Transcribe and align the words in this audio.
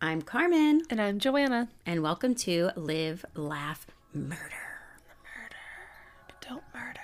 I'm 0.00 0.22
Carmen, 0.22 0.82
And 0.90 1.00
I'm 1.00 1.18
Joanna. 1.18 1.68
and 1.84 2.02
welcome 2.02 2.34
to 2.36 2.70
Live, 2.76 3.24
Laugh, 3.34 3.86
Murder. 4.14 4.38
But 6.28 6.40
don't 6.40 6.62
murder. 6.72 7.00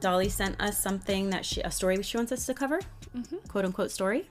Dolly 0.00 0.28
sent 0.30 0.60
us 0.60 0.78
something 0.78 1.30
that 1.30 1.44
she, 1.44 1.60
a 1.60 1.70
story 1.70 2.02
she 2.02 2.16
wants 2.16 2.32
us 2.32 2.46
to 2.46 2.54
cover, 2.54 2.80
quote 3.48 3.64
unquote 3.64 3.90
story. 3.90 4.28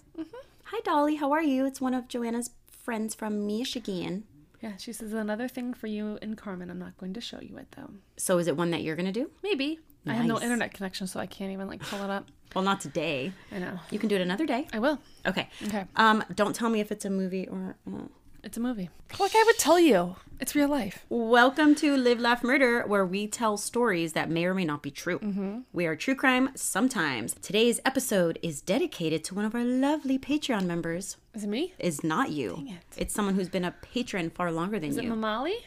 Hi, 0.65 0.79
Dolly. 0.83 1.15
How 1.15 1.31
are 1.31 1.41
you? 1.43 1.65
It's 1.65 1.81
one 1.81 1.93
of 1.93 2.07
Joanna's 2.07 2.51
friends 2.71 3.15
from 3.15 3.47
Michigan. 3.47 4.25
Yeah, 4.61 4.73
she 4.77 4.91
says 4.93 5.13
another 5.13 5.47
thing 5.47 5.73
for 5.73 5.87
you 5.87 6.19
and 6.21 6.37
Carmen. 6.37 6.69
I'm 6.69 6.79
not 6.79 6.97
going 6.97 7.13
to 7.13 7.21
show 7.21 7.39
you 7.41 7.57
it 7.57 7.67
though. 7.77 7.91
So, 8.17 8.37
is 8.39 8.47
it 8.47 8.57
one 8.57 8.71
that 8.71 8.83
you're 8.83 8.95
gonna 8.95 9.11
do? 9.11 9.31
Maybe. 9.41 9.79
I 10.07 10.13
have 10.13 10.25
no 10.25 10.39
internet 10.39 10.73
connection, 10.73 11.07
so 11.07 11.19
I 11.19 11.25
can't 11.27 11.51
even 11.51 11.67
like 11.67 11.81
pull 11.81 12.03
it 12.03 12.09
up. 12.09 12.25
Well, 12.55 12.63
not 12.63 12.81
today. 12.81 13.31
I 13.51 13.59
know. 13.59 13.79
You 13.91 13.99
can 13.99 14.09
do 14.09 14.15
it 14.15 14.21
another 14.21 14.47
day. 14.47 14.67
I 14.73 14.79
will. 14.79 14.97
Okay. 15.27 15.47
Okay. 15.67 15.85
Um, 15.95 16.23
don't 16.33 16.55
tell 16.55 16.67
me 16.71 16.79
if 16.79 16.91
it's 16.91 17.05
a 17.05 17.09
movie 17.11 17.47
or. 17.47 17.75
Uh. 17.87 18.07
It's 18.43 18.57
a 18.57 18.61
movie. 18.61 18.89
Like 19.19 19.35
I 19.35 19.43
would 19.45 19.57
tell 19.57 19.79
you. 19.79 20.15
It's 20.39 20.55
real 20.55 20.69
life. 20.69 21.05
Welcome 21.09 21.75
to 21.75 21.97
Live, 21.97 22.19
Laugh, 22.21 22.41
Murder, 22.41 22.83
where 22.87 23.05
we 23.05 23.27
tell 23.27 23.57
stories 23.57 24.13
that 24.13 24.29
may 24.29 24.45
or 24.45 24.53
may 24.53 24.63
not 24.63 24.81
be 24.81 24.91
true. 24.91 25.19
Mm-hmm. 25.19 25.59
We 25.73 25.85
are 25.85 25.95
true 25.97 26.15
crime 26.15 26.51
sometimes. 26.55 27.35
Today's 27.41 27.81
episode 27.83 28.39
is 28.41 28.61
dedicated 28.61 29.25
to 29.25 29.35
one 29.35 29.43
of 29.43 29.53
our 29.55 29.65
lovely 29.65 30.17
Patreon 30.17 30.65
members. 30.65 31.17
Is 31.33 31.43
it 31.43 31.47
me? 31.49 31.73
Is 31.79 32.01
not 32.03 32.31
you. 32.31 32.65
it. 32.69 32.97
It's 32.97 33.13
someone 33.13 33.35
who's 33.35 33.49
been 33.49 33.65
a 33.65 33.71
patron 33.81 34.29
far 34.29 34.51
longer 34.53 34.79
than 34.79 34.91
you. 34.91 34.91
Is 34.91 34.97
it 34.97 35.03
you. 35.03 35.15
Molly? 35.15 35.57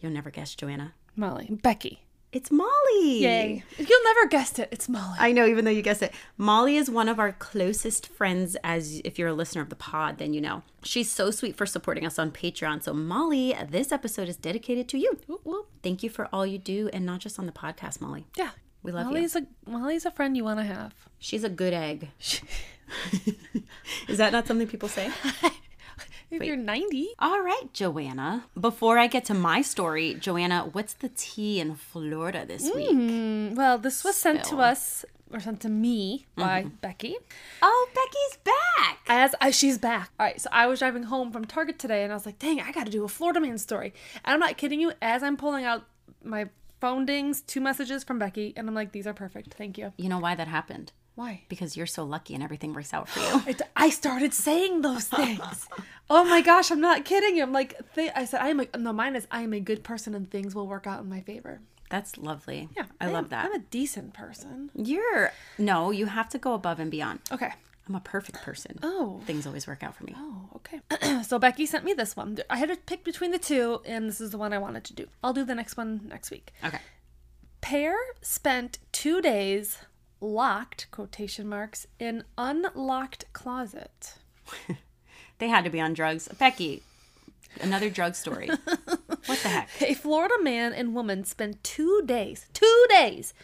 You'll 0.00 0.12
never 0.12 0.30
guess, 0.30 0.54
Joanna. 0.54 0.92
Molly. 1.16 1.48
Becky. 1.50 2.02
It's 2.36 2.50
Molly. 2.50 3.22
Yay. 3.22 3.64
You'll 3.78 4.04
never 4.04 4.26
guessed 4.26 4.58
it. 4.58 4.68
It's 4.70 4.90
Molly. 4.90 5.16
I 5.18 5.32
know, 5.32 5.46
even 5.46 5.64
though 5.64 5.70
you 5.70 5.80
guessed 5.80 6.02
it. 6.02 6.12
Molly 6.36 6.76
is 6.76 6.90
one 6.90 7.08
of 7.08 7.18
our 7.18 7.32
closest 7.32 8.08
friends, 8.08 8.58
as 8.62 9.00
if 9.06 9.18
you're 9.18 9.28
a 9.28 9.32
listener 9.32 9.62
of 9.62 9.70
the 9.70 9.74
pod, 9.74 10.18
then 10.18 10.34
you 10.34 10.42
know. 10.42 10.62
She's 10.82 11.10
so 11.10 11.30
sweet 11.30 11.56
for 11.56 11.64
supporting 11.64 12.04
us 12.04 12.18
on 12.18 12.30
Patreon. 12.30 12.82
So, 12.82 12.92
Molly, 12.92 13.56
this 13.70 13.90
episode 13.90 14.28
is 14.28 14.36
dedicated 14.36 14.86
to 14.90 14.98
you. 14.98 15.18
Whoop, 15.26 15.40
whoop. 15.44 15.68
Thank 15.82 16.02
you 16.02 16.10
for 16.10 16.28
all 16.30 16.44
you 16.44 16.58
do, 16.58 16.90
and 16.92 17.06
not 17.06 17.20
just 17.20 17.38
on 17.38 17.46
the 17.46 17.52
podcast, 17.52 18.02
Molly. 18.02 18.26
Yeah. 18.36 18.50
We 18.82 18.92
love 18.92 19.06
you. 19.06 19.12
Molly's 19.14 19.34
a 19.34 19.46
Molly's 19.66 20.04
a 20.04 20.10
friend 20.10 20.36
you 20.36 20.44
want 20.44 20.60
to 20.60 20.66
have. 20.66 20.94
She's 21.18 21.42
a 21.42 21.48
good 21.48 21.72
egg. 21.72 22.10
Is 24.08 24.18
that 24.18 24.30
not 24.32 24.46
something 24.46 24.68
people 24.68 24.90
say? 24.90 25.10
If 26.30 26.42
you're 26.42 26.56
90. 26.56 27.08
All 27.20 27.40
right, 27.40 27.72
Joanna. 27.72 28.44
Before 28.58 28.98
I 28.98 29.06
get 29.06 29.24
to 29.26 29.34
my 29.34 29.62
story, 29.62 30.14
Joanna, 30.14 30.68
what's 30.72 30.94
the 30.94 31.08
tea 31.10 31.60
in 31.60 31.76
Florida 31.76 32.44
this 32.44 32.68
week? 32.74 32.90
Mm, 32.90 33.54
well, 33.54 33.78
this 33.78 34.02
was 34.02 34.16
sent 34.16 34.42
to 34.44 34.56
us 34.56 35.04
or 35.32 35.38
sent 35.40 35.60
to 35.60 35.68
me 35.68 36.26
by 36.36 36.62
Mm-hmm. 36.62 36.68
Becky. 36.80 37.16
Oh, 37.62 37.88
Becky's 37.94 38.38
back. 38.44 38.98
As 39.08 39.34
I, 39.40 39.50
she's 39.50 39.78
back. 39.78 40.10
All 40.18 40.26
right, 40.26 40.40
so 40.40 40.48
I 40.52 40.66
was 40.66 40.80
driving 40.80 41.04
home 41.04 41.30
from 41.30 41.44
Target 41.44 41.78
today, 41.78 42.02
and 42.02 42.12
I 42.12 42.16
was 42.16 42.26
like, 42.26 42.38
"Dang, 42.38 42.60
I 42.60 42.72
got 42.72 42.86
to 42.86 42.92
do 42.92 43.04
a 43.04 43.08
Florida 43.08 43.40
man 43.40 43.58
story." 43.58 43.92
And 44.24 44.34
I'm 44.34 44.40
not 44.40 44.56
kidding 44.56 44.80
you. 44.80 44.92
As 45.00 45.22
I'm 45.22 45.36
pulling 45.36 45.64
out 45.64 45.84
my 46.24 46.48
phone 46.80 47.06
dings, 47.06 47.40
two 47.40 47.60
messages 47.60 48.02
from 48.04 48.18
Becky, 48.18 48.52
and 48.56 48.68
I'm 48.68 48.74
like, 48.74 48.92
"These 48.92 49.06
are 49.06 49.14
perfect. 49.14 49.54
Thank 49.54 49.78
you." 49.78 49.92
You 49.96 50.08
know 50.08 50.18
why 50.18 50.34
that 50.34 50.48
happened? 50.48 50.92
Why? 51.16 51.42
Because 51.48 51.76
you're 51.76 51.86
so 51.86 52.04
lucky 52.04 52.34
and 52.34 52.42
everything 52.44 52.72
works 52.72 52.94
out 52.94 53.08
for 53.08 53.20
you. 53.20 53.42
It, 53.50 53.62
I 53.74 53.90
started 53.90 54.32
saying 54.32 54.82
those 54.82 55.06
things. 55.06 55.66
oh 56.08 56.24
my 56.24 56.42
gosh, 56.42 56.70
I'm 56.70 56.80
not 56.80 57.04
kidding 57.04 57.36
you. 57.36 57.42
I'm 57.42 57.52
like, 57.52 57.74
th- 57.94 58.12
I 58.14 58.24
said, 58.26 58.40
I 58.42 58.48
am 58.50 58.60
a, 58.60 58.66
no, 58.78 58.92
mine 58.92 59.16
is, 59.16 59.26
I 59.30 59.40
am 59.42 59.52
a 59.52 59.60
good 59.60 59.82
person 59.82 60.14
and 60.14 60.30
things 60.30 60.54
will 60.54 60.66
work 60.68 60.86
out 60.86 61.00
in 61.00 61.08
my 61.08 61.20
favor. 61.22 61.60
That's 61.88 62.18
lovely. 62.18 62.68
Yeah. 62.76 62.84
I 63.00 63.06
am- 63.06 63.12
love 63.14 63.30
that. 63.30 63.46
I'm 63.46 63.54
a 63.54 63.58
decent 63.58 64.12
person. 64.12 64.70
You're 64.74 65.32
no, 65.58 65.90
you 65.90 66.06
have 66.06 66.28
to 66.30 66.38
go 66.38 66.52
above 66.54 66.78
and 66.80 66.90
beyond. 66.90 67.20
Okay. 67.32 67.52
I'm 67.88 67.94
a 67.94 68.00
perfect 68.00 68.42
person. 68.42 68.78
Oh. 68.82 69.20
Things 69.26 69.46
always 69.46 69.66
work 69.68 69.84
out 69.84 69.94
for 69.94 70.02
me. 70.04 70.12
Oh, 70.16 70.48
okay. 70.56 71.22
so 71.22 71.38
Becky 71.38 71.66
sent 71.66 71.84
me 71.84 71.92
this 71.92 72.16
one. 72.16 72.36
I 72.50 72.56
had 72.56 72.68
to 72.68 72.76
pick 72.76 73.04
between 73.04 73.30
the 73.30 73.38
two, 73.38 73.80
and 73.84 74.08
this 74.08 74.20
is 74.20 74.30
the 74.32 74.38
one 74.38 74.52
I 74.52 74.58
wanted 74.58 74.82
to 74.84 74.92
do. 74.92 75.06
I'll 75.22 75.32
do 75.32 75.44
the 75.44 75.54
next 75.54 75.76
one 75.76 76.00
next 76.08 76.32
week. 76.32 76.52
Okay. 76.64 76.80
Pair 77.60 77.94
spent 78.22 78.80
two 78.90 79.20
days 79.22 79.78
locked, 80.26 80.88
quotation 80.90 81.48
marks, 81.48 81.86
in 81.98 82.24
unlocked 82.36 83.32
closet. 83.32 84.14
They 85.38 85.48
had 85.48 85.64
to 85.64 85.70
be 85.70 85.80
on 85.80 85.92
drugs. 85.92 86.28
Becky, 86.38 86.82
another 87.60 87.90
drug 87.90 88.14
story. 88.14 88.48
what 89.26 89.38
the 89.42 89.48
heck? 89.48 89.68
A 89.82 89.94
Florida 89.94 90.34
man 90.40 90.72
and 90.72 90.94
woman 90.94 91.24
spent 91.24 91.62
two 91.62 92.02
days, 92.06 92.46
two 92.54 92.86
days, 92.88 93.34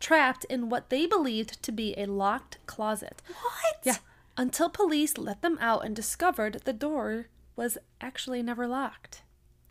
trapped 0.00 0.44
in 0.46 0.68
what 0.68 0.88
they 0.90 1.06
believed 1.06 1.62
to 1.62 1.72
be 1.72 1.94
a 1.96 2.06
locked 2.06 2.58
closet. 2.66 3.22
What? 3.28 3.76
Yeah. 3.82 3.96
Until 4.36 4.70
police 4.70 5.18
let 5.18 5.42
them 5.42 5.58
out 5.60 5.84
and 5.84 5.94
discovered 5.94 6.62
the 6.64 6.72
door 6.72 7.26
was 7.54 7.76
actually 8.00 8.42
never 8.42 8.66
locked. 8.66 9.22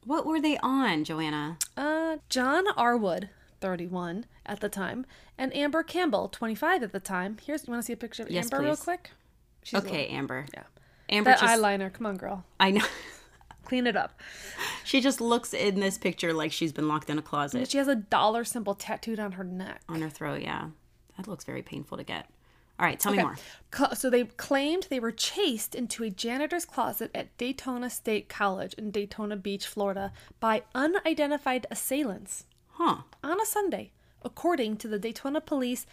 What 0.05 0.25
were 0.25 0.39
they 0.39 0.57
on, 0.59 1.03
Joanna? 1.03 1.57
Uh, 1.75 2.17
John 2.29 2.65
Arwood, 2.75 3.29
31 3.61 4.25
at 4.45 4.59
the 4.59 4.69
time, 4.69 5.05
and 5.38 5.55
Amber 5.55 5.83
Campbell, 5.83 6.27
25 6.27 6.83
at 6.83 6.91
the 6.91 6.99
time. 6.99 7.38
Here's, 7.45 7.67
you 7.67 7.72
want 7.72 7.81
to 7.81 7.85
see 7.85 7.94
a 7.94 7.97
picture 7.97 8.23
of 8.23 8.31
Yes, 8.31 8.45
Amber 8.51 8.66
real 8.66 8.75
quick? 8.75 9.11
She's 9.63 9.79
Okay, 9.79 10.07
Amber. 10.07 10.45
Yeah. 10.53 10.63
Amber 11.09 11.31
That 11.31 11.39
just 11.39 11.59
eyeliner. 11.59 11.94
Come 11.94 12.05
on, 12.07 12.17
girl. 12.17 12.44
I 12.59 12.72
know. 12.72 12.85
Clean 13.66 13.85
it 13.85 13.95
up. 13.95 14.19
She 14.83 14.99
just 14.99 15.22
looks 15.22 15.53
in 15.53 15.79
this 15.79 15.97
picture 15.97 16.33
like 16.33 16.51
she's 16.51 16.73
been 16.73 16.88
locked 16.88 17.09
in 17.09 17.17
a 17.17 17.22
closet 17.22 17.69
She 17.69 17.77
has 17.77 17.88
a 17.88 17.95
dollar 17.95 18.44
symbol 18.44 18.73
tattooed 18.73 19.19
on 19.19 19.33
her 19.33 19.44
neck. 19.44 19.81
on 19.88 20.01
her 20.01 20.09
throat. 20.09 20.41
Yeah, 20.41 20.69
that 21.17 21.28
looks 21.28 21.45
very 21.45 21.61
painful 21.61 21.97
to 21.97 22.03
get. 22.03 22.28
All 22.79 22.88
right, 22.88 22.99
tell 22.99 23.13
me 23.13 23.22
more. 23.22 23.35
So 23.93 24.09
they 24.09 24.23
claimed 24.23 24.88
they 24.89 24.99
were 24.99 25.11
chased 25.11 25.75
into 25.75 26.03
a 26.03 26.09
janitor's 26.09 26.66
closet 26.66 27.11
at 27.13 27.38
Daytona 27.38 27.91
State 27.91 28.28
College 28.28 28.73
in 28.73 28.89
Daytona 28.89 29.35
Beach, 29.35 29.67
Florida, 29.67 30.11
by 30.39 30.63
unidentified 30.73 31.67
assailants 31.69 32.45
Huh? 32.83 32.97
on 33.23 33.39
a 33.39 33.45
Sunday, 33.45 33.91
according 34.23 34.77
to 34.77 34.87
the 34.87 34.97
Daytona 34.97 35.39
Police. 35.39 35.85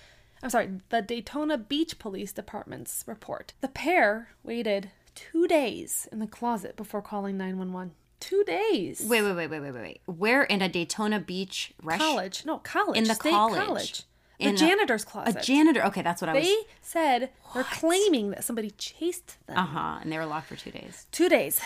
I'm 0.43 0.50
sorry, 0.50 0.71
the 0.88 1.03
Daytona 1.03 1.59
Beach 1.59 1.99
Police 1.99 2.32
Department's 2.32 3.04
report. 3.06 3.53
The 3.60 3.69
pair 3.69 4.28
waited 4.43 4.91
two 5.15 5.47
days 5.47 6.09
in 6.12 6.19
the 6.19 6.26
closet 6.26 6.76
before 6.76 7.03
calling 7.03 7.37
911. 7.37 7.93
Two 8.21 8.43
days. 8.44 9.04
Wait, 9.06 9.22
wait, 9.22 9.34
wait, 9.34 9.49
wait, 9.50 9.60
wait, 9.60 9.72
wait. 9.75 10.00
Where 10.06 10.43
in 10.44 10.62
a 10.62 10.69
Daytona 10.69 11.21
Beach 11.21 11.72
restaurant? 11.82 12.12
college. 12.15 12.47
No, 12.47 12.59
college. 12.59 12.97
In 12.97 13.05
the 13.05 13.15
State 13.15 13.31
college. 13.32 13.65
college. 13.65 14.03
The 14.38 14.47
In 14.49 14.56
janitor's 14.56 15.03
A 15.03 15.06
closet. 15.06 15.37
A 15.37 15.41
janitor. 15.44 15.84
Okay, 15.87 16.03
that's 16.03 16.22
what 16.22 16.28
I 16.31 16.34
was. 16.34 16.44
they 16.44 16.56
said 16.81 17.31
they're 17.55 17.65
claiming 17.65 18.31
that 18.31 18.44
somebody 18.44 18.70
chased 18.70 19.37
them. 19.47 19.59
Uh 19.59 19.66
huh. 19.66 19.99
And 20.00 20.10
they 20.12 20.16
were 20.16 20.26
locked 20.26 20.47
for 20.49 20.56
two 20.56 20.70
days. 20.70 21.06
Two 21.12 21.28
days. 21.28 21.60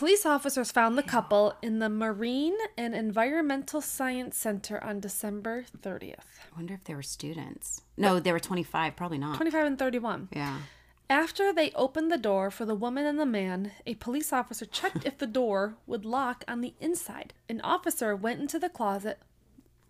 Police 0.00 0.24
officers 0.24 0.72
found 0.72 0.96
the 0.96 1.02
couple 1.02 1.56
in 1.60 1.78
the 1.78 1.90
Marine 1.90 2.56
and 2.78 2.94
Environmental 2.94 3.82
Science 3.82 4.34
Center 4.34 4.82
on 4.82 4.98
December 4.98 5.66
30th. 5.78 6.14
I 6.14 6.56
wonder 6.56 6.72
if 6.72 6.84
they 6.84 6.94
were 6.94 7.02
students. 7.02 7.82
No, 7.98 8.18
they 8.18 8.32
were 8.32 8.40
25. 8.40 8.96
Probably 8.96 9.18
not. 9.18 9.36
25 9.36 9.66
and 9.66 9.78
31. 9.78 10.30
Yeah. 10.32 10.60
After 11.10 11.52
they 11.52 11.70
opened 11.72 12.10
the 12.10 12.16
door 12.16 12.50
for 12.50 12.64
the 12.64 12.74
woman 12.74 13.04
and 13.04 13.20
the 13.20 13.26
man, 13.26 13.72
a 13.84 13.94
police 13.96 14.32
officer 14.32 14.64
checked 14.64 15.04
if 15.04 15.18
the 15.18 15.26
door 15.26 15.74
would 15.86 16.06
lock 16.06 16.44
on 16.48 16.62
the 16.62 16.72
inside. 16.80 17.34
An 17.50 17.60
officer 17.60 18.16
went 18.16 18.40
into 18.40 18.58
the 18.58 18.70
closet, 18.70 19.18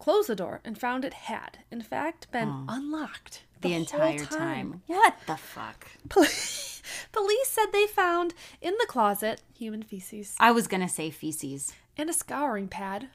closed 0.00 0.28
the 0.28 0.34
door, 0.34 0.60
and 0.64 0.76
found 0.76 1.04
it 1.04 1.14
had, 1.14 1.58
in 1.70 1.82
fact, 1.82 2.28
been 2.32 2.64
unlocked 2.68 3.44
The, 3.60 3.74
entire 3.74 4.24
time. 4.24 4.82
What 4.88 5.14
the 5.28 5.36
fuck? 5.36 5.86
Police 6.08 6.66
police 7.12 7.48
said 7.48 7.66
they 7.72 7.86
found 7.86 8.34
in 8.60 8.74
the 8.78 8.86
closet 8.86 9.42
human 9.56 9.82
feces 9.82 10.34
I 10.38 10.50
was 10.52 10.66
gonna 10.66 10.88
say 10.88 11.10
feces. 11.10 11.72
and 11.96 12.08
a 12.08 12.12
scouring 12.12 12.68
pad, 12.68 13.08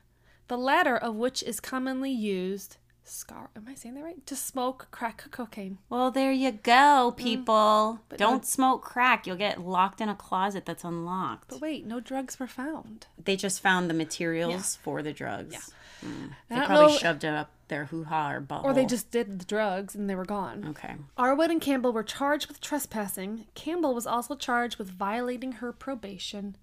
the 0.48 0.58
latter 0.58 0.96
of 0.96 1.16
which 1.16 1.42
is 1.44 1.60
commonly 1.60 2.12
used. 2.12 2.78
Scar? 3.08 3.52
Am 3.56 3.68
I 3.70 3.76
saying 3.76 3.94
that 3.96 4.04
right? 4.04 4.26
To 4.26 4.36
smoke 4.36 4.88
crack 4.90 5.26
cocaine. 5.30 5.78
Well, 5.90 6.10
there 6.10 6.32
you 6.32 6.52
go, 6.52 7.14
Mm. 7.14 7.18
people. 7.18 8.00
Don't 8.18 8.44
smoke 8.48 8.82
crack. 8.82 9.28
You'll 9.28 9.36
get 9.36 9.62
locked 9.62 10.02
in 10.02 10.10
a 10.10 10.16
closet 10.16 10.66
that's 10.66 10.84
unlocked. 10.84 11.50
But 11.50 11.62
wait, 11.62 11.86
no 11.86 12.00
drugs 12.00 12.40
were 12.40 12.48
found. 12.48 13.06
They 13.24 13.36
just 13.36 13.62
found 13.62 13.92
the 13.92 13.94
materials 13.94 14.76
for 14.78 15.04
the 15.04 15.14
drugs. 15.14 15.72
Mm. 16.06 16.30
They 16.50 16.56
probably 16.66 16.94
know- 16.94 16.98
shoved 16.98 17.24
it 17.24 17.34
up 17.34 17.50
their 17.68 17.86
hoo 17.86 18.04
ha 18.04 18.32
or 18.32 18.42
butthole. 18.42 18.64
Or 18.66 18.74
they 18.74 18.86
just 18.86 19.10
did 19.10 19.40
the 19.40 19.46
drugs 19.46 19.96
and 19.96 20.08
they 20.10 20.14
were 20.16 20.26
gone. 20.26 20.66
Okay. 20.70 20.94
Arwood 21.18 21.50
and 21.50 21.60
Campbell 21.60 21.92
were 21.94 22.04
charged 22.04 22.48
with 22.48 22.62
trespassing. 22.62 23.48
Campbell 23.56 23.96
was 23.96 24.06
also 24.06 24.36
charged 24.36 24.78
with 24.78 24.88
violating 24.90 25.54
her 25.54 25.72
probation. 25.72 26.58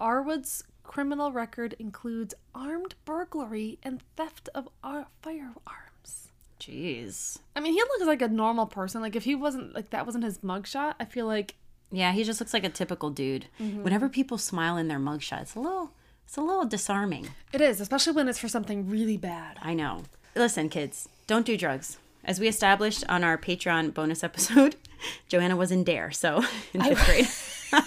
Arwood's 0.00 0.64
criminal 0.82 1.32
record 1.32 1.74
includes 1.78 2.34
armed 2.54 2.94
burglary 3.04 3.78
and 3.82 4.02
theft 4.16 4.48
of 4.54 4.68
ar- 4.82 5.06
firearms. 5.22 6.28
Jeez. 6.60 7.38
I 7.54 7.60
mean, 7.60 7.72
he 7.74 7.80
looks 7.80 8.04
like 8.04 8.22
a 8.22 8.28
normal 8.28 8.66
person. 8.66 9.00
Like 9.00 9.16
if 9.16 9.24
he 9.24 9.34
wasn't 9.34 9.74
like 9.74 9.90
that 9.90 10.06
wasn't 10.06 10.24
his 10.24 10.38
mugshot, 10.38 10.94
I 10.98 11.04
feel 11.04 11.26
like 11.26 11.54
Yeah, 11.92 12.12
he 12.12 12.24
just 12.24 12.40
looks 12.40 12.52
like 12.52 12.64
a 12.64 12.68
typical 12.70 13.10
dude. 13.10 13.46
Mm-hmm. 13.60 13.82
Whenever 13.84 14.08
people 14.08 14.36
smile 14.38 14.76
in 14.76 14.88
their 14.88 14.98
mugshot, 14.98 15.42
it's 15.42 15.54
a 15.54 15.60
little 15.60 15.92
it's 16.26 16.36
a 16.36 16.40
little 16.42 16.64
disarming. 16.64 17.28
it 17.52 17.60
is, 17.60 17.80
especially 17.80 18.12
when 18.14 18.28
it's 18.28 18.38
for 18.38 18.48
something 18.48 18.88
really 18.88 19.16
bad. 19.16 19.58
I 19.62 19.74
know. 19.74 20.02
Listen, 20.34 20.68
kids, 20.68 21.08
don't 21.26 21.46
do 21.46 21.56
drugs. 21.56 21.98
As 22.24 22.40
we 22.40 22.48
established 22.48 23.04
on 23.08 23.22
our 23.22 23.36
Patreon 23.38 23.92
bonus 23.94 24.24
episode, 24.24 24.76
Joanna 25.28 25.56
was 25.56 25.70
in 25.70 25.84
Dare, 25.84 26.10
so 26.10 26.42
in 26.72 26.82
fifth 26.82 27.06
grade. 27.06 27.28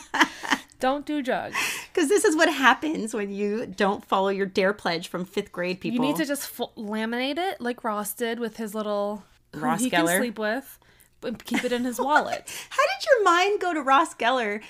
Don't 0.79 1.07
do 1.07 1.23
drugs. 1.23 1.57
Because 1.91 2.07
this 2.07 2.23
is 2.23 2.35
what 2.35 2.53
happens 2.53 3.11
when 3.11 3.31
you 3.31 3.65
don't 3.65 4.05
follow 4.05 4.29
your 4.29 4.45
Dare 4.45 4.73
pledge 4.73 5.07
from 5.07 5.25
fifth 5.25 5.51
grade 5.51 5.79
people. 5.81 5.95
You 5.95 6.01
need 6.01 6.17
to 6.17 6.25
just 6.25 6.47
fo- 6.47 6.71
laminate 6.77 7.39
it 7.39 7.59
like 7.59 7.83
Ross 7.83 8.13
did 8.13 8.37
with 8.39 8.57
his 8.57 8.75
little 8.75 9.23
who 9.55 9.59
Ross 9.61 9.79
he 9.81 9.89
Geller? 9.89 10.05
can 10.05 10.17
sleep 10.19 10.37
with, 10.37 10.77
but 11.19 11.43
keep 11.45 11.63
it 11.63 11.71
in 11.71 11.83
his 11.83 11.99
wallet 11.99 12.47
How 12.69 12.83
did 12.83 13.05
your 13.09 13.23
mind 13.23 13.59
go 13.59 13.73
to 13.73 13.81
Ross 13.81 14.13
Geller 14.13 14.61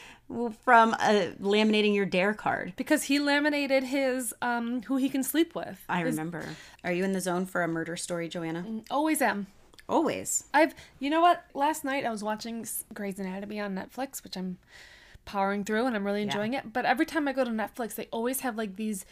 from 0.63 0.93
uh, 0.93 1.31
laminating 1.41 1.95
your 1.95 2.05
Dare 2.05 2.33
card? 2.33 2.73
because 2.75 3.03
he 3.03 3.19
laminated 3.19 3.83
his 3.83 4.33
um 4.41 4.81
who 4.83 4.97
he 4.97 5.09
can 5.09 5.23
sleep 5.23 5.55
with. 5.55 5.79
I 5.87 6.01
remember. 6.01 6.45
Are 6.83 6.91
you 6.91 7.03
in 7.03 7.13
the 7.13 7.21
zone 7.21 7.45
for 7.45 7.63
a 7.63 7.67
murder 7.67 7.95
story, 7.95 8.27
Joanna? 8.27 8.65
Always 8.91 9.21
am. 9.21 9.47
Always. 9.89 10.43
I've 10.53 10.75
you 10.99 11.09
know 11.09 11.21
what? 11.21 11.45
Last 11.53 11.85
night 11.85 12.05
I 12.05 12.11
was 12.11 12.23
watching 12.23 12.65
Grey's 12.93 13.19
Anatomy 13.19 13.59
on 13.59 13.73
Netflix, 13.75 14.23
which 14.23 14.35
I'm 14.35 14.57
powering 15.25 15.63
through 15.63 15.85
and 15.85 15.95
I'm 15.95 16.05
really 16.05 16.21
enjoying 16.23 16.53
it. 16.53 16.71
But 16.73 16.85
every 16.85 17.05
time 17.05 17.27
I 17.27 17.33
go 17.33 17.43
to 17.43 17.51
Netflix, 17.51 17.95
they 17.95 18.07
always 18.11 18.41
have 18.41 18.57
like 18.57 18.75
these 18.75 19.05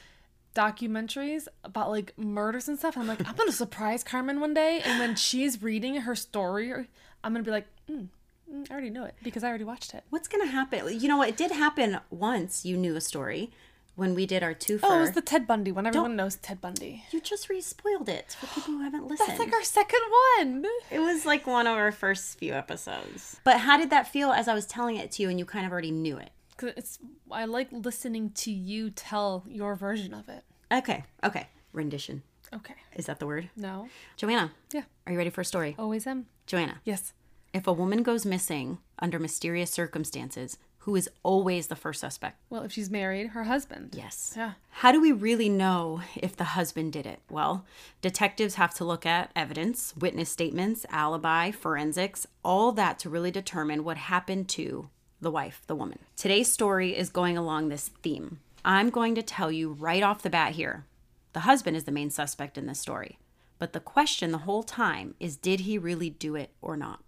documentaries 0.56 1.48
about 1.64 1.92
like 1.92 2.18
murders 2.18 2.68
and 2.68 2.78
stuff. 2.80 2.96
And 2.96 3.04
I'm 3.04 3.08
like, 3.10 3.28
I'm 3.28 3.36
gonna 3.36 3.52
surprise 3.52 4.04
Carmen 4.04 4.40
one 4.40 4.54
day, 4.54 4.82
and 4.84 5.00
when 5.00 5.16
she's 5.16 5.62
reading 5.62 5.96
her 5.98 6.16
story, 6.16 6.88
I'm 7.24 7.34
gonna 7.34 7.44
be 7.44 7.52
like, 7.52 7.68
mm, 7.90 7.96
mm, 8.00 8.08
Mm, 8.56 8.70
I 8.70 8.74
already 8.74 8.90
know 8.90 9.04
it 9.06 9.16
because 9.24 9.44
I 9.44 9.50
already 9.50 9.64
watched 9.64 9.94
it. 9.94 10.04
What's 10.10 10.28
going 10.28 10.46
to 10.46 10.52
happen? 10.52 11.00
You 11.00 11.08
know 11.08 11.18
what? 11.18 11.30
It 11.30 11.38
did 11.38 11.52
happen 11.52 12.00
once. 12.10 12.66
You 12.66 12.78
knew 12.78 12.96
a 12.96 13.02
story 13.02 13.52
when 13.96 14.14
we 14.16 14.26
did 14.26 14.44
our 14.44 14.54
two. 14.54 14.80
Oh, 14.84 14.98
it 14.98 15.02
was 15.02 15.12
the 15.12 15.22
Ted 15.22 15.48
Bundy 15.48 15.72
one. 15.72 15.86
Everyone 15.88 16.16
knows 16.16 16.36
Ted 16.36 16.62
Bundy. 16.62 17.04
you 17.12 17.22
just 17.22 17.50
re-spoiled 17.50 18.10
it 18.10 18.36
for 18.40 18.48
people 18.48 18.74
who 18.74 18.82
haven't 18.82 19.08
listened. 19.08 19.30
That's 19.30 19.40
like 19.40 19.54
our 19.54 19.64
second 19.64 20.02
one. 20.38 20.66
It 20.92 21.00
was 21.00 21.26
like 21.26 21.48
one 21.48 21.68
of 21.68 21.78
our 21.78 21.92
first 21.92 22.38
few 22.38 22.54
episodes. 22.54 23.40
But 23.44 23.60
how 23.62 23.78
did 23.78 23.90
that 23.92 24.08
feel 24.08 24.32
as 24.32 24.48
I 24.48 24.54
was 24.54 24.66
telling 24.66 24.96
it 24.98 25.12
to 25.14 25.24
you 25.24 25.30
and 25.30 25.40
you 25.40 25.46
kind 25.46 25.66
of 25.66 25.72
already 25.72 25.92
knew 25.92 26.18
it? 26.18 26.32
'Cause 26.58 26.72
it's 26.78 27.00
I 27.32 27.44
like 27.46 27.68
listening 27.72 28.30
to 28.32 28.52
you 28.52 28.90
tell 28.90 29.44
your 29.48 29.76
version 29.76 30.14
of 30.14 30.30
it. 30.30 30.44
Okay, 30.72 31.04
okay. 31.24 31.48
Rendition. 31.74 32.24
Okay. 32.54 32.76
Is 32.96 33.08
that 33.08 33.20
the 33.20 33.26
word? 33.26 33.50
No. 33.58 33.90
Joanna, 34.16 34.52
Yeah. 34.72 34.84
are 35.06 35.12
you 35.12 35.18
ready 35.18 35.30
for 35.30 35.42
a 35.42 35.46
story? 35.46 35.76
Always 35.78 36.08
am. 36.08 36.28
Joanna, 36.48 36.80
Yes. 36.86 37.12
If 37.56 37.68
a 37.68 37.74
woman 37.74 38.04
goes 38.04 38.26
missing 38.26 38.80
under 39.00 39.18
mysterious 39.18 39.72
circumstances, 39.72 40.58
who 40.80 40.96
is 40.98 41.10
always 41.24 41.68
the 41.68 41.76
first 41.76 42.02
suspect? 42.02 42.38
Well, 42.50 42.64
if 42.64 42.74
she's 42.74 42.92
married, 42.92 43.28
her 43.28 43.46
husband. 43.46 43.96
Yes. 43.96 44.34
Yeah. 44.36 44.52
How 44.70 44.92
do 44.92 45.00
we 45.00 45.14
really 45.14 45.48
know 45.48 46.02
if 46.18 46.36
the 46.36 46.44
husband 46.44 46.92
did 46.92 47.06
it? 47.06 47.22
Well, 47.30 47.66
detectives 48.02 48.56
have 48.56 48.74
to 48.76 48.84
look 48.84 49.06
at 49.06 49.32
evidence, 49.38 49.94
witness 49.98 50.30
statements, 50.30 50.86
alibi, 50.90 51.52
forensics, 51.52 52.28
all 52.44 52.74
that 52.74 53.00
to 53.00 53.10
really 53.10 53.32
determine 53.32 53.86
what 53.86 53.98
happened 53.98 54.50
to 54.50 54.90
the 55.22 55.32
wife, 55.32 55.62
the 55.68 55.76
woman. 55.76 56.00
Today's 56.18 56.52
story 56.52 56.96
is 56.96 57.10
going 57.10 57.38
along 57.38 57.70
this 57.70 57.90
theme. 58.04 58.40
I'm 58.66 58.90
going 58.90 59.16
to 59.16 59.24
tell 59.24 59.52
you 59.52 59.72
right 59.72 60.04
off 60.04 60.22
the 60.22 60.30
bat 60.30 60.54
here 60.54 60.84
the 61.32 61.42
husband 61.42 61.76
is 61.76 61.84
the 61.84 61.92
main 61.92 62.10
suspect 62.10 62.58
in 62.58 62.66
this 62.66 62.80
story. 62.80 63.18
But 63.60 63.74
the 63.74 63.82
question 63.82 64.32
the 64.32 64.40
whole 64.40 64.64
time 64.64 65.16
is 65.20 65.36
did 65.36 65.62
he 65.62 65.78
really 65.78 66.10
do 66.10 66.36
it 66.36 66.52
or 66.62 66.78
not? 66.78 67.02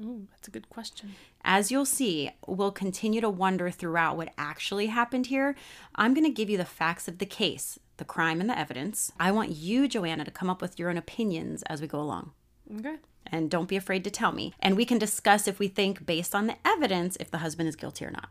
Ooh, 0.00 0.26
that's 0.30 0.48
a 0.48 0.50
good 0.50 0.68
question. 0.68 1.14
As 1.42 1.70
you'll 1.70 1.86
see, 1.86 2.30
we'll 2.46 2.72
continue 2.72 3.20
to 3.20 3.30
wonder 3.30 3.70
throughout 3.70 4.16
what 4.16 4.32
actually 4.36 4.86
happened 4.86 5.26
here. 5.26 5.56
I'm 5.94 6.12
going 6.12 6.26
to 6.26 6.30
give 6.30 6.50
you 6.50 6.58
the 6.58 6.64
facts 6.64 7.08
of 7.08 7.18
the 7.18 7.26
case, 7.26 7.78
the 7.96 8.04
crime, 8.04 8.40
and 8.40 8.50
the 8.50 8.58
evidence. 8.58 9.10
I 9.18 9.32
want 9.32 9.50
you, 9.50 9.88
Joanna, 9.88 10.24
to 10.24 10.30
come 10.30 10.50
up 10.50 10.60
with 10.60 10.78
your 10.78 10.90
own 10.90 10.98
opinions 10.98 11.62
as 11.64 11.80
we 11.80 11.86
go 11.86 12.00
along. 12.00 12.32
Okay. 12.78 12.96
And 13.26 13.50
don't 13.50 13.68
be 13.68 13.76
afraid 13.76 14.04
to 14.04 14.10
tell 14.10 14.32
me. 14.32 14.52
And 14.60 14.76
we 14.76 14.84
can 14.84 14.98
discuss 14.98 15.48
if 15.48 15.58
we 15.58 15.68
think, 15.68 16.04
based 16.04 16.34
on 16.34 16.46
the 16.46 16.56
evidence, 16.64 17.16
if 17.18 17.30
the 17.30 17.38
husband 17.38 17.68
is 17.68 17.76
guilty 17.76 18.04
or 18.04 18.10
not. 18.10 18.28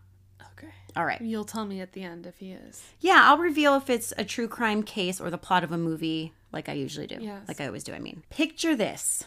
Okay. 0.54 0.72
All 0.96 1.06
right. 1.06 1.20
You'll 1.20 1.46
tell 1.46 1.66
me 1.66 1.82
at 1.82 1.94
the 1.94 2.04
end 2.04 2.26
if 2.28 2.38
he 2.38 2.52
is. 2.52 2.84
Yeah, 3.00 3.24
I'll 3.26 3.38
reveal 3.38 3.76
if 3.76 3.90
it's 3.90 4.14
a 4.18 4.24
true 4.24 4.48
crime 4.48 4.84
case 4.84 5.20
or 5.20 5.30
the 5.30 5.38
plot 5.38 5.64
of 5.64 5.72
a 5.72 5.78
movie, 5.78 6.32
like 6.54 6.70
I 6.70 6.74
usually 6.74 7.08
do. 7.08 7.18
Yes. 7.20 7.48
Like 7.48 7.60
I 7.60 7.66
always 7.66 7.84
do, 7.84 7.94
I 7.94 8.00
mean. 8.00 8.24
Picture 8.30 8.76
this. 8.76 9.24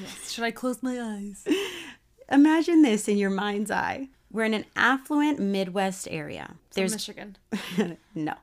Yes. 0.00 0.30
Should 0.32 0.44
I 0.44 0.50
close 0.50 0.82
my 0.82 1.00
eyes? 1.00 1.46
Imagine 2.30 2.82
this 2.82 3.08
in 3.08 3.18
your 3.18 3.30
mind's 3.30 3.70
eye. 3.70 4.08
We're 4.30 4.44
in 4.44 4.54
an 4.54 4.64
affluent 4.74 5.38
Midwest 5.38 6.08
area. 6.10 6.54
There's 6.72 6.92
There's 6.92 7.08
Michigan. 7.08 7.98
no. 8.14 8.34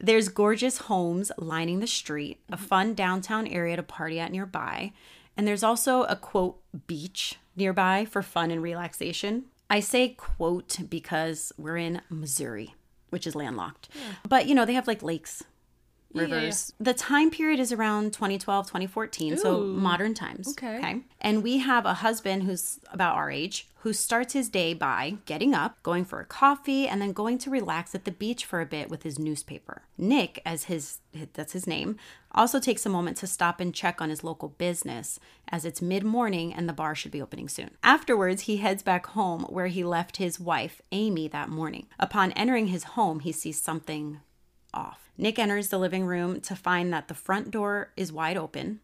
There's 0.00 0.28
gorgeous 0.28 0.78
homes 0.78 1.30
lining 1.38 1.78
the 1.78 1.86
street, 1.86 2.40
a 2.48 2.56
mm-hmm. 2.56 2.64
fun 2.64 2.94
downtown 2.94 3.46
area 3.46 3.76
to 3.76 3.82
party 3.84 4.18
at 4.18 4.32
nearby, 4.32 4.92
and 5.36 5.46
there's 5.46 5.62
also 5.62 6.02
a 6.04 6.16
quote 6.16 6.60
beach 6.88 7.36
nearby 7.54 8.04
for 8.04 8.22
fun 8.22 8.50
and 8.50 8.62
relaxation. 8.62 9.44
I 9.70 9.80
say 9.80 10.08
quote 10.08 10.78
because 10.90 11.52
we're 11.56 11.76
in 11.76 12.00
Missouri, 12.10 12.74
which 13.10 13.26
is 13.26 13.36
landlocked. 13.36 13.88
But 14.28 14.46
you 14.46 14.54
know, 14.56 14.64
they 14.64 14.74
have 14.74 14.88
like 14.88 15.02
lakes, 15.02 15.44
yeah, 16.12 16.22
yeah. 16.22 16.34
rivers. 16.34 16.72
The 16.80 16.94
time 16.94 17.30
period 17.30 17.60
is 17.60 17.72
around 17.72 18.12
2012, 18.12 18.66
2014, 18.66 19.36
so 19.36 19.60
modern 19.60 20.14
times. 20.14 20.48
Okay. 20.50 20.78
Okay. 20.78 21.00
And 21.20 21.42
we 21.42 21.58
have 21.58 21.86
a 21.86 21.94
husband 21.94 22.44
who's 22.44 22.80
about 22.92 23.16
our 23.16 23.30
age 23.30 23.68
who 23.82 23.92
starts 23.92 24.32
his 24.32 24.48
day 24.48 24.74
by 24.74 25.16
getting 25.24 25.54
up, 25.54 25.80
going 25.84 26.04
for 26.04 26.20
a 26.20 26.24
coffee, 26.24 26.88
and 26.88 27.00
then 27.00 27.12
going 27.12 27.38
to 27.38 27.48
relax 27.48 27.94
at 27.94 28.04
the 28.04 28.10
beach 28.10 28.44
for 28.44 28.60
a 28.60 28.66
bit 28.66 28.90
with 28.90 29.04
his 29.04 29.18
newspaper. 29.18 29.82
Nick, 29.96 30.42
as 30.44 30.64
his 30.64 30.98
that's 31.34 31.52
his 31.52 31.66
name, 31.66 31.96
also 32.32 32.58
takes 32.58 32.84
a 32.84 32.90
moment 32.90 33.16
to 33.16 33.26
stop 33.26 33.60
and 33.60 33.74
check 33.74 34.00
on 34.00 34.10
his 34.10 34.24
local 34.24 34.48
business 34.48 35.18
as 35.48 35.64
it's 35.64 35.80
mid-morning 35.80 36.52
and 36.52 36.68
the 36.68 36.72
bar 36.72 36.94
should 36.94 37.12
be 37.12 37.22
opening 37.22 37.48
soon. 37.48 37.70
Afterwards, 37.82 38.42
he 38.42 38.58
heads 38.58 38.82
back 38.82 39.06
home 39.06 39.42
where 39.44 39.68
he 39.68 39.84
left 39.84 40.18
his 40.18 40.40
wife, 40.40 40.82
Amy, 40.92 41.28
that 41.28 41.48
morning. 41.48 41.86
Upon 41.98 42.32
entering 42.32 42.66
his 42.66 42.84
home, 42.84 43.20
he 43.20 43.32
sees 43.32 43.60
something 43.60 44.20
off. 44.72 45.10
Nick 45.16 45.38
enters 45.38 45.68
the 45.68 45.78
living 45.78 46.06
room 46.06 46.40
to 46.42 46.54
find 46.54 46.92
that 46.92 47.08
the 47.08 47.14
front 47.14 47.50
door 47.50 47.90
is 47.96 48.12
wide 48.12 48.36
open. 48.36 48.80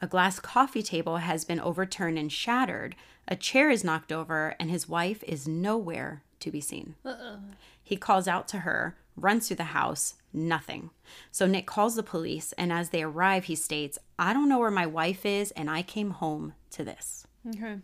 A 0.00 0.06
glass 0.06 0.38
coffee 0.38 0.82
table 0.82 1.18
has 1.18 1.44
been 1.44 1.60
overturned 1.60 2.18
and 2.18 2.30
shattered. 2.30 2.94
A 3.26 3.36
chair 3.36 3.68
is 3.70 3.84
knocked 3.84 4.12
over, 4.12 4.54
and 4.60 4.70
his 4.70 4.88
wife 4.88 5.22
is 5.24 5.48
nowhere 5.48 6.22
to 6.40 6.50
be 6.50 6.60
seen. 6.60 6.94
Uh-uh. 7.04 7.38
He 7.82 7.96
calls 7.96 8.28
out 8.28 8.48
to 8.48 8.58
her, 8.58 8.96
runs 9.16 9.48
through 9.48 9.56
the 9.56 9.64
house, 9.64 10.14
nothing. 10.32 10.90
So 11.32 11.46
Nick 11.46 11.66
calls 11.66 11.96
the 11.96 12.02
police, 12.02 12.52
and 12.52 12.72
as 12.72 12.90
they 12.90 13.02
arrive, 13.02 13.44
he 13.44 13.54
states, 13.54 13.98
I 14.18 14.32
don't 14.32 14.48
know 14.48 14.58
where 14.58 14.70
my 14.70 14.86
wife 14.86 15.26
is, 15.26 15.50
and 15.52 15.68
I 15.68 15.82
came 15.82 16.10
home 16.10 16.54
to 16.70 16.84
this. 16.84 17.26
Okay. 17.48 17.78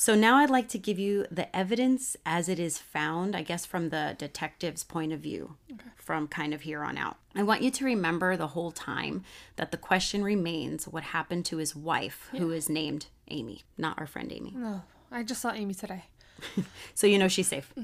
So 0.00 0.14
now 0.14 0.36
I'd 0.36 0.48
like 0.48 0.68
to 0.68 0.78
give 0.78 0.96
you 1.00 1.26
the 1.28 1.54
evidence 1.54 2.16
as 2.24 2.48
it 2.48 2.60
is 2.60 2.78
found, 2.78 3.34
I 3.34 3.42
guess 3.42 3.66
from 3.66 3.88
the 3.88 4.14
detective's 4.16 4.84
point 4.84 5.12
of 5.12 5.18
view, 5.18 5.56
from 5.96 6.28
kind 6.28 6.54
of 6.54 6.60
here 6.60 6.84
on 6.84 6.96
out. 6.96 7.16
I 7.34 7.42
want 7.42 7.62
you 7.62 7.70
to 7.72 7.84
remember 7.84 8.36
the 8.36 8.46
whole 8.46 8.70
time 8.70 9.24
that 9.56 9.72
the 9.72 9.76
question 9.76 10.22
remains 10.22 10.86
what 10.86 11.02
happened 11.02 11.46
to 11.46 11.56
his 11.56 11.74
wife, 11.74 12.28
who 12.30 12.52
is 12.52 12.68
named 12.68 13.06
Amy, 13.26 13.62
not 13.76 13.98
our 13.98 14.06
friend 14.06 14.30
Amy. 14.32 14.52
No, 14.54 14.82
I 15.10 15.24
just 15.24 15.42
saw 15.42 15.50
Amy 15.50 15.74
today. 15.74 16.04
So 16.94 17.08
you 17.08 17.18
know 17.18 17.26
she's 17.26 17.48
safe. 17.48 17.74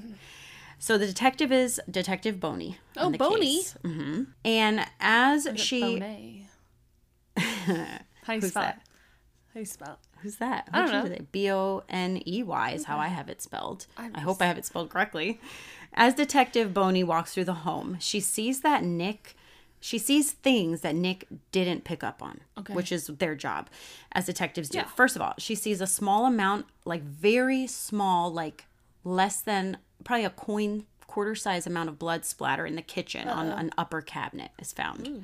So 0.78 0.96
the 0.96 1.06
detective 1.08 1.50
is 1.50 1.80
Detective 1.90 2.38
Boney. 2.38 2.78
Oh, 2.96 3.10
Boney? 3.10 3.62
hmm 3.82 4.22
And 4.44 4.86
as 5.00 5.48
She. 5.56 5.56
she, 5.56 6.46
How 7.36 8.34
you 8.34 8.40
spell 8.40 8.62
that? 8.62 8.76
it? 8.76 8.82
How 9.52 9.60
you 9.60 9.66
spell 9.66 9.98
it? 10.00 10.13
Who's 10.24 10.36
that? 10.36 10.68
I 10.72 10.86
don't 10.86 11.10
know. 11.10 11.16
B 11.30 11.50
O 11.50 11.84
N 11.88 12.20
E 12.26 12.42
Y 12.42 12.70
is 12.72 12.84
how 12.84 12.98
I 12.98 13.08
have 13.08 13.28
it 13.28 13.40
spelled. 13.42 13.86
I'm 13.96 14.10
I 14.16 14.20
hope 14.20 14.40
I 14.42 14.46
have 14.46 14.58
it 14.58 14.64
spelled 14.64 14.88
correctly. 14.90 15.38
As 15.92 16.14
Detective 16.14 16.74
Boney 16.74 17.04
walks 17.04 17.34
through 17.34 17.44
the 17.44 17.54
home, 17.54 17.98
she 18.00 18.18
sees 18.18 18.62
that 18.62 18.82
Nick, 18.82 19.36
she 19.80 19.98
sees 19.98 20.32
things 20.32 20.80
that 20.80 20.94
Nick 20.94 21.26
didn't 21.52 21.84
pick 21.84 22.02
up 22.02 22.22
on, 22.22 22.40
Okay. 22.58 22.72
which 22.74 22.90
is 22.90 23.06
their 23.06 23.34
job 23.36 23.68
as 24.12 24.24
detectives 24.26 24.70
do. 24.70 24.78
Yeah. 24.78 24.86
First 24.86 25.14
of 25.14 25.22
all, 25.22 25.34
she 25.38 25.54
sees 25.54 25.80
a 25.80 25.86
small 25.86 26.26
amount, 26.26 26.66
like 26.84 27.02
very 27.02 27.66
small, 27.66 28.32
like 28.32 28.64
less 29.04 29.40
than 29.42 29.76
probably 30.02 30.24
a 30.24 30.30
coin 30.30 30.84
quarter 31.06 31.34
size 31.34 31.66
amount 31.66 31.88
of 31.90 31.98
blood 31.98 32.24
splatter 32.24 32.66
in 32.66 32.74
the 32.74 32.82
kitchen 32.82 33.28
on 33.28 33.46
an 33.48 33.70
upper 33.78 34.00
cabinet 34.00 34.50
is 34.58 34.72
found. 34.72 35.06
Hmm. 35.06 35.18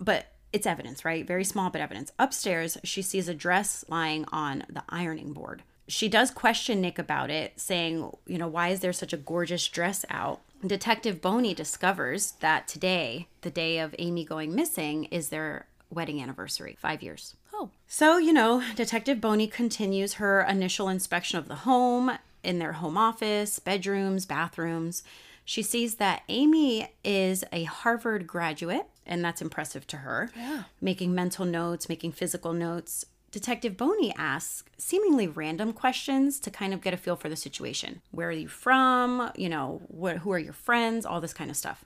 But 0.00 0.26
it's 0.52 0.66
evidence, 0.66 1.04
right? 1.04 1.26
Very 1.26 1.44
small, 1.44 1.70
but 1.70 1.80
evidence. 1.80 2.12
Upstairs, 2.18 2.78
she 2.84 3.02
sees 3.02 3.28
a 3.28 3.34
dress 3.34 3.84
lying 3.88 4.24
on 4.32 4.64
the 4.68 4.82
ironing 4.88 5.32
board. 5.32 5.62
She 5.88 6.08
does 6.08 6.30
question 6.30 6.80
Nick 6.80 6.98
about 6.98 7.30
it, 7.30 7.58
saying, 7.58 8.10
you 8.26 8.38
know, 8.38 8.48
why 8.48 8.68
is 8.68 8.80
there 8.80 8.92
such 8.92 9.12
a 9.12 9.16
gorgeous 9.16 9.66
dress 9.68 10.04
out? 10.08 10.40
Detective 10.64 11.20
Boney 11.20 11.54
discovers 11.54 12.32
that 12.40 12.68
today, 12.68 13.26
the 13.40 13.50
day 13.50 13.78
of 13.78 13.94
Amy 13.98 14.24
going 14.24 14.54
missing, 14.54 15.04
is 15.04 15.30
their 15.30 15.66
wedding 15.90 16.22
anniversary, 16.22 16.76
five 16.78 17.02
years. 17.02 17.34
Oh, 17.52 17.70
So, 17.88 18.18
you 18.18 18.32
know, 18.32 18.62
Detective 18.76 19.20
Boney 19.20 19.46
continues 19.46 20.14
her 20.14 20.42
initial 20.42 20.88
inspection 20.88 21.38
of 21.38 21.48
the 21.48 21.56
home 21.56 22.18
in 22.42 22.58
their 22.58 22.74
home 22.74 22.96
office, 22.96 23.58
bedrooms, 23.58 24.26
bathrooms. 24.26 25.02
She 25.44 25.62
sees 25.62 25.96
that 25.96 26.22
Amy 26.28 26.92
is 27.02 27.44
a 27.52 27.64
Harvard 27.64 28.26
graduate, 28.26 28.86
and 29.06 29.24
that's 29.24 29.42
impressive 29.42 29.86
to 29.88 29.98
her. 29.98 30.30
Yeah. 30.36 30.64
Making 30.80 31.14
mental 31.14 31.44
notes, 31.44 31.88
making 31.88 32.12
physical 32.12 32.52
notes. 32.52 33.04
Detective 33.30 33.76
Boney 33.76 34.12
asks 34.16 34.68
seemingly 34.76 35.28
random 35.28 35.72
questions 35.72 36.40
to 36.40 36.50
kind 36.50 36.74
of 36.74 36.80
get 36.80 36.94
a 36.94 36.96
feel 36.96 37.14
for 37.16 37.28
the 37.28 37.36
situation. 37.36 38.02
Where 38.10 38.28
are 38.28 38.32
you 38.32 38.48
from? 38.48 39.30
You 39.36 39.48
know, 39.48 39.82
what, 39.86 40.18
who 40.18 40.32
are 40.32 40.38
your 40.38 40.52
friends? 40.52 41.06
All 41.06 41.20
this 41.20 41.32
kind 41.32 41.50
of 41.50 41.56
stuff. 41.56 41.84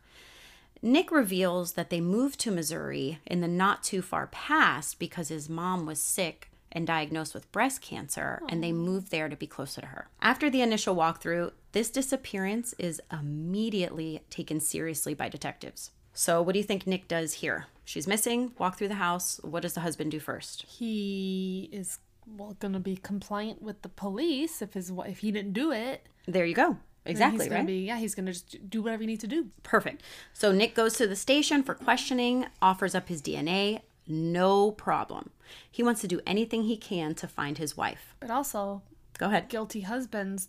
Nick 0.80 1.10
reveals 1.10 1.72
that 1.72 1.90
they 1.90 2.00
moved 2.00 2.38
to 2.40 2.50
Missouri 2.50 3.18
in 3.26 3.40
the 3.40 3.48
not 3.48 3.82
too 3.82 4.02
far 4.02 4.26
past 4.26 4.98
because 4.98 5.28
his 5.28 5.48
mom 5.48 5.86
was 5.86 5.98
sick 5.98 6.50
and 6.72 6.86
diagnosed 6.86 7.34
with 7.34 7.50
breast 7.52 7.80
cancer, 7.80 8.42
and 8.48 8.62
they 8.62 8.72
moved 8.72 9.10
there 9.10 9.28
to 9.28 9.36
be 9.36 9.46
closer 9.46 9.80
to 9.80 9.86
her. 9.86 10.08
After 10.20 10.50
the 10.50 10.60
initial 10.60 10.96
walkthrough, 10.96 11.52
this 11.72 11.88
disappearance 11.88 12.74
is 12.78 13.00
immediately 13.12 14.22
taken 14.28 14.60
seriously 14.60 15.14
by 15.14 15.28
detectives. 15.28 15.92
So, 16.14 16.40
what 16.40 16.52
do 16.52 16.58
you 16.58 16.64
think 16.64 16.86
Nick 16.86 17.08
does 17.08 17.34
here? 17.34 17.66
She's 17.84 18.06
missing, 18.06 18.52
walk 18.58 18.78
through 18.78 18.88
the 18.88 18.94
house. 18.94 19.40
What 19.42 19.62
does 19.62 19.74
the 19.74 19.80
husband 19.80 20.10
do 20.12 20.20
first? 20.20 20.62
He 20.62 21.68
is 21.72 21.98
well 22.26 22.56
going 22.58 22.72
to 22.72 22.80
be 22.80 22.96
compliant 22.96 23.60
with 23.60 23.82
the 23.82 23.88
police 23.90 24.62
if 24.62 24.74
his 24.74 24.90
if 25.06 25.18
he 25.18 25.30
didn't 25.32 25.52
do 25.52 25.72
it. 25.72 26.06
There 26.26 26.46
you 26.46 26.54
go. 26.54 26.78
Exactly, 27.06 27.50
right? 27.50 27.66
Be, 27.66 27.80
yeah, 27.80 27.98
he's 27.98 28.14
going 28.14 28.24
to 28.26 28.32
just 28.32 28.70
do 28.70 28.80
whatever 28.80 29.02
you 29.02 29.06
need 29.06 29.20
to 29.20 29.26
do. 29.26 29.48
Perfect. 29.62 30.02
So 30.32 30.52
Nick 30.52 30.74
goes 30.74 30.94
to 30.94 31.06
the 31.06 31.16
station 31.16 31.62
for 31.62 31.74
questioning, 31.74 32.46
offers 32.62 32.94
up 32.94 33.08
his 33.08 33.20
DNA. 33.20 33.82
No 34.06 34.70
problem. 34.70 35.30
He 35.70 35.82
wants 35.82 36.00
to 36.00 36.08
do 36.08 36.20
anything 36.26 36.62
he 36.62 36.78
can 36.78 37.14
to 37.16 37.28
find 37.28 37.58
his 37.58 37.76
wife. 37.76 38.14
But 38.20 38.30
also, 38.30 38.80
Go 39.18 39.26
ahead. 39.26 39.48
guilty 39.50 39.82
husbands. 39.82 40.48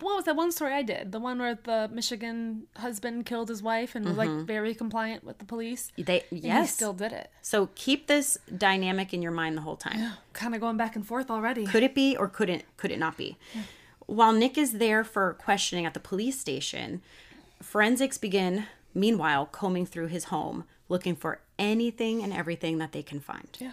What 0.00 0.16
was 0.16 0.24
that 0.24 0.36
one 0.36 0.50
story 0.50 0.72
I 0.72 0.82
did? 0.82 1.12
The 1.12 1.20
one 1.20 1.38
where 1.38 1.58
the 1.62 1.90
Michigan 1.92 2.66
husband 2.76 3.26
killed 3.26 3.50
his 3.50 3.62
wife 3.62 3.94
and 3.94 4.06
was 4.06 4.16
like 4.16 4.30
mm-hmm. 4.30 4.46
very 4.46 4.74
compliant 4.74 5.24
with 5.24 5.38
the 5.38 5.44
police. 5.44 5.92
They 5.98 6.24
And 6.30 6.40
he 6.40 6.46
yes. 6.46 6.72
still 6.72 6.94
did 6.94 7.12
it. 7.12 7.30
so 7.42 7.68
keep 7.74 8.06
this 8.06 8.38
dynamic 8.56 9.12
in 9.12 9.20
your 9.20 9.32
mind 9.32 9.56
the 9.56 9.62
whole 9.62 9.76
time. 9.76 10.12
Kind 10.32 10.54
of 10.54 10.60
going 10.60 10.78
back 10.78 10.96
and 10.96 11.06
forth 11.06 11.30
already. 11.30 11.66
Could 11.66 11.82
it 11.82 11.94
be 11.94 12.16
or 12.16 12.28
couldn't 12.28 12.64
could 12.78 12.90
it 12.90 12.98
not 12.98 13.18
be? 13.18 13.36
While 14.06 14.32
Nick 14.32 14.56
is 14.56 14.78
there 14.78 15.04
for 15.04 15.34
questioning 15.34 15.84
at 15.84 15.94
the 15.94 16.00
police 16.00 16.40
station, 16.40 17.02
forensics 17.62 18.16
begin 18.16 18.64
meanwhile 18.94 19.46
combing 19.46 19.86
through 19.86 20.08
his 20.08 20.24
home 20.24 20.64
looking 20.90 21.16
for 21.16 21.40
anything 21.58 22.22
and 22.22 22.32
everything 22.32 22.78
that 22.78 22.92
they 22.92 23.02
can 23.02 23.20
find. 23.20 23.48
Yeah. 23.58 23.72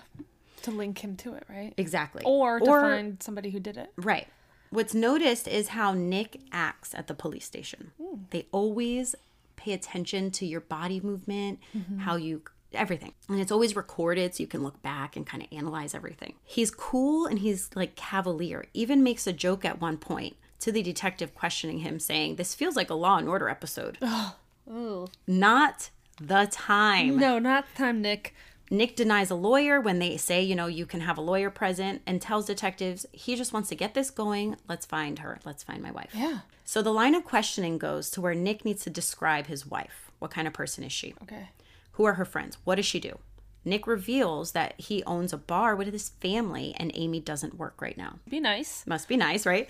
To 0.61 0.71
link 0.71 1.03
him 1.03 1.15
to 1.17 1.33
it, 1.33 1.43
right? 1.49 1.73
Exactly. 1.77 2.23
Or 2.25 2.59
to 2.59 2.65
find 2.65 3.21
somebody 3.21 3.49
who 3.49 3.59
did 3.59 3.77
it. 3.77 3.91
Right. 3.97 4.27
What's 4.69 4.93
noticed 4.93 5.47
is 5.47 5.69
how 5.69 5.93
Nick 5.93 6.41
acts 6.51 6.93
at 6.93 7.07
the 7.07 7.13
police 7.13 7.45
station. 7.45 7.91
Hmm. 8.01 8.21
They 8.31 8.47
always 8.51 9.15
pay 9.55 9.73
attention 9.73 10.31
to 10.31 10.45
your 10.45 10.61
body 10.61 10.99
movement, 10.99 11.59
mm-hmm. 11.75 11.99
how 11.99 12.15
you 12.15 12.43
everything. 12.73 13.13
And 13.29 13.39
it's 13.39 13.51
always 13.51 13.75
recorded 13.75 14.35
so 14.35 14.43
you 14.43 14.47
can 14.47 14.63
look 14.63 14.81
back 14.81 15.15
and 15.15 15.25
kind 15.25 15.43
of 15.43 15.49
analyze 15.51 15.95
everything. 15.95 16.35
He's 16.43 16.71
cool 16.71 17.25
and 17.25 17.39
he's 17.39 17.69
like 17.75 17.95
cavalier. 17.95 18.65
Even 18.73 19.03
makes 19.03 19.25
a 19.27 19.33
joke 19.33 19.65
at 19.65 19.81
one 19.81 19.97
point 19.97 20.35
to 20.59 20.71
the 20.71 20.83
detective 20.83 21.35
questioning 21.35 21.79
him 21.79 21.99
saying, 21.99 22.35
"This 22.35 22.55
feels 22.55 22.75
like 22.75 22.89
a 22.89 22.95
Law 22.95 23.17
and 23.17 23.27
Order 23.27 23.49
episode." 23.49 23.97
Ooh. 24.69 25.07
Not 25.25 25.89
the 26.19 26.47
time. 26.51 27.17
No, 27.17 27.39
not 27.39 27.65
the 27.71 27.77
time, 27.77 28.01
Nick. 28.01 28.33
Nick 28.69 28.95
denies 28.95 29.31
a 29.31 29.35
lawyer 29.35 29.79
when 29.79 29.99
they 29.99 30.17
say, 30.17 30.41
you 30.41 30.55
know, 30.55 30.67
you 30.67 30.85
can 30.85 31.01
have 31.01 31.17
a 31.17 31.21
lawyer 31.21 31.49
present 31.49 32.01
and 32.05 32.21
tells 32.21 32.45
detectives 32.45 33.05
he 33.11 33.35
just 33.35 33.53
wants 33.53 33.69
to 33.69 33.75
get 33.75 33.93
this 33.93 34.09
going. 34.09 34.57
Let's 34.67 34.85
find 34.85 35.19
her. 35.19 35.39
Let's 35.45 35.63
find 35.63 35.81
my 35.81 35.91
wife. 35.91 36.11
Yeah. 36.13 36.39
So 36.65 36.81
the 36.81 36.91
line 36.91 37.15
of 37.15 37.23
questioning 37.23 37.77
goes 37.77 38.09
to 38.11 38.21
where 38.21 38.35
Nick 38.35 38.65
needs 38.65 38.83
to 38.83 38.89
describe 38.89 39.47
his 39.47 39.65
wife. 39.65 40.11
What 40.19 40.31
kind 40.31 40.47
of 40.47 40.53
person 40.53 40.83
is 40.83 40.91
she? 40.91 41.13
Okay. 41.23 41.49
Who 41.93 42.03
are 42.05 42.15
her 42.15 42.25
friends? 42.25 42.57
What 42.65 42.75
does 42.75 42.85
she 42.85 42.99
do? 42.99 43.17
Nick 43.63 43.87
reveals 43.87 44.51
that 44.53 44.73
he 44.77 45.03
owns 45.03 45.33
a 45.33 45.37
bar 45.37 45.75
with 45.75 45.91
his 45.91 46.09
family 46.09 46.73
and 46.77 46.91
Amy 46.93 47.19
doesn't 47.19 47.57
work 47.57 47.81
right 47.81 47.97
now. 47.97 48.19
Be 48.29 48.39
nice. 48.39 48.85
Must 48.87 49.07
be 49.07 49.17
nice, 49.17 49.45
right? 49.45 49.69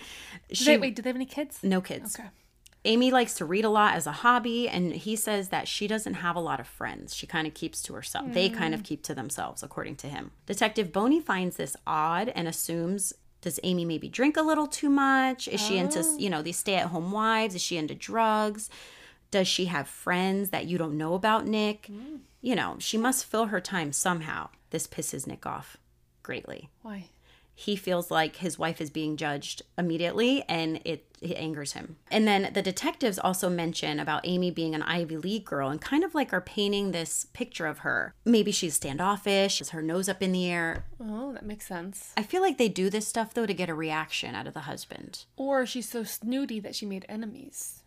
She, 0.52 0.64
they, 0.64 0.78
wait, 0.78 0.96
do 0.96 1.02
they 1.02 1.08
have 1.08 1.16
any 1.16 1.26
kids? 1.26 1.58
no 1.62 1.80
kids. 1.80 2.16
Okay. 2.18 2.28
Amy 2.84 3.10
likes 3.10 3.34
to 3.34 3.44
read 3.44 3.64
a 3.64 3.68
lot 3.68 3.94
as 3.94 4.06
a 4.06 4.12
hobby, 4.12 4.68
and 4.68 4.92
he 4.92 5.16
says 5.16 5.48
that 5.48 5.68
she 5.68 5.86
doesn't 5.86 6.14
have 6.14 6.36
a 6.36 6.40
lot 6.40 6.60
of 6.60 6.66
friends. 6.66 7.14
She 7.14 7.26
kind 7.26 7.46
of 7.46 7.54
keeps 7.54 7.82
to 7.82 7.94
herself. 7.94 8.32
They 8.32 8.48
kind 8.48 8.72
of 8.72 8.80
hmm. 8.80 8.84
keep 8.84 9.02
to 9.04 9.14
themselves, 9.14 9.62
according 9.62 9.96
to 9.96 10.08
him. 10.08 10.30
Detective 10.46 10.92
Boney 10.92 11.20
finds 11.20 11.56
this 11.56 11.76
odd 11.86 12.28
and 12.30 12.46
assumes 12.46 13.12
does 13.40 13.60
Amy 13.62 13.84
maybe 13.84 14.08
drink 14.08 14.36
a 14.36 14.42
little 14.42 14.66
too 14.66 14.90
much? 14.90 15.46
Is 15.46 15.60
she 15.60 15.78
into, 15.78 16.00
oh. 16.00 16.18
you 16.18 16.28
know, 16.28 16.42
these 16.42 16.56
stay 16.56 16.74
at 16.74 16.88
home 16.88 17.12
wives? 17.12 17.54
Is 17.54 17.62
she 17.62 17.76
into 17.76 17.94
drugs? 17.94 18.68
Does 19.30 19.46
she 19.46 19.66
have 19.66 19.86
friends 19.86 20.50
that 20.50 20.66
you 20.66 20.76
don't 20.76 20.96
know 20.96 21.14
about, 21.14 21.46
Nick? 21.46 21.86
Hmm. 21.86 22.16
You 22.40 22.56
know, 22.56 22.76
she 22.78 22.96
must 22.96 23.24
fill 23.24 23.46
her 23.46 23.60
time 23.60 23.92
somehow. 23.92 24.48
This 24.70 24.86
pisses 24.86 25.26
Nick 25.26 25.46
off 25.46 25.76
greatly 26.22 26.68
Why? 26.82 27.06
He 27.58 27.74
feels 27.74 28.08
like 28.08 28.36
his 28.36 28.56
wife 28.56 28.80
is 28.80 28.88
being 28.88 29.16
judged 29.16 29.62
immediately 29.76 30.44
and 30.48 30.80
it, 30.84 31.04
it 31.20 31.36
angers 31.36 31.72
him. 31.72 31.96
And 32.08 32.24
then 32.24 32.52
the 32.54 32.62
detectives 32.62 33.18
also 33.18 33.50
mention 33.50 33.98
about 33.98 34.20
Amy 34.22 34.52
being 34.52 34.76
an 34.76 34.82
Ivy 34.82 35.16
League 35.16 35.44
girl 35.44 35.68
and 35.68 35.80
kind 35.80 36.04
of 36.04 36.14
like 36.14 36.32
are 36.32 36.40
painting 36.40 36.92
this 36.92 37.26
picture 37.32 37.66
of 37.66 37.78
her. 37.78 38.14
Maybe 38.24 38.52
she's 38.52 38.74
standoffish, 38.74 39.58
has 39.58 39.70
her 39.70 39.82
nose 39.82 40.08
up 40.08 40.22
in 40.22 40.30
the 40.30 40.48
air. 40.48 40.84
Oh, 41.00 41.32
that 41.32 41.44
makes 41.44 41.66
sense. 41.66 42.12
I 42.16 42.22
feel 42.22 42.42
like 42.42 42.58
they 42.58 42.68
do 42.68 42.90
this 42.90 43.08
stuff 43.08 43.34
though 43.34 43.44
to 43.44 43.52
get 43.52 43.68
a 43.68 43.74
reaction 43.74 44.36
out 44.36 44.46
of 44.46 44.54
the 44.54 44.60
husband. 44.60 45.24
Or 45.36 45.66
she's 45.66 45.88
so 45.88 46.04
snooty 46.04 46.60
that 46.60 46.76
she 46.76 46.86
made 46.86 47.06
enemies. 47.08 47.82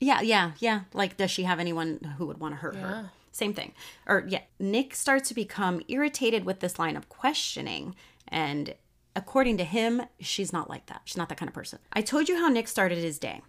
Yeah, 0.00 0.20
yeah, 0.20 0.50
yeah. 0.58 0.80
Like, 0.92 1.16
does 1.16 1.30
she 1.30 1.44
have 1.44 1.60
anyone 1.60 2.16
who 2.18 2.26
would 2.26 2.38
want 2.38 2.54
to 2.54 2.60
hurt 2.60 2.74
her? 2.74 3.12
Same 3.30 3.54
thing. 3.54 3.72
Or, 4.04 4.24
yeah, 4.26 4.40
Nick 4.58 4.96
starts 4.96 5.28
to 5.28 5.34
become 5.34 5.80
irritated 5.86 6.44
with 6.44 6.58
this 6.58 6.76
line 6.76 6.96
of 6.96 7.08
questioning. 7.08 7.94
And 8.26 8.74
according 9.14 9.58
to 9.58 9.64
him, 9.64 10.02
she's 10.20 10.52
not 10.52 10.70
like 10.70 10.86
that. 10.86 11.02
She's 11.04 11.16
not 11.16 11.28
that 11.28 11.38
kind 11.38 11.48
of 11.48 11.54
person. 11.54 11.78
I 11.92 12.02
told 12.02 12.28
you 12.28 12.38
how 12.38 12.48
Nick 12.48 12.68
started 12.68 12.98
his 12.98 13.18
day. 13.18 13.42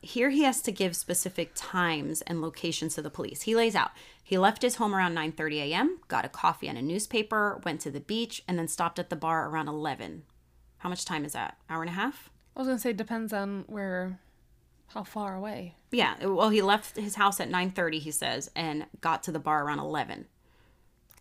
Here 0.00 0.30
he 0.30 0.44
has 0.44 0.62
to 0.62 0.72
give 0.72 0.94
specific 0.94 1.52
times 1.56 2.22
and 2.22 2.40
locations 2.40 2.94
to 2.94 3.02
the 3.02 3.10
police. 3.10 3.42
He 3.42 3.56
lays 3.56 3.74
out. 3.74 3.90
He 4.22 4.38
left 4.38 4.62
his 4.62 4.76
home 4.76 4.94
around 4.94 5.16
9:30 5.16 5.56
a.m., 5.56 5.98
got 6.06 6.24
a 6.24 6.28
coffee 6.28 6.68
and 6.68 6.78
a 6.78 6.82
newspaper, 6.82 7.60
went 7.64 7.80
to 7.80 7.90
the 7.90 8.00
beach, 8.00 8.42
and 8.46 8.58
then 8.58 8.68
stopped 8.68 9.00
at 9.00 9.10
the 9.10 9.16
bar 9.16 9.48
around 9.48 9.68
11. 9.68 10.22
How 10.78 10.88
much 10.88 11.04
time 11.04 11.24
is 11.24 11.32
that? 11.32 11.56
Hour 11.68 11.82
and 11.82 11.90
a 11.90 11.94
half? 11.94 12.30
I 12.54 12.60
was 12.60 12.68
gonna 12.68 12.78
say 12.78 12.92
depends 12.92 13.32
on 13.32 13.64
where, 13.66 14.20
how 14.88 15.02
far 15.02 15.34
away. 15.34 15.74
Yeah, 15.90 16.24
well, 16.26 16.50
he 16.50 16.62
left 16.62 16.96
his 16.96 17.16
house 17.16 17.40
at 17.40 17.50
9:30, 17.50 17.98
he 17.98 18.12
says, 18.12 18.50
and 18.54 18.86
got 19.00 19.24
to 19.24 19.32
the 19.32 19.40
bar 19.40 19.64
around 19.64 19.80
11 19.80 20.26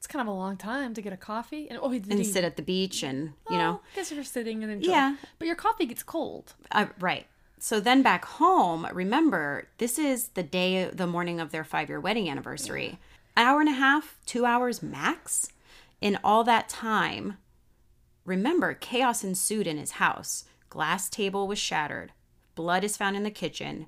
It's 0.08 0.14
kind 0.14 0.26
of 0.26 0.34
a 0.34 0.38
long 0.38 0.56
time 0.56 0.94
to 0.94 1.02
get 1.02 1.12
a 1.12 1.18
coffee. 1.18 1.68
And 1.70 1.78
oh, 1.82 1.92
and 1.92 2.26
sit 2.26 2.46
at 2.46 2.56
the 2.56 2.62
beach 2.62 3.04
and, 3.04 3.34
you 3.50 3.58
know, 3.58 3.82
Oh, 3.84 3.88
I 3.92 3.96
guess 3.98 4.10
if 4.10 4.16
you're 4.16 4.24
sitting 4.24 4.64
and 4.64 4.72
enjoy. 4.72 4.90
Yeah. 4.90 5.18
But 5.38 5.48
your 5.48 5.58
coffee 5.58 5.86
gets 5.86 6.02
cold. 6.02 6.54
uh, 6.72 6.86
right. 7.02 7.28
So 7.60 7.82
then 7.82 8.04
back 8.04 8.24
home, 8.24 8.88
remember, 8.94 9.68
this 9.80 10.00
is 10.00 10.30
the 10.30 10.44
day, 10.44 10.86
the 10.86 11.08
morning 11.08 11.42
of 11.42 11.52
their 11.52 11.66
five 11.66 11.90
year 11.90 12.00
wedding 12.00 12.30
anniversary. 12.30 13.00
Hour 13.36 13.60
and 13.60 13.68
a 13.68 13.74
half, 13.74 14.16
two 14.26 14.46
hours 14.46 14.82
max. 14.82 15.52
In 16.00 16.18
all 16.24 16.46
that 16.46 16.70
time, 16.70 17.36
remember, 18.24 18.74
chaos 18.76 19.26
ensued 19.26 19.68
in 19.68 19.78
his 19.78 19.92
house. 19.92 20.46
Glass 20.70 21.10
table 21.10 21.50
was 21.50 21.60
shattered. 21.60 22.14
Blood 22.56 22.86
is 22.86 22.96
found 22.96 23.18
in 23.18 23.24
the 23.24 23.30
kitchen. 23.30 23.88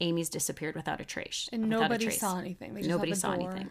Amy's 0.00 0.30
disappeared 0.30 0.76
without 0.76 1.02
a 1.02 1.04
trace. 1.04 1.46
And 1.52 1.64
without 1.64 1.82
nobody 1.82 2.06
trace. 2.06 2.20
saw 2.20 2.38
anything. 2.38 2.72
Nobody 2.74 3.14
saw 3.14 3.34
door. 3.34 3.50
anything. 3.50 3.70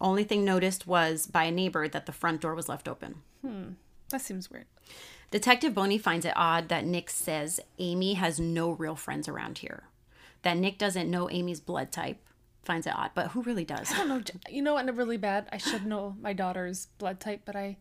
Only 0.00 0.24
thing 0.24 0.44
noticed 0.44 0.86
was 0.86 1.26
by 1.26 1.44
a 1.44 1.50
neighbor 1.50 1.88
that 1.88 2.06
the 2.06 2.12
front 2.12 2.40
door 2.40 2.54
was 2.54 2.68
left 2.68 2.88
open. 2.88 3.22
Hmm. 3.40 3.70
That 4.10 4.20
seems 4.20 4.50
weird. 4.50 4.66
Detective 5.30 5.74
Boney 5.74 5.96
finds 5.96 6.26
it 6.26 6.34
odd 6.36 6.68
that 6.68 6.84
Nick 6.84 7.08
says 7.08 7.58
Amy 7.78 8.14
has 8.14 8.38
no 8.38 8.70
real 8.70 8.94
friends 8.94 9.28
around 9.28 9.58
here. 9.58 9.84
That 10.42 10.58
Nick 10.58 10.76
doesn't 10.76 11.10
know 11.10 11.30
Amy's 11.30 11.60
blood 11.60 11.90
type. 11.90 12.18
Finds 12.64 12.86
it 12.86 12.94
odd, 12.94 13.10
but 13.14 13.28
who 13.28 13.42
really 13.42 13.64
does? 13.64 13.90
I 13.92 13.98
don't 13.98 14.08
know. 14.08 14.22
You 14.48 14.62
know 14.62 14.74
what? 14.74 14.86
I'm 14.86 14.94
really 14.94 15.16
bad. 15.16 15.48
I 15.50 15.56
should 15.56 15.86
know 15.86 16.14
my 16.20 16.32
daughter's 16.32 16.86
blood 16.98 17.18
type, 17.18 17.42
but 17.44 17.56
I, 17.56 17.78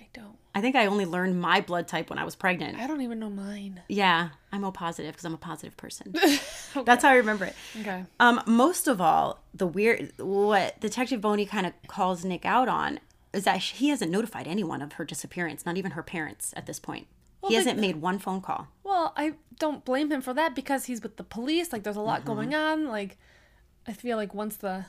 I 0.00 0.06
don't. 0.12 0.36
I 0.54 0.60
think 0.60 0.74
I 0.74 0.86
only 0.86 1.04
learned 1.04 1.40
my 1.40 1.60
blood 1.60 1.86
type 1.86 2.10
when 2.10 2.18
I 2.18 2.24
was 2.24 2.34
pregnant. 2.34 2.78
I 2.78 2.86
don't 2.86 3.02
even 3.02 3.18
know 3.20 3.30
mine. 3.30 3.82
Yeah, 3.88 4.30
I'm 4.50 4.64
O 4.64 4.72
positive 4.72 5.12
because 5.12 5.24
I'm 5.24 5.34
a 5.34 5.38
positive 5.38 5.76
person. 5.76 6.12
That's 6.84 7.02
how 7.04 7.10
I 7.10 7.14
remember 7.16 7.44
it. 7.44 7.54
Okay. 7.80 8.04
Um, 8.18 8.42
most 8.46 8.88
of 8.88 9.00
all, 9.00 9.40
the 9.54 9.66
weird 9.66 10.12
what 10.18 10.80
Detective 10.80 11.20
Boney 11.20 11.46
kind 11.46 11.66
of 11.66 11.72
calls 11.86 12.24
Nick 12.24 12.44
out 12.44 12.68
on 12.68 12.98
is 13.32 13.44
that 13.44 13.58
he 13.58 13.90
hasn't 13.90 14.10
notified 14.10 14.48
anyone 14.48 14.82
of 14.82 14.94
her 14.94 15.04
disappearance, 15.04 15.64
not 15.64 15.76
even 15.76 15.92
her 15.92 16.02
parents 16.02 16.52
at 16.56 16.66
this 16.66 16.80
point. 16.80 17.06
he 17.46 17.54
hasn't 17.54 17.78
made 17.78 17.96
one 17.96 18.18
phone 18.18 18.40
call. 18.40 18.66
Well, 18.82 19.12
I 19.16 19.34
don't 19.60 19.84
blame 19.84 20.10
him 20.10 20.20
for 20.20 20.34
that 20.34 20.56
because 20.56 20.86
he's 20.86 21.00
with 21.00 21.16
the 21.16 21.22
police. 21.22 21.72
Like, 21.72 21.84
there's 21.84 21.94
a 21.96 22.00
lot 22.00 22.20
Mm-hmm. 22.20 22.26
going 22.26 22.54
on. 22.56 22.88
Like, 22.88 23.18
I 23.86 23.92
feel 23.92 24.16
like 24.16 24.34
once 24.34 24.56
the, 24.56 24.86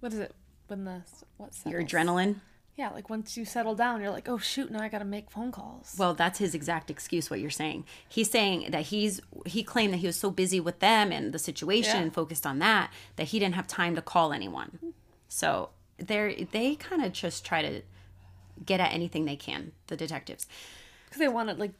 what 0.00 0.12
is 0.12 0.18
it? 0.18 0.34
When 0.66 0.84
the 0.84 1.00
what? 1.38 1.54
Your 1.64 1.80
settles? 1.80 1.92
adrenaline. 2.08 2.36
Yeah, 2.76 2.90
like 2.90 3.08
once 3.08 3.38
you 3.38 3.46
settle 3.46 3.74
down, 3.74 4.02
you're 4.02 4.10
like, 4.10 4.28
oh 4.28 4.36
shoot, 4.36 4.70
now 4.70 4.82
I 4.82 4.88
got 4.88 4.98
to 4.98 5.04
make 5.06 5.30
phone 5.30 5.50
calls. 5.50 5.94
Well, 5.98 6.12
that's 6.12 6.38
his 6.38 6.54
exact 6.54 6.90
excuse. 6.90 7.30
What 7.30 7.40
you're 7.40 7.48
saying. 7.50 7.84
He's 8.06 8.30
saying 8.30 8.70
that 8.70 8.82
he's 8.86 9.20
he 9.46 9.62
claimed 9.62 9.94
that 9.94 9.98
he 9.98 10.06
was 10.06 10.16
so 10.16 10.30
busy 10.30 10.60
with 10.60 10.80
them 10.80 11.10
and 11.10 11.32
the 11.32 11.38
situation 11.38 11.96
Yeah. 11.96 12.02
and 12.02 12.12
focused 12.14 12.46
on 12.46 12.58
that 12.58 12.92
that 13.16 13.28
he 13.28 13.38
didn't 13.38 13.54
have 13.54 13.66
time 13.66 13.94
to 13.96 14.02
call 14.02 14.32
anyone. 14.32 14.78
So 15.28 15.70
they 15.96 16.46
they 16.52 16.74
kind 16.74 17.02
of 17.02 17.12
just 17.12 17.44
try 17.46 17.62
to 17.62 17.80
get 18.64 18.78
at 18.80 18.92
anything 18.92 19.24
they 19.24 19.36
can. 19.36 19.72
The 19.86 19.96
detectives. 19.96 20.46
Because 21.06 21.20
they 21.20 21.28
want 21.28 21.48
it, 21.50 21.58
like, 21.58 21.72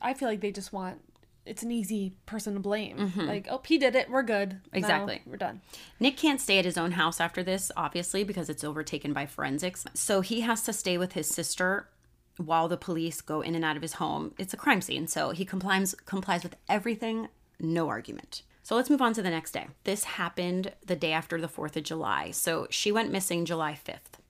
I 0.00 0.14
feel 0.14 0.28
like 0.28 0.40
they 0.40 0.52
just 0.52 0.72
want, 0.72 1.00
it's 1.48 1.62
an 1.62 1.70
easy 1.70 2.14
person 2.26 2.54
to 2.54 2.60
blame. 2.60 2.96
Mm-hmm. 2.98 3.20
Like, 3.22 3.48
oh, 3.50 3.60
he 3.64 3.78
did 3.78 3.96
it, 3.96 4.10
we're 4.10 4.22
good. 4.22 4.52
Now 4.72 4.78
Exactly. 4.78 5.22
we're 5.26 5.36
done. 5.36 5.60
Nick 5.98 6.16
can't 6.16 6.40
stay 6.40 6.58
at 6.58 6.64
his 6.64 6.78
own 6.78 6.92
house 6.92 7.20
after 7.20 7.42
this, 7.42 7.72
obviously, 7.76 8.24
because 8.24 8.48
it's 8.48 8.64
overtaken 8.64 9.12
by 9.12 9.26
forensics. 9.26 9.84
So 9.94 10.20
he 10.20 10.42
has 10.42 10.62
to 10.64 10.72
stay 10.72 10.98
with 10.98 11.12
his 11.14 11.26
sister 11.28 11.88
while 12.36 12.68
the 12.68 12.76
police 12.76 13.20
go 13.20 13.40
in 13.40 13.54
and 13.54 13.64
out 13.64 13.76
of 13.76 13.82
his 13.82 13.94
home. 13.94 14.34
It's 14.38 14.54
a 14.54 14.58
crime 14.58 14.80
scene, 14.80 15.06
so 15.06 15.30
he 15.30 15.44
complies 15.44 15.94
complies 16.06 16.42
with 16.42 16.56
everything, 16.68 17.28
no 17.58 17.88
argument. 17.88 18.42
So 18.62 18.76
let's 18.76 18.90
move 18.90 19.00
on 19.02 19.14
to 19.14 19.22
the 19.22 19.30
next 19.30 19.52
day. 19.52 19.68
This 19.84 20.04
happened 20.04 20.72
the 20.84 20.94
day 20.94 21.12
after 21.12 21.40
the 21.40 21.48
4th 21.48 21.76
of 21.76 21.84
July. 21.84 22.30
So 22.32 22.66
she 22.70 22.92
went 22.92 23.10
missing 23.10 23.46
July 23.46 23.72
5th. 23.72 24.20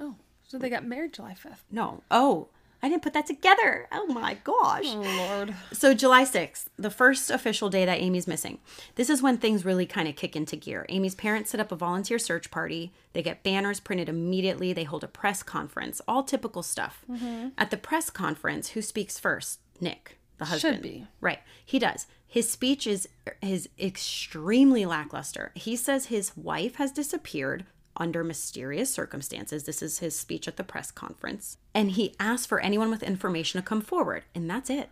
Oh, 0.00 0.16
so 0.42 0.58
they 0.58 0.70
got 0.70 0.86
married 0.86 1.12
July 1.12 1.34
5th. 1.34 1.58
No. 1.70 2.02
Oh, 2.10 2.48
I 2.82 2.88
didn't 2.88 3.02
put 3.02 3.12
that 3.14 3.26
together. 3.26 3.88
Oh 3.90 4.06
my 4.06 4.34
gosh. 4.44 4.84
Oh, 4.86 5.26
Lord. 5.28 5.54
So 5.72 5.94
July 5.94 6.24
6th, 6.24 6.66
the 6.76 6.90
first 6.90 7.30
official 7.30 7.70
day 7.70 7.84
that 7.84 8.00
Amy's 8.00 8.28
missing. 8.28 8.58
This 8.94 9.10
is 9.10 9.20
when 9.20 9.38
things 9.38 9.64
really 9.64 9.86
kind 9.86 10.08
of 10.08 10.14
kick 10.16 10.36
into 10.36 10.54
gear. 10.54 10.86
Amy's 10.88 11.14
parents 11.14 11.50
set 11.50 11.60
up 11.60 11.72
a 11.72 11.76
volunteer 11.76 12.18
search 12.18 12.50
party. 12.50 12.92
They 13.14 13.22
get 13.22 13.42
banners 13.42 13.80
printed 13.80 14.08
immediately. 14.08 14.72
They 14.72 14.84
hold 14.84 15.02
a 15.02 15.08
press 15.08 15.42
conference. 15.42 16.00
All 16.06 16.22
typical 16.22 16.62
stuff. 16.62 17.04
Mm-hmm. 17.10 17.48
At 17.58 17.70
the 17.70 17.76
press 17.76 18.10
conference, 18.10 18.70
who 18.70 18.82
speaks 18.82 19.18
first? 19.18 19.60
Nick, 19.80 20.18
the 20.38 20.44
husband. 20.46 20.76
Should 20.76 20.82
be. 20.82 21.06
Right. 21.20 21.40
He 21.64 21.78
does. 21.78 22.06
His 22.26 22.50
speech 22.50 22.86
is 22.86 23.08
er, 23.26 23.36
is 23.40 23.68
extremely 23.80 24.84
lackluster. 24.84 25.50
He 25.54 25.76
says 25.76 26.06
his 26.06 26.36
wife 26.36 26.76
has 26.76 26.92
disappeared 26.92 27.64
under 27.98 28.24
mysterious 28.24 28.90
circumstances. 28.92 29.64
This 29.64 29.82
is 29.82 29.98
his 29.98 30.18
speech 30.18 30.48
at 30.48 30.56
the 30.56 30.64
press 30.64 30.90
conference. 30.90 31.56
And 31.74 31.90
he 31.92 32.14
asks 32.18 32.46
for 32.46 32.60
anyone 32.60 32.90
with 32.90 33.02
information 33.02 33.60
to 33.60 33.66
come 33.66 33.80
forward, 33.80 34.24
and 34.34 34.48
that's 34.48 34.70
it. 34.70 34.88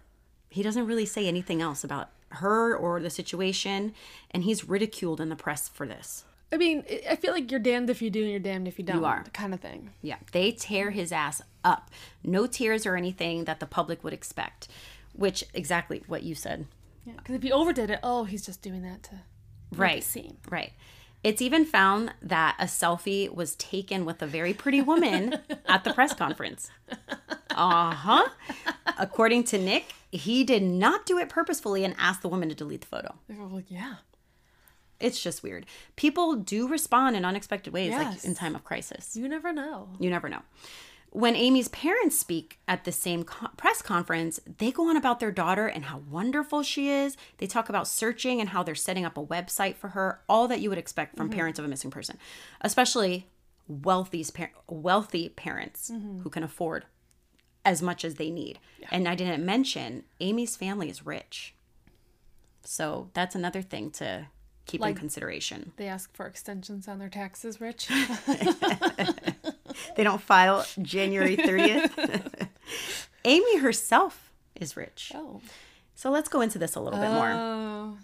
He 0.50 0.62
doesn't 0.62 0.86
really 0.86 1.06
say 1.06 1.26
anything 1.26 1.62
else 1.62 1.82
about 1.84 2.10
her 2.30 2.76
or 2.76 3.00
the 3.00 3.10
situation, 3.10 3.94
and 4.30 4.42
he's 4.44 4.68
ridiculed 4.68 5.20
in 5.20 5.28
the 5.28 5.36
press 5.36 5.68
for 5.68 5.86
this. 5.86 6.24
I 6.52 6.56
mean, 6.56 6.84
I- 7.10 7.16
feel 7.16 7.32
like 7.32 7.50
you're 7.50 7.58
damned 7.60 7.90
if 7.90 8.00
you 8.00 8.08
do 8.10 8.22
and 8.22 8.30
you're 8.30 8.38
damned 8.40 8.68
if 8.68 8.78
you 8.78 8.84
don't. 8.84 8.98
You 8.98 9.04
are. 9.04 9.24
Kind 9.32 9.52
of 9.54 9.60
thing. 9.60 9.92
Yeah, 10.02 10.16
they 10.32 10.52
tear 10.52 10.90
his 10.90 11.10
ass 11.12 11.42
up. 11.64 11.90
No 12.22 12.46
tears 12.46 12.86
or 12.86 12.96
anything 12.96 13.44
that 13.44 13.58
the 13.60 13.66
public 13.66 14.04
would 14.04 14.12
expect, 14.12 14.68
which 15.12 15.42
exactly 15.54 16.02
what 16.06 16.22
you 16.22 16.34
said. 16.36 16.66
Yeah. 17.04 17.14
Because 17.16 17.34
if 17.34 17.42
he 17.42 17.50
overdid 17.52 17.90
it, 17.90 17.98
oh, 18.02 18.24
he's 18.24 18.46
just 18.46 18.62
doing 18.62 18.82
that 18.82 19.02
to 19.04 19.20
Right. 19.72 20.02
seem. 20.04 20.36
Right. 20.48 20.72
It's 21.26 21.42
even 21.42 21.64
found 21.64 22.14
that 22.22 22.54
a 22.60 22.66
selfie 22.66 23.28
was 23.34 23.56
taken 23.56 24.04
with 24.04 24.22
a 24.22 24.28
very 24.28 24.54
pretty 24.54 24.80
woman 24.80 25.34
at 25.66 25.82
the 25.82 25.92
press 25.92 26.14
conference. 26.14 26.70
Uh 27.50 27.92
huh. 27.92 28.28
According 28.96 29.42
to 29.44 29.58
Nick, 29.58 29.92
he 30.12 30.44
did 30.44 30.62
not 30.62 31.04
do 31.04 31.18
it 31.18 31.28
purposefully 31.28 31.82
and 31.84 31.96
asked 31.98 32.22
the 32.22 32.28
woman 32.28 32.48
to 32.50 32.54
delete 32.54 32.82
the 32.82 32.86
photo. 32.86 33.16
They 33.28 33.34
were 33.34 33.46
like, 33.46 33.64
yeah. 33.68 33.94
It's 35.00 35.20
just 35.20 35.42
weird. 35.42 35.66
People 35.96 36.36
do 36.36 36.68
respond 36.68 37.16
in 37.16 37.24
unexpected 37.24 37.72
ways, 37.72 37.90
like 37.92 38.24
in 38.24 38.36
time 38.36 38.54
of 38.54 38.62
crisis. 38.62 39.16
You 39.16 39.26
never 39.28 39.52
know. 39.52 39.88
You 39.98 40.10
never 40.10 40.28
know. 40.28 40.42
When 41.16 41.34
Amy's 41.34 41.68
parents 41.68 42.18
speak 42.18 42.58
at 42.68 42.84
the 42.84 42.92
same 42.92 43.24
co- 43.24 43.48
press 43.56 43.80
conference, 43.80 44.38
they 44.58 44.70
go 44.70 44.90
on 44.90 44.98
about 44.98 45.18
their 45.18 45.32
daughter 45.32 45.66
and 45.66 45.86
how 45.86 46.02
wonderful 46.10 46.62
she 46.62 46.90
is. 46.90 47.16
They 47.38 47.46
talk 47.46 47.70
about 47.70 47.88
searching 47.88 48.38
and 48.38 48.50
how 48.50 48.62
they're 48.62 48.74
setting 48.74 49.06
up 49.06 49.16
a 49.16 49.24
website 49.24 49.76
for 49.76 49.88
her, 49.88 50.20
all 50.28 50.46
that 50.48 50.60
you 50.60 50.68
would 50.68 50.78
expect 50.78 51.16
from 51.16 51.30
mm-hmm. 51.30 51.38
parents 51.38 51.58
of 51.58 51.64
a 51.64 51.68
missing 51.68 51.90
person, 51.90 52.18
especially 52.60 53.30
wealthy, 53.66 54.26
par- 54.30 54.52
wealthy 54.68 55.30
parents 55.30 55.90
mm-hmm. 55.90 56.18
who 56.18 56.28
can 56.28 56.42
afford 56.42 56.84
as 57.64 57.80
much 57.80 58.04
as 58.04 58.16
they 58.16 58.30
need. 58.30 58.58
And 58.90 59.08
I 59.08 59.14
didn't 59.14 59.42
mention 59.42 60.04
Amy's 60.20 60.54
family 60.54 60.90
is 60.90 61.06
rich. 61.06 61.54
So 62.62 63.08
that's 63.14 63.34
another 63.34 63.62
thing 63.62 63.90
to 63.92 64.26
keep 64.66 64.84
in 64.84 64.94
consideration. 64.94 65.72
They 65.78 65.88
ask 65.88 66.14
for 66.14 66.26
extensions 66.26 66.88
on 66.88 66.98
their 66.98 67.08
taxes, 67.08 67.58
Rich. 67.58 67.88
They 69.96 70.04
don't 70.04 70.20
file 70.20 70.64
January 70.80 71.36
30th. 71.36 72.48
Amy 73.24 73.58
herself 73.58 74.30
is 74.54 74.76
rich. 74.76 75.12
oh. 75.14 75.40
So 75.94 76.10
let's 76.10 76.28
go 76.28 76.42
into 76.42 76.58
this 76.58 76.74
a 76.74 76.80
little 76.80 77.00
bit 77.00 77.10
more. 77.10 77.30
Oh. 77.32 77.98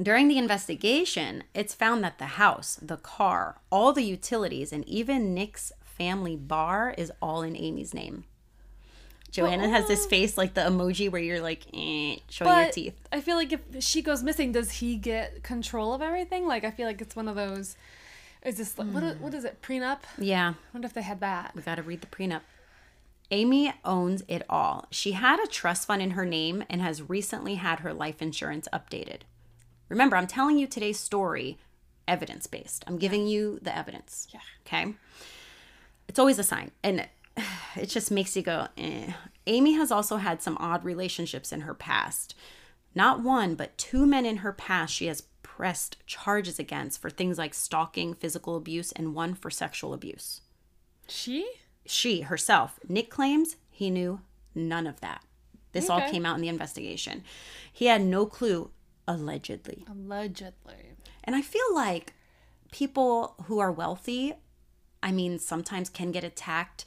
During 0.00 0.28
the 0.28 0.38
investigation, 0.38 1.42
it's 1.54 1.74
found 1.74 2.04
that 2.04 2.18
the 2.18 2.26
house, 2.26 2.78
the 2.80 2.98
car, 2.98 3.56
all 3.70 3.92
the 3.92 4.04
utilities, 4.04 4.72
and 4.72 4.86
even 4.88 5.34
Nick's 5.34 5.72
family 5.82 6.36
bar 6.36 6.94
is 6.96 7.10
all 7.20 7.42
in 7.42 7.56
Amy's 7.56 7.92
name. 7.94 8.24
Joanna 9.30 9.68
has 9.68 9.86
this 9.88 10.06
face 10.06 10.38
like 10.38 10.54
the 10.54 10.62
emoji 10.62 11.10
where 11.10 11.20
you're 11.20 11.40
like, 11.40 11.66
eh, 11.74 12.16
showing 12.30 12.56
your 12.62 12.72
teeth. 12.72 12.94
I 13.12 13.20
feel 13.20 13.36
like 13.36 13.52
if 13.52 13.60
she 13.80 14.02
goes 14.02 14.22
missing, 14.22 14.52
does 14.52 14.70
he 14.70 14.96
get 14.96 15.42
control 15.42 15.92
of 15.92 16.00
everything? 16.00 16.46
Like, 16.46 16.64
I 16.64 16.70
feel 16.70 16.86
like 16.86 17.00
it's 17.00 17.16
one 17.16 17.28
of 17.28 17.36
those. 17.36 17.76
Is 18.46 18.56
this 18.56 18.78
like, 18.78 18.88
what, 18.88 19.02
Hmm. 19.02 19.22
what 19.22 19.34
is 19.34 19.44
it? 19.44 19.60
Prenup? 19.60 19.98
Yeah, 20.18 20.50
I 20.50 20.54
wonder 20.72 20.86
if 20.86 20.94
they 20.94 21.02
had 21.02 21.20
that. 21.20 21.54
we 21.54 21.62
got 21.62 21.74
to 21.74 21.82
read 21.82 22.00
the 22.00 22.06
prenup. 22.06 22.42
Amy 23.32 23.72
owns 23.84 24.22
it 24.28 24.42
all. 24.48 24.86
She 24.92 25.12
had 25.12 25.40
a 25.42 25.48
trust 25.48 25.88
fund 25.88 26.00
in 26.00 26.12
her 26.12 26.24
name 26.24 26.62
and 26.70 26.80
has 26.80 27.02
recently 27.02 27.56
had 27.56 27.80
her 27.80 27.92
life 27.92 28.22
insurance 28.22 28.68
updated. 28.72 29.22
Remember, 29.88 30.16
I'm 30.16 30.28
telling 30.28 30.58
you 30.58 30.66
today's 30.68 30.98
story 30.98 31.58
evidence 32.06 32.46
based. 32.46 32.84
I'm 32.86 32.98
giving 32.98 33.26
you 33.26 33.58
the 33.62 33.76
evidence. 33.76 34.28
Yeah. 34.32 34.40
Okay. 34.64 34.94
It's 36.08 36.20
always 36.20 36.38
a 36.38 36.44
sign. 36.44 36.70
And 36.84 37.08
it 37.76 37.86
just 37.86 38.12
makes 38.12 38.36
you 38.36 38.42
go, 38.42 38.68
eh. 38.78 39.12
Amy 39.48 39.72
has 39.74 39.90
also 39.90 40.18
had 40.18 40.40
some 40.40 40.56
odd 40.60 40.84
relationships 40.84 41.50
in 41.52 41.62
her 41.62 41.74
past. 41.74 42.36
Not 42.96 43.22
one, 43.22 43.56
but 43.56 43.76
two 43.76 44.06
men 44.06 44.24
in 44.24 44.38
her 44.38 44.54
past 44.54 44.94
she 44.94 45.06
has 45.06 45.20
pressed 45.42 45.98
charges 46.06 46.58
against 46.58 47.00
for 47.00 47.10
things 47.10 47.36
like 47.36 47.52
stalking, 47.52 48.14
physical 48.14 48.56
abuse, 48.56 48.90
and 48.92 49.14
one 49.14 49.34
for 49.34 49.50
sexual 49.50 49.92
abuse 49.92 50.40
She? 51.06 51.46
she 51.84 52.22
herself, 52.22 52.80
Nick 52.88 53.10
claims 53.10 53.56
he 53.70 53.90
knew 53.90 54.22
none 54.54 54.86
of 54.86 55.00
that. 55.00 55.22
This 55.72 55.90
all 55.90 56.00
came 56.00 56.24
out 56.24 56.36
in 56.36 56.40
the 56.40 56.48
investigation. 56.48 57.22
He 57.70 57.84
had 57.84 58.00
no 58.00 58.24
clue, 58.24 58.70
allegedly. 59.06 59.84
Allegedly. 59.90 60.92
And 61.22 61.36
I 61.36 61.42
feel 61.42 61.74
like 61.74 62.14
people 62.72 63.34
who 63.44 63.58
are 63.58 63.70
wealthy, 63.70 64.32
I 65.02 65.12
mean, 65.12 65.38
sometimes 65.38 65.90
can 65.90 66.12
get 66.12 66.24
attacked, 66.24 66.86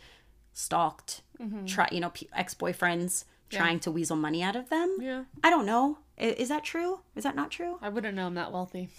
stalked, 0.53 1.21
mm-hmm. 1.39 1.65
try, 1.65 1.87
you 1.91 1.99
know, 1.99 2.11
ex 2.33 2.55
boyfriends 2.55 3.25
trying 3.49 3.79
to 3.81 3.91
weasel 3.91 4.15
money 4.15 4.41
out 4.43 4.55
of 4.55 4.69
them. 4.69 4.97
Yeah. 4.99 5.23
I 5.43 5.49
don't 5.49 5.65
know. 5.65 5.97
I- 6.19 6.35
Is 6.37 6.49
that 6.49 6.63
true? 6.63 6.99
Is 7.15 7.23
that 7.23 7.35
not 7.35 7.51
true? 7.51 7.77
I 7.81 7.89
wouldn't 7.89 8.15
know 8.15 8.27
I'm 8.27 8.35
that 8.35 8.51
wealthy. 8.51 8.89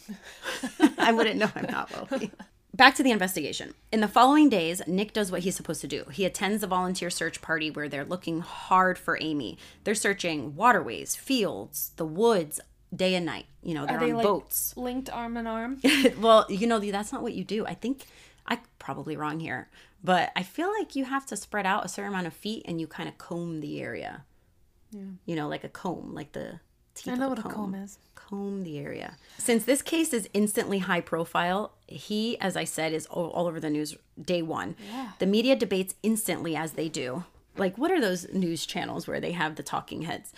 I 0.99 1.13
wouldn't 1.13 1.39
know 1.39 1.51
I'm 1.55 1.67
not 1.71 1.91
wealthy. 2.11 2.31
Back 2.75 2.95
to 2.95 3.03
the 3.03 3.11
investigation. 3.11 3.75
In 3.93 4.01
the 4.01 4.09
following 4.09 4.49
days, 4.49 4.81
Nick 4.87 5.13
does 5.13 5.31
what 5.33 5.41
he's 5.43 5.57
supposed 5.57 5.81
to 5.83 5.89
do. 5.89 6.05
He 6.13 6.25
attends 6.25 6.63
a 6.63 6.67
volunteer 6.67 7.11
search 7.11 7.43
party 7.43 7.71
where 7.71 7.89
they're 7.89 8.05
looking 8.05 8.41
hard 8.41 8.97
for 8.97 9.19
Amy. 9.21 9.59
They're 9.85 9.95
searching 9.95 10.55
waterways, 10.57 11.17
fields, 11.17 11.91
the 11.97 12.07
woods, 12.07 12.61
day 12.95 13.15
and 13.17 13.27
night. 13.27 13.47
You 13.63 13.75
know, 13.75 13.87
they're 13.87 13.99
they 13.99 14.11
on 14.13 14.17
like 14.19 14.25
boats. 14.25 14.75
linked 14.77 15.11
arm 15.11 15.37
in 15.37 15.47
arm? 15.47 15.81
well, 16.21 16.47
you 16.49 16.67
know, 16.67 16.79
that's 16.79 17.13
not 17.13 17.23
what 17.23 17.35
you 17.35 17.45
do. 17.45 17.67
I 17.67 17.75
think 17.75 18.05
I'm 18.47 18.61
probably 18.79 19.17
wrong 19.17 19.41
here, 19.41 19.69
but 20.03 20.31
I 20.37 20.43
feel 20.45 20.73
like 20.79 20.97
you 20.97 21.05
have 21.05 21.27
to 21.27 21.37
spread 21.37 21.67
out 21.67 21.85
a 21.85 21.89
certain 21.89 22.13
amount 22.13 22.29
of 22.29 22.35
feet 22.35 22.63
and 22.67 22.81
you 22.81 22.87
kind 22.87 23.09
of 23.09 23.19
comb 23.19 23.61
the 23.61 23.81
area. 23.83 24.25
You 24.93 25.37
know, 25.37 25.49
like 25.49 25.65
a 25.65 25.69
comb, 25.69 26.15
like 26.15 26.33
the 26.33 26.61
teeth 26.95 27.13
I 27.13 27.17
know 27.17 27.29
what 27.29 27.39
a 27.39 27.43
comb 27.43 27.75
is. 27.75 27.99
comb 28.15 28.63
the 28.63 28.79
area. 28.79 29.17
Since 29.39 29.65
this 29.65 29.83
case 29.83 30.13
is 30.13 30.29
instantly 30.33 30.79
high 30.81 31.01
profile, 31.01 31.73
he, 31.87 32.39
as 32.41 32.57
I 32.57 32.65
said, 32.65 32.93
is 32.93 33.07
all, 33.07 33.31
all 33.31 33.47
over 33.47 33.61
the 33.61 33.71
news 33.71 33.97
day 34.21 34.43
one. 34.43 34.75
Yeah. 34.91 35.11
The 35.19 35.27
media 35.27 35.57
debates 35.57 35.95
instantly 36.03 36.57
as 36.57 36.73
they 36.73 36.89
do. 36.89 37.25
Like, 37.57 37.77
what 37.79 37.91
are 37.91 38.01
those 38.01 38.33
news 38.33 38.67
channels 38.67 39.07
where 39.07 39.21
they 39.21 39.33
have 39.33 39.57
the 39.57 39.63
talking 39.63 40.03
heads? 40.03 40.33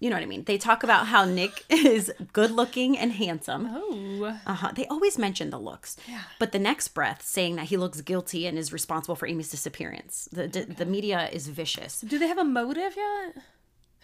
You 0.00 0.10
know 0.10 0.16
what 0.16 0.22
I 0.24 0.26
mean? 0.26 0.42
They 0.44 0.58
talk 0.58 0.82
about 0.82 1.06
how 1.06 1.24
Nick 1.24 1.64
is 1.70 2.12
good 2.32 2.50
looking 2.50 2.98
and 2.98 3.12
handsome. 3.12 3.68
Oh. 3.70 4.36
Uh-huh. 4.46 4.72
They 4.74 4.86
always 4.86 5.16
mention 5.16 5.50
the 5.50 5.60
looks. 5.60 5.96
Yeah. 6.08 6.22
But 6.40 6.50
the 6.50 6.58
next 6.58 6.88
breath 6.88 7.22
saying 7.24 7.54
that 7.56 7.66
he 7.66 7.76
looks 7.76 8.00
guilty 8.00 8.46
and 8.48 8.58
is 8.58 8.72
responsible 8.72 9.14
for 9.14 9.28
Amy's 9.28 9.50
disappearance. 9.50 10.28
The, 10.32 10.48
the, 10.48 10.64
the 10.64 10.86
media 10.86 11.28
is 11.32 11.46
vicious. 11.46 12.00
Do 12.00 12.18
they 12.18 12.26
have 12.26 12.38
a 12.38 12.44
motive 12.44 12.94
yet? 12.96 13.44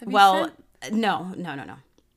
Well, 0.05 0.51
sent- 0.83 0.95
no, 0.95 1.33
no, 1.37 1.55
no, 1.55 1.65
no. 1.65 1.75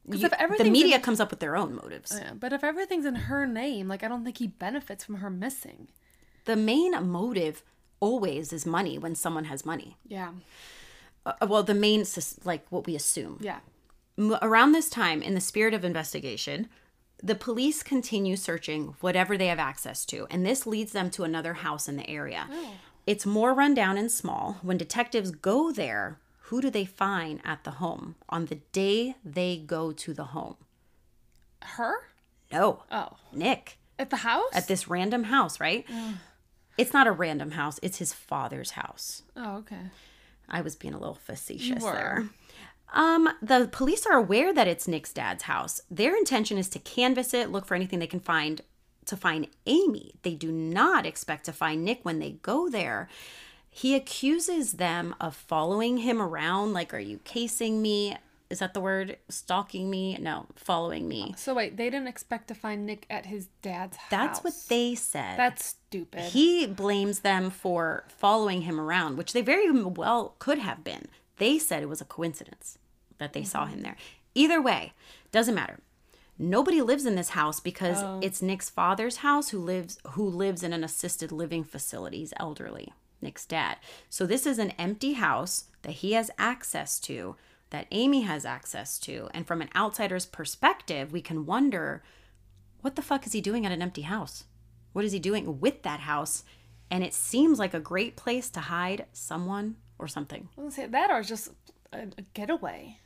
If 0.09 0.19
the 0.57 0.63
media 0.69 0.95
in- 0.95 1.01
comes 1.01 1.19
up 1.19 1.29
with 1.31 1.39
their 1.39 1.55
own 1.55 1.75
motives. 1.75 2.17
Yeah, 2.19 2.33
but 2.33 2.51
if 2.53 2.63
everything's 2.63 3.05
in 3.05 3.15
her 3.15 3.45
name, 3.47 3.87
like 3.87 4.03
I 4.03 4.07
don't 4.07 4.23
think 4.23 4.37
he 4.39 4.47
benefits 4.47 5.03
from 5.03 5.15
her 5.15 5.29
missing. 5.29 5.87
the 6.45 6.55
main 6.55 6.91
motive 7.07 7.63
always 7.99 8.51
is 8.51 8.65
money 8.65 8.97
when 8.97 9.13
someone 9.13 9.45
has 9.45 9.63
money. 9.63 9.95
Yeah. 10.07 10.31
Uh, 11.23 11.33
well, 11.47 11.61
the 11.61 11.75
main, 11.75 12.03
like 12.43 12.65
what 12.71 12.87
we 12.87 12.95
assume. 12.95 13.37
Yeah. 13.41 13.59
M- 14.17 14.37
Around 14.41 14.71
this 14.71 14.89
time, 14.89 15.21
in 15.21 15.35
the 15.35 15.39
spirit 15.41 15.75
of 15.75 15.85
investigation, 15.85 16.67
the 17.21 17.35
police 17.35 17.83
continue 17.83 18.35
searching 18.35 18.95
whatever 19.01 19.37
they 19.37 19.45
have 19.47 19.59
access 19.59 20.03
to, 20.07 20.25
and 20.31 20.43
this 20.43 20.65
leads 20.65 20.93
them 20.93 21.11
to 21.11 21.23
another 21.23 21.53
house 21.53 21.87
in 21.87 21.95
the 21.95 22.09
area. 22.09 22.49
It's 23.05 23.25
more 23.27 23.53
rundown 23.53 23.97
and 23.99 24.11
small. 24.11 24.57
When 24.63 24.77
detectives 24.77 25.29
go 25.29 25.71
there, 25.71 26.17
who 26.51 26.59
do 26.61 26.69
they 26.69 26.83
find 26.85 27.39
at 27.45 27.63
the 27.63 27.71
home 27.71 28.15
on 28.29 28.45
the 28.47 28.59
day 28.73 29.15
they 29.23 29.55
go 29.57 29.91
to 29.93 30.13
the 30.13 30.25
home? 30.25 30.57
Her? 31.61 31.95
No, 32.51 32.83
Oh. 32.91 33.15
Nick 33.31 33.77
At 33.97 34.09
the 34.09 34.17
house? 34.17 34.51
at 34.53 34.67
this 34.67 34.87
random 34.89 35.23
house, 35.25 35.59
right? 35.61 35.85
It's 36.77 36.91
not 36.93 37.07
a 37.07 37.11
random 37.11 37.51
house, 37.51 37.79
it's 37.81 37.97
his 37.99 38.11
father's 38.13 38.71
house. 38.71 39.23
oh, 39.37 39.57
okay. 39.59 39.85
I 40.49 40.59
was 40.61 40.75
being 40.75 40.93
a 40.93 40.99
little 40.99 41.15
facetious 41.15 41.81
were. 41.81 41.93
there. 41.93 42.29
Um, 42.93 43.29
the 43.41 43.69
police 43.71 44.05
are 44.05 44.17
aware 44.17 44.53
that 44.53 44.67
it's 44.67 44.85
Nick's 44.89 45.13
dad's 45.13 45.43
house. 45.43 45.79
Their 45.89 46.17
intention 46.17 46.57
is 46.57 46.67
to 46.69 46.79
canvass 46.79 47.33
it, 47.33 47.49
look 47.49 47.65
for 47.65 47.75
anything 47.75 47.99
they 47.99 48.07
can 48.07 48.19
find 48.19 48.59
to 49.05 49.15
find 49.15 49.47
Amy. 49.65 50.11
They 50.23 50.35
do 50.35 50.51
not 50.51 51.05
expect 51.05 51.45
to 51.45 51.53
find 51.53 51.85
Nick 51.85 52.01
when 52.03 52.19
they 52.19 52.31
go 52.41 52.69
there. 52.69 53.07
He 53.73 53.95
accuses 53.95 54.73
them 54.73 55.15
of 55.19 55.33
following 55.33 55.97
him 55.97 56.21
around, 56.21 56.73
like, 56.73 56.93
are 56.93 56.99
you 56.99 57.21
casing 57.23 57.81
me? 57.81 58.17
Is 58.49 58.59
that 58.59 58.73
the 58.73 58.81
word? 58.81 59.15
Stalking 59.29 59.89
me? 59.89 60.17
No, 60.19 60.47
following 60.55 61.07
me. 61.07 61.33
So 61.37 61.53
wait, 61.53 61.77
they 61.77 61.89
didn't 61.89 62.09
expect 62.09 62.49
to 62.49 62.53
find 62.53 62.85
Nick 62.85 63.05
at 63.09 63.27
his 63.27 63.47
dad's 63.61 63.95
house. 63.95 64.09
That's 64.11 64.43
what 64.43 64.53
they 64.67 64.93
said. 64.93 65.39
That's 65.39 65.65
stupid. 65.65 66.19
He 66.19 66.67
blames 66.67 67.21
them 67.21 67.49
for 67.49 68.03
following 68.09 68.63
him 68.63 68.77
around, 68.77 69.17
which 69.17 69.31
they 69.31 69.41
very 69.41 69.71
well 69.71 70.35
could 70.39 70.59
have 70.59 70.83
been. 70.83 71.07
They 71.37 71.57
said 71.57 71.81
it 71.81 71.89
was 71.89 72.01
a 72.01 72.05
coincidence 72.05 72.77
that 73.19 73.31
they 73.31 73.45
saw 73.45 73.67
him 73.67 73.83
there. 73.83 73.95
Either 74.35 74.61
way, 74.61 74.91
doesn't 75.31 75.55
matter. 75.55 75.79
Nobody 76.37 76.81
lives 76.81 77.05
in 77.05 77.15
this 77.15 77.29
house 77.29 77.59
because 77.59 78.03
oh. 78.03 78.19
it's 78.21 78.41
Nick's 78.41 78.69
father's 78.69 79.17
house 79.17 79.49
who 79.49 79.59
lives 79.59 79.97
who 80.11 80.27
lives 80.27 80.61
in 80.61 80.73
an 80.73 80.83
assisted 80.83 81.31
living 81.31 81.63
facility. 81.63 82.17
He's 82.17 82.33
elderly, 82.37 82.91
Nick's 83.21 83.45
dad. 83.45 83.77
So 84.09 84.25
this 84.25 84.45
is 84.45 84.59
an 84.59 84.71
empty 84.71 85.13
house 85.13 85.65
that 85.83 85.93
he 85.93 86.13
has 86.13 86.31
access 86.37 86.99
to, 87.01 87.35
that 87.69 87.87
Amy 87.91 88.21
has 88.21 88.45
access 88.45 88.99
to, 88.99 89.29
and 89.33 89.47
from 89.47 89.61
an 89.61 89.69
outsider's 89.75 90.25
perspective, 90.25 91.11
we 91.11 91.21
can 91.21 91.45
wonder 91.45 92.03
what 92.81 92.95
the 92.95 93.01
fuck 93.01 93.25
is 93.25 93.33
he 93.33 93.41
doing 93.41 93.65
at 93.65 93.71
an 93.71 93.81
empty 93.81 94.01
house? 94.01 94.45
What 94.93 95.05
is 95.05 95.11
he 95.11 95.19
doing 95.19 95.59
with 95.59 95.83
that 95.83 96.01
house? 96.01 96.43
And 96.89 97.03
it 97.03 97.13
seems 97.13 97.59
like 97.59 97.73
a 97.73 97.79
great 97.79 98.15
place 98.15 98.49
to 98.49 98.59
hide 98.59 99.05
someone 99.13 99.77
or 99.97 100.07
something. 100.07 100.49
I 100.57 100.61
was 100.61 100.75
say 100.75 100.87
that 100.87 101.09
or 101.09 101.21
just 101.21 101.49
a, 101.93 101.99
a 102.17 102.21
getaway. 102.33 102.97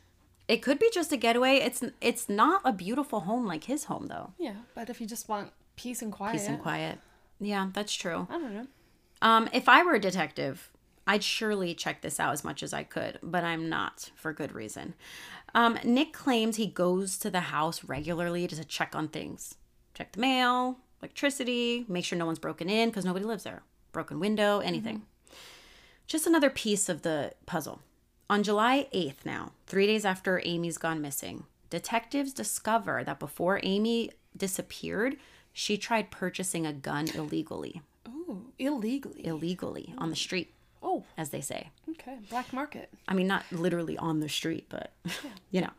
It 0.48 0.62
could 0.62 0.78
be 0.78 0.90
just 0.92 1.12
a 1.12 1.16
getaway. 1.16 1.56
It's 1.56 1.84
it's 2.00 2.28
not 2.28 2.62
a 2.64 2.72
beautiful 2.72 3.20
home 3.20 3.46
like 3.46 3.64
his 3.64 3.84
home 3.84 4.06
though. 4.06 4.32
Yeah, 4.38 4.54
but 4.74 4.88
if 4.90 5.00
you 5.00 5.06
just 5.06 5.28
want 5.28 5.52
peace 5.76 6.02
and 6.02 6.12
quiet, 6.12 6.32
Peace 6.32 6.48
and 6.48 6.60
quiet. 6.60 6.98
Yeah, 7.38 7.68
that's 7.72 7.94
true. 7.94 8.26
I 8.30 8.32
don't 8.38 8.54
know. 8.54 8.66
Um, 9.22 9.48
if 9.52 9.68
I 9.68 9.82
were 9.82 9.94
a 9.94 10.00
detective, 10.00 10.70
I'd 11.06 11.22
surely 11.22 11.74
check 11.74 12.02
this 12.02 12.18
out 12.18 12.32
as 12.32 12.44
much 12.44 12.62
as 12.62 12.72
I 12.72 12.82
could, 12.82 13.18
but 13.22 13.44
I'm 13.44 13.68
not 13.68 14.10
for 14.16 14.32
good 14.32 14.52
reason. 14.52 14.94
Um, 15.54 15.78
Nick 15.84 16.12
claims 16.12 16.56
he 16.56 16.66
goes 16.66 17.16
to 17.18 17.30
the 17.30 17.40
house 17.40 17.84
regularly 17.84 18.46
to 18.48 18.64
check 18.64 18.94
on 18.94 19.08
things, 19.08 19.54
check 19.94 20.12
the 20.12 20.20
mail, 20.20 20.78
electricity, 21.00 21.84
make 21.88 22.04
sure 22.04 22.18
no 22.18 22.26
one's 22.26 22.38
broken 22.38 22.68
in 22.68 22.88
because 22.88 23.04
nobody 23.04 23.24
lives 23.24 23.44
there, 23.44 23.62
broken 23.92 24.18
window, 24.18 24.58
anything. 24.58 25.02
Just 26.06 26.26
another 26.26 26.50
piece 26.50 26.88
of 26.88 27.02
the 27.02 27.32
puzzle. 27.46 27.80
On 28.28 28.42
July 28.42 28.88
8th, 28.92 29.24
now, 29.24 29.52
three 29.66 29.86
days 29.86 30.04
after 30.04 30.42
Amy's 30.44 30.78
gone 30.78 31.00
missing, 31.00 31.44
detectives 31.70 32.32
discover 32.32 33.04
that 33.04 33.20
before 33.20 33.60
Amy 33.62 34.10
disappeared, 34.36 35.16
she 35.52 35.78
tried 35.78 36.10
purchasing 36.10 36.66
a 36.66 36.72
gun 36.72 37.08
illegally 37.14 37.80
Ooh, 38.28 38.52
illegally. 38.58 39.24
illegally 39.26 39.94
on 39.98 40.10
the 40.10 40.16
street, 40.16 40.52
oh, 40.82 41.04
as 41.16 41.30
they 41.30 41.40
say. 41.40 41.70
okay. 41.90 42.18
Black 42.30 42.52
market. 42.52 42.90
I 43.06 43.14
mean, 43.14 43.26
not 43.26 43.44
literally 43.52 43.96
on 43.98 44.20
the 44.20 44.28
street, 44.28 44.66
but 44.68 44.92
you 45.50 45.60
know. 45.60 45.70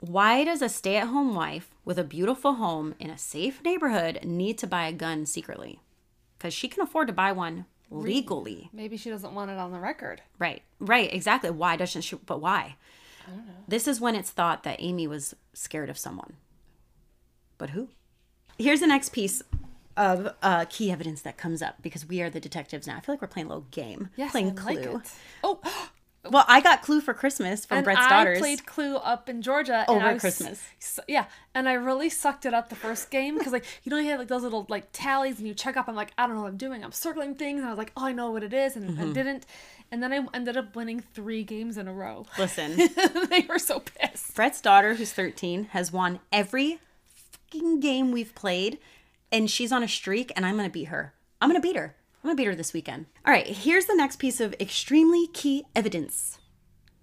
Why 0.00 0.44
does 0.44 0.60
a 0.60 0.68
stay 0.68 0.96
at 0.96 1.08
home 1.08 1.34
wife 1.34 1.70
with 1.84 1.98
a 1.98 2.04
beautiful 2.04 2.54
home 2.54 2.94
in 3.00 3.08
a 3.08 3.16
safe 3.16 3.62
neighborhood 3.64 4.20
need 4.24 4.58
to 4.58 4.66
buy 4.66 4.86
a 4.88 4.92
gun 4.92 5.24
secretly? 5.24 5.80
Because 6.36 6.52
she 6.52 6.68
can 6.68 6.82
afford 6.82 7.06
to 7.06 7.14
buy 7.14 7.32
one 7.32 7.64
legally. 7.90 8.68
Maybe 8.74 8.98
she 8.98 9.08
doesn't 9.08 9.34
want 9.34 9.50
it 9.50 9.56
on 9.58 9.72
the 9.72 9.80
record. 9.80 10.20
Right, 10.38 10.62
right, 10.78 11.12
exactly. 11.12 11.50
Why 11.50 11.76
doesn't 11.76 12.02
she? 12.02 12.16
But 12.16 12.42
why? 12.42 12.76
I 13.26 13.30
don't 13.30 13.46
know. 13.46 13.52
This 13.66 13.88
is 13.88 14.00
when 14.00 14.14
it's 14.14 14.30
thought 14.30 14.64
that 14.64 14.76
Amy 14.80 15.06
was 15.06 15.34
scared 15.54 15.88
of 15.88 15.98
someone. 15.98 16.34
But 17.56 17.70
who? 17.70 17.88
Here's 18.58 18.80
the 18.80 18.86
next 18.86 19.12
piece 19.12 19.42
of 19.96 20.34
uh, 20.42 20.64
key 20.68 20.90
evidence 20.90 21.22
that 21.22 21.36
comes 21.36 21.62
up 21.62 21.76
because 21.82 22.06
we 22.06 22.20
are 22.22 22.30
the 22.30 22.40
detectives 22.40 22.86
now. 22.86 22.96
I 22.96 23.00
feel 23.00 23.14
like 23.14 23.22
we're 23.22 23.28
playing 23.28 23.46
a 23.46 23.50
little 23.50 23.66
game, 23.70 24.10
Yes, 24.16 24.30
playing 24.32 24.50
I 24.50 24.62
Clue. 24.62 24.74
like 24.92 25.04
it. 25.04 25.12
Oh, 25.42 25.60
Well, 26.28 26.44
I 26.48 26.60
got 26.60 26.82
Clue 26.82 27.00
for 27.00 27.14
Christmas 27.14 27.64
from 27.64 27.76
and 27.78 27.84
Brett's 27.84 28.00
I 28.00 28.08
daughters. 28.08 28.40
played 28.40 28.66
Clue 28.66 28.96
up 28.96 29.28
in 29.28 29.42
Georgia 29.42 29.84
and 29.86 29.88
Over 29.90 30.06
I 30.06 30.12
was- 30.14 30.20
Christmas. 30.20 30.60
yeah, 31.06 31.26
and 31.54 31.68
I 31.68 31.74
really 31.74 32.08
sucked 32.10 32.44
it 32.44 32.52
up 32.52 32.68
the 32.68 32.74
first 32.74 33.10
game 33.12 33.38
because 33.38 33.52
like 33.52 33.64
you 33.84 33.90
know 33.90 33.96
you 33.98 34.10
have 34.10 34.18
like 34.18 34.26
those 34.26 34.42
little 34.42 34.66
like 34.68 34.88
tallies 34.92 35.38
and 35.38 35.46
you 35.46 35.54
check 35.54 35.76
up. 35.76 35.86
I'm 35.88 35.94
like 35.94 36.10
I 36.18 36.26
don't 36.26 36.34
know 36.34 36.42
what 36.42 36.48
I'm 36.48 36.56
doing. 36.56 36.82
I'm 36.82 36.90
circling 36.90 37.36
things 37.36 37.60
and 37.60 37.66
I 37.68 37.70
was 37.70 37.78
like 37.78 37.92
oh 37.96 38.06
I 38.06 38.10
know 38.12 38.32
what 38.32 38.42
it 38.42 38.52
is 38.52 38.74
and 38.74 38.90
Mm-hmm. 38.98 39.10
I 39.10 39.12
didn't. 39.12 39.46
And 39.92 40.02
then 40.02 40.12
I 40.12 40.26
ended 40.34 40.56
up 40.56 40.74
winning 40.74 40.98
three 41.14 41.44
games 41.44 41.78
in 41.78 41.86
a 41.86 41.92
row. 41.92 42.26
Listen, 42.40 42.76
they 43.30 43.46
were 43.48 43.60
so 43.60 43.78
pissed. 43.78 44.34
Brett's 44.34 44.60
daughter, 44.60 44.94
who's 44.94 45.12
13, 45.12 45.66
has 45.66 45.92
won 45.92 46.18
every 46.32 46.80
fucking 47.14 47.78
game 47.78 48.10
we've 48.10 48.34
played, 48.34 48.78
and 49.30 49.50
she's 49.50 49.72
on 49.72 49.82
a 49.82 49.88
streak, 49.88 50.32
and 50.36 50.44
I'm 50.46 50.56
gonna 50.56 50.70
beat 50.70 50.88
her. 50.88 51.14
I'm 51.40 51.48
gonna 51.48 51.60
beat 51.60 51.76
her. 51.76 51.96
I'm 52.22 52.28
gonna 52.28 52.36
beat 52.36 52.46
her 52.46 52.54
this 52.54 52.72
weekend. 52.72 53.06
All 53.24 53.32
right, 53.32 53.46
here's 53.46 53.86
the 53.86 53.94
next 53.94 54.18
piece 54.18 54.40
of 54.40 54.54
extremely 54.60 55.26
key 55.28 55.64
evidence 55.74 56.38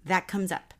that 0.04 0.28
comes 0.28 0.52
up. 0.52 0.74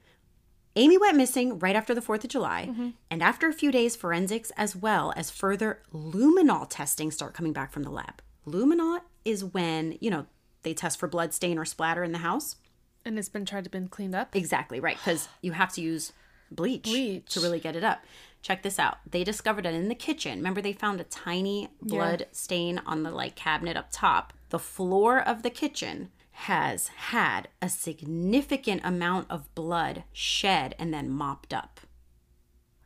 Amy 0.76 0.98
went 0.98 1.16
missing 1.16 1.58
right 1.60 1.76
after 1.76 1.94
the 1.94 2.00
4th 2.00 2.24
of 2.24 2.30
July, 2.30 2.66
mm-hmm. 2.68 2.90
and 3.10 3.22
after 3.22 3.48
a 3.48 3.52
few 3.52 3.70
days, 3.70 3.94
forensics 3.94 4.50
as 4.56 4.74
well 4.74 5.12
as 5.16 5.30
further 5.30 5.80
luminol 5.92 6.66
testing 6.68 7.10
start 7.10 7.32
coming 7.32 7.52
back 7.52 7.72
from 7.72 7.84
the 7.84 7.90
lab. 7.90 8.20
Luminol 8.46 9.00
is 9.24 9.44
when, 9.44 9.96
you 10.00 10.10
know, 10.10 10.26
they 10.62 10.74
test 10.74 10.98
for 10.98 11.06
blood 11.06 11.32
stain 11.32 11.58
or 11.58 11.64
splatter 11.64 12.02
in 12.02 12.12
the 12.12 12.18
house. 12.18 12.56
And 13.04 13.18
it's 13.18 13.28
been 13.28 13.44
tried 13.44 13.64
to 13.64 13.70
been 13.70 13.88
cleaned 13.88 14.14
up. 14.14 14.34
Exactly 14.34 14.80
right, 14.80 14.96
because 14.96 15.28
you 15.42 15.52
have 15.52 15.72
to 15.74 15.80
use 15.80 16.12
bleach, 16.50 16.84
Bleach. 16.84 17.26
to 17.34 17.40
really 17.40 17.60
get 17.60 17.76
it 17.76 17.84
up. 17.84 18.02
Check 18.44 18.62
this 18.62 18.78
out. 18.78 18.98
They 19.10 19.24
discovered 19.24 19.64
it 19.64 19.72
in 19.72 19.88
the 19.88 19.94
kitchen. 19.94 20.36
Remember, 20.36 20.60
they 20.60 20.74
found 20.74 21.00
a 21.00 21.04
tiny 21.04 21.70
blood 21.80 22.26
stain 22.30 22.78
on 22.84 23.02
the 23.02 23.10
like 23.10 23.36
cabinet 23.36 23.74
up 23.74 23.88
top. 23.90 24.34
The 24.50 24.58
floor 24.58 25.18
of 25.18 25.42
the 25.42 25.48
kitchen 25.48 26.10
has 26.32 26.88
had 26.88 27.48
a 27.62 27.70
significant 27.70 28.82
amount 28.84 29.30
of 29.30 29.52
blood 29.54 30.04
shed 30.12 30.74
and 30.78 30.92
then 30.92 31.08
mopped 31.08 31.54
up. 31.54 31.80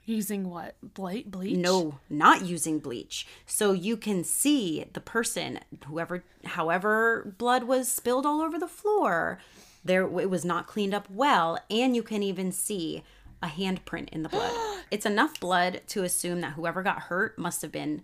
Using 0.04 0.48
what? 0.48 0.76
Ble- 0.80 1.24
bleach? 1.26 1.56
No, 1.56 1.98
not 2.08 2.42
using 2.42 2.78
bleach. 2.78 3.26
So 3.44 3.72
you 3.72 3.96
can 3.96 4.22
see 4.22 4.84
the 4.92 5.00
person, 5.00 5.58
whoever, 5.86 6.22
however, 6.44 7.34
blood 7.36 7.64
was 7.64 7.90
spilled 7.90 8.26
all 8.26 8.42
over 8.42 8.60
the 8.60 8.68
floor. 8.68 9.40
There, 9.84 10.02
it 10.20 10.30
was 10.30 10.44
not 10.44 10.68
cleaned 10.68 10.94
up 10.94 11.08
well, 11.10 11.58
and 11.68 11.96
you 11.96 12.04
can 12.04 12.22
even 12.22 12.52
see 12.52 13.02
a 13.42 13.46
handprint 13.46 14.08
in 14.10 14.22
the 14.22 14.28
blood. 14.28 14.52
it's 14.90 15.06
enough 15.06 15.38
blood 15.40 15.82
to 15.88 16.02
assume 16.02 16.40
that 16.40 16.54
whoever 16.54 16.82
got 16.82 17.02
hurt 17.02 17.38
must 17.38 17.62
have 17.62 17.72
been 17.72 18.02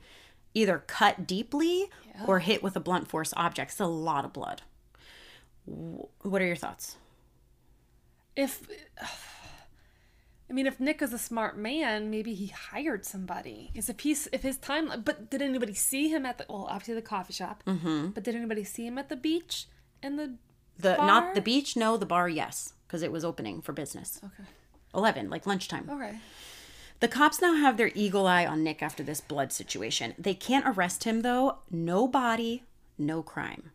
either 0.55 0.85
cut 0.87 1.27
deeply 1.27 1.90
or 2.27 2.38
hit 2.38 2.62
with 2.62 2.77
a 2.77 2.81
blunt 2.81 3.09
force 3.09 3.35
object. 3.37 3.73
It's 3.73 3.81
a 3.81 3.87
lot 3.87 4.25
of 4.25 4.33
blood. 4.33 4.62
What 5.64 6.42
are 6.42 6.47
your 6.47 6.57
thoughts? 6.57 6.97
If 8.37 8.68
I 10.49 10.53
mean, 10.53 10.66
if 10.66 10.79
Nick 10.79 11.01
is 11.01 11.12
a 11.12 11.18
smart 11.18 11.57
man, 11.57 12.11
maybe 12.11 12.35
he 12.35 12.49
hired 12.49 13.05
somebody. 13.07 13.70
Because 13.73 13.88
if 13.88 14.01
he's 14.01 14.29
if 14.31 14.42
his 14.42 14.59
time, 14.59 15.03
but 15.05 15.31
did 15.31 15.40
anybody 15.40 15.75
see 15.75 16.09
him 16.09 16.27
at 16.27 16.38
the 16.38 16.47
well, 16.49 16.68
obviously 16.70 16.94
the 16.94 17.03
coffee 17.03 17.33
shop. 17.33 17.62
Mm-hmm. 17.66 18.09
But 18.09 18.23
did 18.25 18.37
anybody 18.37 18.62
see 18.62 18.87
him 18.87 18.99
at 18.99 19.09
the 19.09 19.16
beach 19.16 19.66
and 20.03 20.18
the 20.18 20.35
The 20.79 20.94
bar? 20.97 21.07
not 21.07 21.35
the 21.35 21.40
beach, 21.40 21.77
no. 21.77 21.97
The 21.97 22.07
bar, 22.07 22.29
yes, 22.29 22.75
because 22.87 23.03
it 23.03 23.11
was 23.11 23.25
opening 23.25 23.62
for 23.62 23.73
business. 23.73 24.20
Okay. 24.23 24.49
Eleven, 24.95 25.31
like 25.31 25.47
lunchtime. 25.47 25.89
Okay. 25.91 26.19
The 27.01 27.09
cops 27.09 27.41
now 27.41 27.55
have 27.55 27.77
their 27.77 27.91
eagle 27.95 28.27
eye 28.27 28.47
on 28.47 28.63
Nick 28.63 28.83
after 28.83 29.03
this 29.03 29.21
blood 29.21 29.53
situation. 29.53 30.15
They 30.19 30.35
can't 30.35 30.67
arrest 30.67 31.05
him 31.05 31.23
though. 31.23 31.59
No 31.71 32.07
body, 32.09 32.63
no 32.97 33.23
crime. 33.23 33.73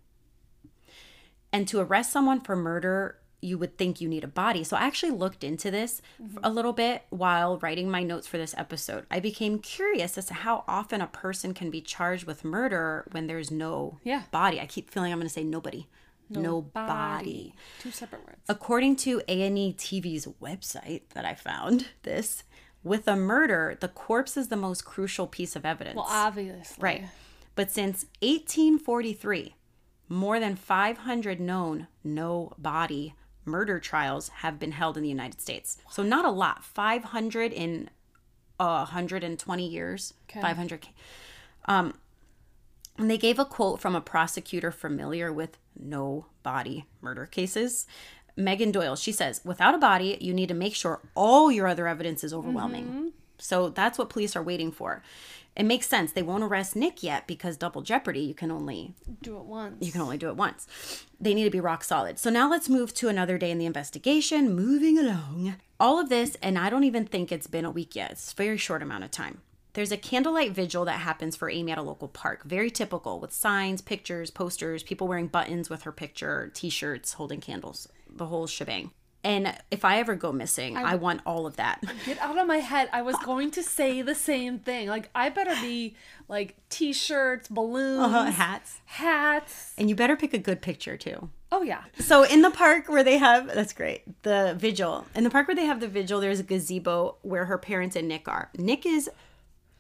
And 1.52 1.68
to 1.68 1.80
arrest 1.80 2.12
someone 2.12 2.42
for 2.42 2.56
murder 2.56 3.18
you 3.42 3.58
would 3.58 3.78
think 3.78 4.02
you 4.02 4.08
need 4.08 4.24
a 4.24 4.28
body. 4.28 4.64
So 4.64 4.76
I 4.76 4.82
actually 4.82 5.12
looked 5.12 5.44
into 5.44 5.72
this 5.72 6.02
mm-hmm. 6.22 6.40
a 6.44 6.50
little 6.50 6.74
bit 6.74 7.04
while 7.10 7.58
writing 7.60 7.90
my 7.90 8.04
notes 8.04 8.28
for 8.28 8.38
this 8.38 8.56
episode. 8.58 9.06
I 9.10 9.20
became 9.20 9.60
curious 9.60 10.18
as 10.18 10.26
to 10.26 10.34
how 10.34 10.64
often 10.68 11.02
a 11.02 11.08
person 11.08 11.54
can 11.54 11.70
be 11.70 11.82
charged 11.82 12.26
with 12.26 12.44
murder 12.44 13.06
when 13.12 13.28
there's 13.28 13.52
no 13.52 14.00
Yeah. 14.04 14.24
body. 14.32 14.60
I 14.60 14.66
keep 14.66 14.90
feeling 14.90 15.12
I'm 15.12 15.20
going 15.20 15.28
to 15.28 15.34
say 15.34 15.44
nobody. 15.44 15.88
No, 16.30 16.62
body. 16.62 17.54
Two 17.80 17.92
separate 17.92 18.26
words. 18.26 18.42
According 18.48 18.98
to 18.98 19.22
A&E 19.28 19.74
TV's 19.74 20.28
website 20.42 21.10
that 21.13 21.26
I 21.26 21.36
found 21.36 21.88
this, 22.04 22.44
with 22.84 23.08
a 23.08 23.15
murder, 23.15 23.78
the 23.80 23.88
corpse 23.88 24.38
is 24.38 24.48
the 24.48 24.56
most 24.56 24.86
crucial 24.86 25.28
piece 25.28 25.56
of 25.56 25.65
evidence. 25.65 25.96
Well, 25.96 26.08
obviously. 26.08 26.82
Right. 26.82 27.06
But 27.56 27.72
since 27.72 28.06
1843, 28.22 29.56
more 30.08 30.39
than 30.39 30.56
500 30.56 31.39
known 31.39 31.88
no 32.04 32.54
body 32.58 33.15
murder 33.46 33.80
trials 33.80 34.30
have 34.30 34.60
been 34.60 34.72
held 34.72 34.96
in 34.96 35.04
the 35.04 35.10
United 35.10 35.42
States. 35.42 35.78
So 35.89 36.04
not 36.04 36.26
a 36.26 36.30
lot. 36.30 36.63
500 36.63 37.52
in 37.52 37.89
uh, 38.60 38.86
120 38.86 39.68
years. 39.68 40.13
Okay. 40.30 40.42
500. 40.42 40.88
Um, 41.65 41.96
and 43.00 43.10
they 43.10 43.18
gave 43.18 43.40
a 43.40 43.46
quote 43.46 43.80
from 43.80 43.96
a 43.96 44.02
prosecutor 44.02 44.72
familiar 44.72 45.32
with 45.34 45.58
no 45.80 46.26
body 46.44 46.86
murder 47.02 47.26
cases. 47.26 47.88
Megan 48.36 48.72
Doyle, 48.72 48.96
she 48.96 49.12
says, 49.12 49.42
without 49.44 49.76
a 49.76 49.80
body, 49.80 50.18
you 50.22 50.34
need 50.34 50.48
to 50.50 50.54
make 50.54 50.76
sure 50.76 51.02
all 51.16 51.52
your 51.52 51.68
other 51.68 51.88
evidence 51.88 52.24
is 52.24 52.34
overwhelming. 52.34 52.86
Mm-hmm. 52.86 53.08
So 53.38 53.70
that's 53.70 53.98
what 53.98 54.10
police 54.10 54.36
are 54.36 54.44
waiting 54.44 54.72
for. 54.72 55.02
It 55.56 55.64
makes 55.64 55.88
sense. 55.88 56.12
They 56.14 56.22
won't 56.22 56.44
arrest 56.44 56.76
Nick 56.76 57.04
yet 57.04 57.28
because 57.28 57.58
double 57.58 57.82
jeopardy, 57.82 58.22
you 58.22 58.34
can 58.34 58.50
only 58.52 58.94
Do 59.22 59.38
it 59.38 59.44
once. 59.44 59.86
you 59.86 59.92
can 59.92 60.02
only 60.02 60.18
do 60.18 60.30
it 60.30 60.38
once. 60.38 61.06
They 61.20 61.34
need 61.34 61.44
to 61.46 61.50
be 61.50 61.60
rock 61.60 61.84
solid. 61.84 62.18
So 62.18 62.30
now 62.30 62.50
let's 62.50 62.70
move 62.70 62.94
to 62.96 63.10
another 63.10 63.38
day 63.38 63.52
in 63.52 63.58
the 63.58 63.66
investigation. 63.66 64.56
Moving 64.56 64.98
along. 64.98 65.56
All 65.80 66.00
of 66.00 66.08
this, 66.10 66.38
and 66.42 66.58
I 66.58 66.70
don't 66.70 66.84
even 66.86 67.06
think 67.06 67.32
it's 67.32 67.48
been 67.48 67.66
a 67.66 67.72
week 67.72 67.96
yet. 67.96 68.12
It's 68.12 68.32
a 68.32 68.36
very 68.36 68.58
short 68.58 68.82
amount 68.82 69.04
of 69.04 69.12
time. 69.12 69.42
There's 69.74 69.92
a 69.92 69.98
candlelight 69.98 70.52
vigil 70.52 70.86
that 70.86 71.00
happens 71.00 71.36
for 71.36 71.50
Amy 71.50 71.72
at 71.72 71.78
a 71.78 71.84
local 71.84 72.08
park. 72.08 72.44
Very 72.44 72.72
typical 72.72 73.20
with 73.20 73.32
signs, 73.32 73.82
pictures, 73.82 74.32
posters, 74.32 74.84
people 74.84 75.08
wearing 75.08 75.28
buttons 75.28 75.70
with 75.70 75.84
her 75.84 75.92
picture, 75.92 76.52
t 76.54 76.70
shirts, 76.70 77.14
holding 77.14 77.40
candles, 77.40 77.88
the 78.10 78.26
whole 78.26 78.48
shebang. 78.48 78.92
And 79.22 79.54
if 79.70 79.84
I 79.84 80.00
ever 80.00 80.16
go 80.16 80.32
missing, 80.32 80.78
I, 80.78 80.96
want 80.96 81.20
all 81.26 81.46
of 81.46 81.58
that. 81.58 81.84
Get 82.06 82.18
out 82.20 82.38
of 82.38 82.48
my 82.48 82.60
head. 82.60 82.88
I 82.94 83.02
was 83.02 83.18
going 83.26 83.52
to 83.52 83.62
say 83.64 84.02
the 84.02 84.16
same 84.16 84.60
thing. 84.60 84.88
Like, 84.88 85.10
I 85.14 85.28
better 85.28 85.56
be 85.62 85.96
like 86.30 86.56
t 86.70 86.94
shirts, 86.94 87.50
balloons, 87.50 88.00
Uh-huh, 88.00 88.32
hats. 88.32 88.80
hats. 88.86 89.74
And 89.78 89.90
you 89.90 89.96
better 89.96 90.16
pick 90.16 90.34
a 90.34 90.38
good 90.38 90.62
picture 90.62 90.96
too. 90.96 91.30
Oh, 91.52 91.64
yeah. 91.64 91.84
So 92.00 92.24
in 92.24 92.42
the 92.44 92.52
park 92.52 92.88
where 92.88 93.04
they 93.04 93.18
have 93.18 93.48
that's 93.54 93.74
great 93.74 94.04
the 94.24 94.56
vigil 94.58 95.06
in 95.16 95.24
the 95.26 95.30
park 95.30 95.48
where 95.50 95.56
they 95.56 95.66
have 95.66 95.82
the 95.82 95.88
vigil, 95.90 96.22
there's 96.22 96.40
a 96.40 96.44
gazebo 96.44 97.16
where 97.22 97.46
her 97.46 97.58
parents 97.58 97.98
and 97.98 98.08
Nick 98.08 98.28
are. 98.30 98.50
Nick 98.58 98.86
is 98.86 99.10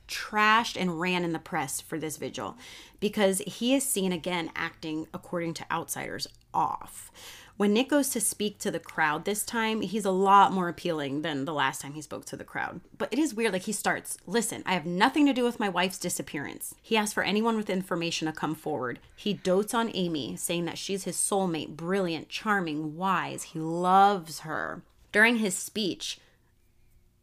trashed 0.09 0.79
and 0.79 0.99
ran 0.99 1.23
in 1.23 1.31
the 1.31 1.39
press 1.39 1.79
for 1.79 1.97
this 1.97 2.17
vigil 2.17 2.57
because 2.99 3.39
he 3.39 3.73
is 3.73 3.83
seen 3.83 4.11
again 4.11 4.51
acting 4.55 5.07
according 5.13 5.53
to 5.53 5.71
outsiders 5.71 6.27
off. 6.53 7.11
When 7.59 7.73
Nick 7.73 7.89
goes 7.89 8.07
to 8.11 8.21
speak 8.21 8.57
to 8.59 8.71
the 8.71 8.79
crowd 8.79 9.25
this 9.25 9.43
time, 9.43 9.81
he's 9.81 10.05
a 10.05 10.11
lot 10.11 10.53
more 10.53 10.69
appealing 10.69 11.23
than 11.23 11.43
the 11.43 11.53
last 11.53 11.81
time 11.81 11.91
he 11.91 12.01
spoke 12.01 12.23
to 12.27 12.37
the 12.37 12.45
crowd. 12.45 12.79
But 12.97 13.09
it 13.11 13.19
is 13.19 13.33
weird. 13.33 13.51
Like 13.51 13.63
he 13.63 13.73
starts, 13.73 14.17
listen, 14.25 14.63
I 14.65 14.75
have 14.75 14.85
nothing 14.85 15.25
to 15.25 15.33
do 15.33 15.43
with 15.43 15.59
my 15.59 15.67
wife's 15.67 15.97
disappearance. 15.97 16.73
He 16.81 16.95
asks 16.95 17.13
for 17.13 17.21
anyone 17.21 17.57
with 17.57 17.69
information 17.69 18.27
to 18.27 18.31
come 18.31 18.55
forward. 18.55 18.99
He 19.13 19.33
dotes 19.33 19.73
on 19.73 19.91
Amy, 19.93 20.37
saying 20.37 20.63
that 20.65 20.77
she's 20.77 21.03
his 21.03 21.17
soulmate, 21.17 21.75
brilliant, 21.75 22.29
charming, 22.29 22.95
wise. 22.95 23.43
He 23.43 23.59
loves 23.59 24.39
her. 24.39 24.81
During 25.11 25.39
his 25.39 25.57
speech, 25.57 26.17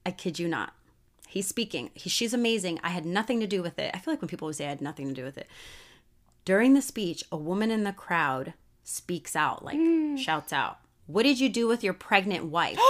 I 0.04 0.10
kid 0.10 0.38
you 0.38 0.48
not, 0.48 0.74
he's 1.36 1.46
speaking. 1.46 1.90
He, 1.92 2.08
she's 2.08 2.32
amazing. 2.32 2.80
I 2.82 2.88
had 2.88 3.04
nothing 3.04 3.40
to 3.40 3.46
do 3.46 3.62
with 3.62 3.78
it. 3.78 3.90
I 3.94 3.98
feel 3.98 4.12
like 4.14 4.22
when 4.22 4.28
people 4.28 4.50
say 4.54 4.64
I 4.64 4.70
had 4.70 4.80
nothing 4.80 5.06
to 5.08 5.14
do 5.14 5.22
with 5.24 5.36
it. 5.36 5.46
During 6.46 6.72
the 6.72 6.80
speech, 6.80 7.22
a 7.30 7.36
woman 7.36 7.70
in 7.70 7.84
the 7.84 7.92
crowd 7.92 8.54
speaks 8.84 9.36
out, 9.36 9.62
like 9.64 9.78
shouts 10.16 10.52
out, 10.52 10.78
What 11.06 11.24
did 11.24 11.38
you 11.38 11.48
do 11.50 11.68
with 11.68 11.84
your 11.84 11.92
pregnant 11.92 12.46
wife? 12.46 12.78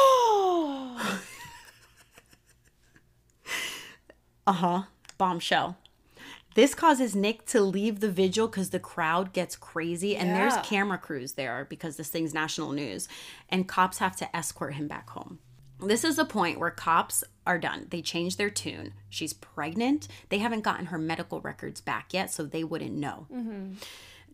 uh 4.46 4.52
huh. 4.52 4.82
Bombshell. 5.18 5.76
This 6.54 6.74
causes 6.74 7.16
Nick 7.16 7.46
to 7.46 7.60
leave 7.60 7.98
the 8.00 8.10
vigil 8.10 8.46
because 8.46 8.70
the 8.70 8.78
crowd 8.78 9.32
gets 9.32 9.56
crazy 9.56 10.16
and 10.16 10.28
Yeah. 10.28 10.38
there's 10.38 10.66
camera 10.66 10.98
crews 10.98 11.32
there 11.32 11.66
because 11.68 11.96
this 11.96 12.08
thing's 12.10 12.32
national 12.32 12.72
news 12.72 13.08
and 13.48 13.66
cops 13.68 13.98
have 13.98 14.16
to 14.16 14.36
escort 14.36 14.74
him 14.74 14.86
back 14.86 15.10
home. 15.10 15.40
This 15.80 16.04
is 16.04 16.18
a 16.18 16.24
point 16.24 16.58
where 16.60 16.70
cops 16.70 17.24
are 17.46 17.58
done. 17.58 17.86
They 17.90 18.02
change 18.02 18.36
their 18.36 18.50
tune. 18.50 18.92
She's 19.08 19.32
pregnant. 19.32 20.08
They 20.28 20.38
haven't 20.38 20.64
gotten 20.64 20.86
her 20.86 20.98
medical 20.98 21.40
records 21.40 21.80
back 21.80 22.12
yet, 22.12 22.30
so 22.32 22.44
they 22.44 22.64
wouldn't 22.64 22.92
know. 22.94 23.26
Mm-hmm. 23.32 23.72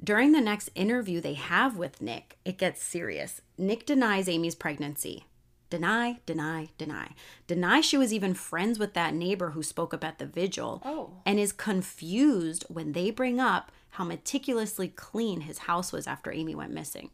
During 0.03 0.33
the 0.33 0.41
next 0.41 0.71
interview 0.75 1.21
they 1.21 1.35
have 1.35 1.77
with 1.77 2.03
Nick, 2.03 2.39
it 2.45 2.59
gets 2.59 2.83
serious. 2.83 3.41
Nick 3.57 3.87
denies 3.87 4.29
Amy's 4.29 4.55
pregnancy. 4.57 5.27
Deny, 5.71 6.19
deny, 6.27 6.69
deny. 6.77 7.11
Deny 7.47 7.81
she 7.81 7.97
was 7.97 8.13
even 8.13 8.35
friends 8.35 8.79
with 8.79 8.95
that 8.95 9.15
neighbor 9.15 9.51
who 9.51 9.63
spoke 9.63 9.95
up 9.95 10.05
at 10.05 10.19
the 10.19 10.27
vigil. 10.27 10.83
Oh. 10.85 11.11
And 11.25 11.39
is 11.39 11.53
confused 11.53 12.65
when 12.69 12.93
they 12.93 13.11
bring 13.11 13.39
up 13.41 13.71
how 13.91 14.05
meticulously 14.05 14.89
clean 14.89 15.43
his 15.43 15.59
house 15.59 15.93
was 15.93 16.07
after 16.07 16.33
Amy 16.33 16.55
went 16.55 16.73
missing. 16.73 17.11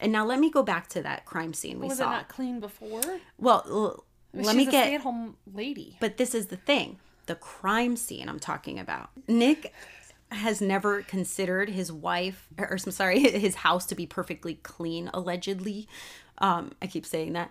And 0.00 0.12
now 0.12 0.24
let 0.24 0.38
me 0.38 0.48
go 0.48 0.62
back 0.62 0.86
to 0.90 1.02
that 1.02 1.24
crime 1.24 1.52
scene 1.52 1.80
we 1.80 1.88
Was 1.88 1.98
saw. 1.98 2.04
it 2.10 2.12
not 2.12 2.28
clean 2.28 2.60
before? 2.60 3.00
well, 3.36 4.04
let 4.32 4.46
She's 4.46 4.54
me 4.54 4.68
a 4.68 4.70
get 4.70 4.84
stay-at-home 4.84 5.36
lady. 5.52 5.96
but 6.00 6.16
this 6.16 6.34
is 6.34 6.46
the 6.46 6.56
thing 6.56 6.98
the 7.26 7.34
crime 7.34 7.96
scene 7.96 8.28
I'm 8.28 8.40
talking 8.40 8.78
about. 8.78 9.10
Nick 9.28 9.72
has 10.30 10.60
never 10.60 11.02
considered 11.02 11.68
his 11.68 11.92
wife, 11.92 12.48
or, 12.58 12.66
or 12.66 12.78
I'm 12.84 12.90
sorry, 12.90 13.20
his 13.38 13.56
house 13.56 13.86
to 13.86 13.94
be 13.94 14.06
perfectly 14.06 14.54
clean, 14.54 15.10
allegedly. 15.14 15.88
Um, 16.38 16.72
I 16.82 16.86
keep 16.86 17.06
saying 17.06 17.34
that. 17.34 17.50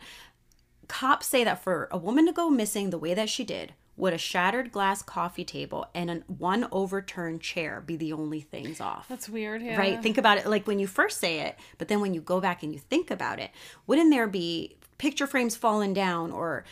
Cops 0.87 1.27
say 1.27 1.43
that 1.43 1.63
for 1.63 1.87
a 1.91 1.97
woman 1.97 2.25
to 2.27 2.31
go 2.31 2.49
missing 2.49 2.89
the 2.89 2.97
way 2.97 3.13
that 3.13 3.29
she 3.29 3.43
did, 3.43 3.73
would 3.97 4.13
a 4.13 4.17
shattered 4.17 4.71
glass 4.71 5.01
coffee 5.01 5.43
table 5.43 5.87
and 5.93 6.09
an 6.09 6.23
one 6.27 6.67
overturned 6.71 7.41
chair 7.41 7.81
be 7.85 7.97
the 7.97 8.13
only 8.13 8.39
things 8.41 8.79
off? 8.79 9.07
That's 9.09 9.27
weird. 9.27 9.61
Yeah. 9.61 9.77
Right? 9.77 10.01
Think 10.01 10.17
about 10.17 10.37
it 10.37 10.47
like 10.47 10.65
when 10.67 10.79
you 10.79 10.87
first 10.87 11.19
say 11.19 11.41
it, 11.41 11.57
but 11.77 11.87
then 11.87 11.99
when 11.99 12.13
you 12.13 12.21
go 12.21 12.39
back 12.39 12.63
and 12.63 12.73
you 12.73 12.79
think 12.79 13.11
about 13.11 13.39
it, 13.39 13.51
wouldn't 13.85 14.11
there 14.11 14.27
be 14.27 14.77
picture 14.97 15.27
frames 15.27 15.55
falling 15.55 15.93
down 15.93 16.31
or, 16.31 16.63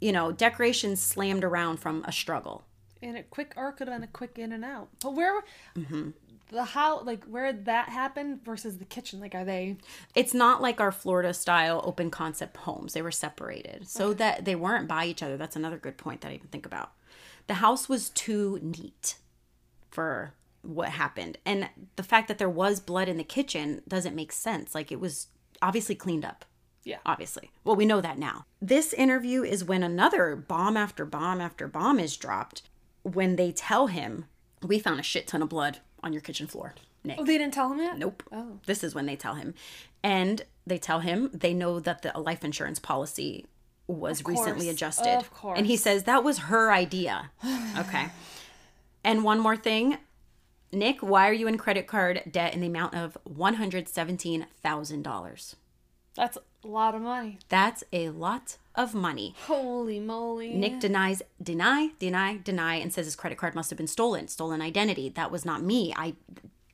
you 0.00 0.12
know, 0.12 0.32
decorations 0.32 1.00
slammed 1.00 1.44
around 1.44 1.78
from 1.78 2.04
a 2.06 2.12
struggle? 2.12 2.64
And 3.02 3.16
a 3.16 3.22
quick 3.22 3.54
have 3.56 3.76
been 3.78 4.02
a 4.02 4.06
quick 4.06 4.38
in 4.38 4.52
and 4.52 4.64
out. 4.64 4.88
But 5.02 5.14
where 5.14 5.42
Mm-hmm. 5.76 6.10
the 6.50 6.64
how 6.64 7.00
like 7.02 7.24
where 7.24 7.52
that 7.52 7.88
happened 7.88 8.44
versus 8.44 8.78
the 8.78 8.84
kitchen? 8.84 9.20
Like 9.20 9.34
are 9.34 9.44
they 9.44 9.76
It's 10.14 10.34
not 10.34 10.60
like 10.60 10.80
our 10.80 10.92
Florida 10.92 11.32
style 11.32 11.80
open 11.84 12.10
concept 12.10 12.58
homes. 12.58 12.92
They 12.92 13.02
were 13.02 13.10
separated 13.10 13.88
so 13.88 14.12
that 14.14 14.44
they 14.44 14.54
weren't 14.54 14.88
by 14.88 15.06
each 15.06 15.22
other. 15.22 15.36
That's 15.36 15.56
another 15.56 15.78
good 15.78 15.96
point 15.96 16.20
that 16.20 16.30
I 16.30 16.34
even 16.34 16.48
think 16.48 16.66
about. 16.66 16.92
The 17.46 17.54
house 17.54 17.88
was 17.88 18.10
too 18.10 18.58
neat 18.62 19.16
for 19.90 20.34
what 20.62 20.90
happened. 20.90 21.38
And 21.46 21.68
the 21.96 22.02
fact 22.02 22.28
that 22.28 22.36
there 22.38 22.50
was 22.50 22.80
blood 22.80 23.08
in 23.08 23.16
the 23.16 23.24
kitchen 23.24 23.80
doesn't 23.88 24.14
make 24.14 24.30
sense. 24.30 24.74
Like 24.74 24.92
it 24.92 25.00
was 25.00 25.28
obviously 25.62 25.94
cleaned 25.94 26.24
up. 26.24 26.44
Yeah. 26.84 26.98
Obviously. 27.04 27.50
Well, 27.64 27.76
we 27.76 27.86
know 27.86 28.00
that 28.00 28.18
now. 28.18 28.46
This 28.60 28.92
interview 28.92 29.42
is 29.42 29.64
when 29.64 29.82
another 29.82 30.36
bomb 30.36 30.76
after 30.76 31.04
bomb 31.04 31.40
after 31.40 31.66
bomb 31.68 31.98
is 31.98 32.16
dropped 32.16 32.62
when 33.02 33.36
they 33.36 33.52
tell 33.52 33.86
him, 33.88 34.26
We 34.62 34.78
found 34.78 35.00
a 35.00 35.02
shit 35.02 35.26
ton 35.26 35.42
of 35.42 35.48
blood 35.48 35.78
on 36.02 36.12
your 36.12 36.22
kitchen 36.22 36.46
floor, 36.46 36.74
Nick. 37.02 37.18
Oh, 37.18 37.24
they 37.24 37.38
didn't 37.38 37.54
tell 37.54 37.72
him 37.72 37.78
that? 37.78 37.98
Nope. 37.98 38.22
Oh. 38.30 38.58
This 38.66 38.84
is 38.84 38.94
when 38.94 39.06
they 39.06 39.16
tell 39.16 39.34
him. 39.34 39.54
And 40.02 40.42
they 40.66 40.78
tell 40.78 41.00
him 41.00 41.30
they 41.32 41.54
know 41.54 41.80
that 41.80 42.02
the 42.02 42.12
life 42.18 42.44
insurance 42.44 42.78
policy 42.78 43.46
was 43.86 44.24
recently 44.24 44.68
adjusted. 44.68 45.16
Of 45.16 45.32
course. 45.32 45.58
And 45.58 45.66
he 45.66 45.76
says 45.76 46.04
that 46.04 46.24
was 46.24 46.38
her 46.38 46.72
idea. 46.72 47.30
okay. 47.78 48.08
And 49.02 49.24
one 49.24 49.40
more 49.40 49.56
thing. 49.56 49.96
Nick, 50.72 51.00
why 51.00 51.28
are 51.28 51.32
you 51.32 51.48
in 51.48 51.58
credit 51.58 51.88
card 51.88 52.22
debt 52.30 52.54
in 52.54 52.60
the 52.60 52.68
amount 52.68 52.94
of 52.94 53.18
$117,000? 53.28 55.54
That's 56.20 56.36
a 56.36 56.68
lot 56.68 56.94
of 56.94 57.00
money. 57.00 57.38
That's 57.48 57.82
a 57.94 58.10
lot 58.10 58.58
of 58.74 58.94
money. 58.94 59.34
Holy 59.46 59.98
moly. 59.98 60.52
Nick 60.52 60.78
denies, 60.78 61.22
deny, 61.42 61.92
deny, 61.98 62.36
deny, 62.44 62.74
and 62.74 62.92
says 62.92 63.06
his 63.06 63.16
credit 63.16 63.38
card 63.38 63.54
must 63.54 63.70
have 63.70 63.78
been 63.78 63.86
stolen, 63.86 64.28
stolen 64.28 64.60
identity. 64.60 65.08
That 65.08 65.30
was 65.32 65.46
not 65.46 65.62
me. 65.62 65.94
I, 65.96 66.16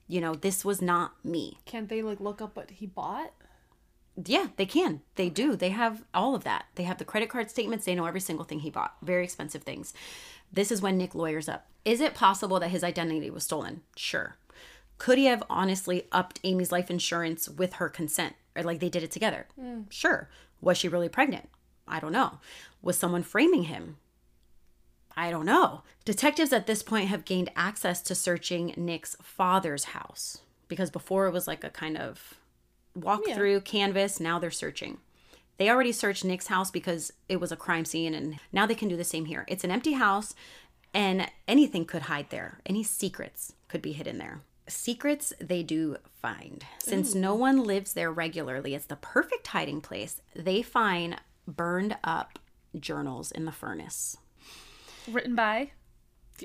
you 0.08 0.20
know, 0.20 0.34
this 0.34 0.64
was 0.64 0.82
not 0.82 1.12
me. 1.24 1.58
Can't 1.64 1.88
they 1.88 2.02
like 2.02 2.18
look 2.18 2.42
up 2.42 2.56
what 2.56 2.72
he 2.72 2.86
bought? 2.86 3.34
Yeah, 4.16 4.48
they 4.56 4.66
can. 4.66 5.02
They 5.14 5.28
do. 5.28 5.54
They 5.54 5.70
have 5.70 6.02
all 6.12 6.34
of 6.34 6.42
that. 6.42 6.64
They 6.74 6.82
have 6.82 6.98
the 6.98 7.04
credit 7.04 7.28
card 7.28 7.48
statements. 7.48 7.84
They 7.84 7.94
know 7.94 8.06
every 8.06 8.18
single 8.18 8.44
thing 8.44 8.58
he 8.58 8.70
bought. 8.70 8.96
Very 9.00 9.22
expensive 9.22 9.62
things. 9.62 9.94
This 10.52 10.72
is 10.72 10.82
when 10.82 10.98
Nick 10.98 11.14
lawyers 11.14 11.48
up. 11.48 11.68
Is 11.84 12.00
it 12.00 12.16
possible 12.16 12.58
that 12.58 12.70
his 12.70 12.82
identity 12.82 13.30
was 13.30 13.44
stolen? 13.44 13.82
Sure. 13.94 14.38
Could 14.98 15.18
he 15.18 15.26
have 15.26 15.44
honestly 15.48 16.08
upped 16.10 16.40
Amy's 16.42 16.72
life 16.72 16.90
insurance 16.90 17.48
with 17.48 17.74
her 17.74 17.88
consent? 17.88 18.34
Or 18.56 18.62
like 18.62 18.80
they 18.80 18.88
did 18.88 19.02
it 19.02 19.10
together. 19.10 19.46
Mm. 19.60 19.84
Sure. 19.90 20.28
Was 20.60 20.78
she 20.78 20.88
really 20.88 21.08
pregnant? 21.08 21.48
I 21.86 22.00
don't 22.00 22.12
know. 22.12 22.38
Was 22.82 22.98
someone 22.98 23.22
framing 23.22 23.64
him? 23.64 23.96
I 25.16 25.30
don't 25.30 25.46
know. 25.46 25.82
Detectives 26.04 26.52
at 26.52 26.66
this 26.66 26.82
point 26.82 27.08
have 27.08 27.24
gained 27.24 27.50
access 27.56 28.02
to 28.02 28.14
searching 28.14 28.74
Nick's 28.76 29.16
father's 29.22 29.84
house 29.84 30.38
because 30.68 30.90
before 30.90 31.26
it 31.26 31.32
was 31.32 31.46
like 31.46 31.64
a 31.64 31.70
kind 31.70 31.96
of 31.96 32.34
walk 32.96 33.22
through 33.34 33.60
canvas. 33.60 34.18
Now 34.18 34.38
they're 34.38 34.50
searching. 34.50 34.98
They 35.58 35.70
already 35.70 35.92
searched 35.92 36.24
Nick's 36.24 36.48
house 36.48 36.70
because 36.70 37.12
it 37.28 37.40
was 37.40 37.52
a 37.52 37.56
crime 37.56 37.84
scene, 37.84 38.14
and 38.14 38.38
now 38.52 38.66
they 38.66 38.74
can 38.74 38.88
do 38.88 38.96
the 38.96 39.04
same 39.04 39.24
here. 39.26 39.44
It's 39.48 39.64
an 39.64 39.70
empty 39.70 39.92
house, 39.92 40.34
and 40.92 41.30
anything 41.48 41.86
could 41.86 42.02
hide 42.02 42.30
there. 42.30 42.60
Any 42.66 42.82
secrets 42.82 43.54
could 43.68 43.80
be 43.80 43.92
hidden 43.92 44.18
there. 44.18 44.40
Secrets 44.68 45.32
they 45.40 45.62
do 45.62 45.96
find. 46.20 46.64
Since 46.78 47.14
no 47.14 47.34
one 47.34 47.62
lives 47.62 47.92
there 47.92 48.10
regularly, 48.10 48.74
it's 48.74 48.86
the 48.86 48.96
perfect 48.96 49.46
hiding 49.48 49.80
place. 49.80 50.20
They 50.34 50.62
find 50.62 51.16
burned 51.46 51.96
up 52.02 52.38
journals 52.78 53.30
in 53.30 53.44
the 53.44 53.52
furnace. 53.52 54.16
Written 55.10 55.34
by? 55.34 55.70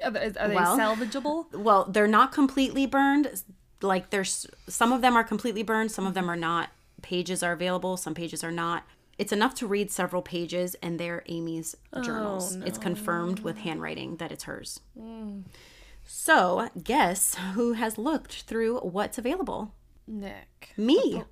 Are 0.03 0.11
they, 0.11 0.25
are 0.25 0.47
they 0.47 0.55
Well- 0.55 0.77
salvageable? 0.77 1.53
Well, 1.53 1.85
they're 1.85 2.07
not 2.07 2.31
completely 2.31 2.85
burned. 2.85 3.43
Like 3.81 4.11
there's 4.11 4.45
some 4.67 4.93
of 4.93 5.01
them 5.01 5.15
are 5.17 5.23
completely 5.23 5.63
burned, 5.63 5.91
some 5.91 6.05
of 6.05 6.13
them 6.13 6.29
are 6.29 6.35
not. 6.35 6.69
Pages 7.01 7.41
are 7.41 7.51
available, 7.51 7.97
some 7.97 8.13
pages 8.13 8.43
are 8.43 8.51
not. 8.51 8.83
It's 9.17 9.31
enough 9.31 9.55
to 9.55 9.67
read 9.67 9.91
several 9.91 10.21
pages, 10.21 10.75
and 10.81 10.99
they're 10.99 11.23
Amy's 11.27 11.75
oh, 11.93 12.01
journals. 12.01 12.55
It's 12.55 12.77
confirmed 12.77 13.41
with 13.41 13.57
handwriting 13.57 14.15
that 14.17 14.31
it's 14.31 14.45
hers. 14.45 14.79
Mm. 14.99 15.43
So, 16.13 16.69
guess 16.83 17.35
who 17.53 17.73
has 17.73 17.97
looked 17.97 18.41
through 18.43 18.79
what's 18.79 19.17
available? 19.17 19.73
Nick. 20.05 20.73
Me. 20.75 21.23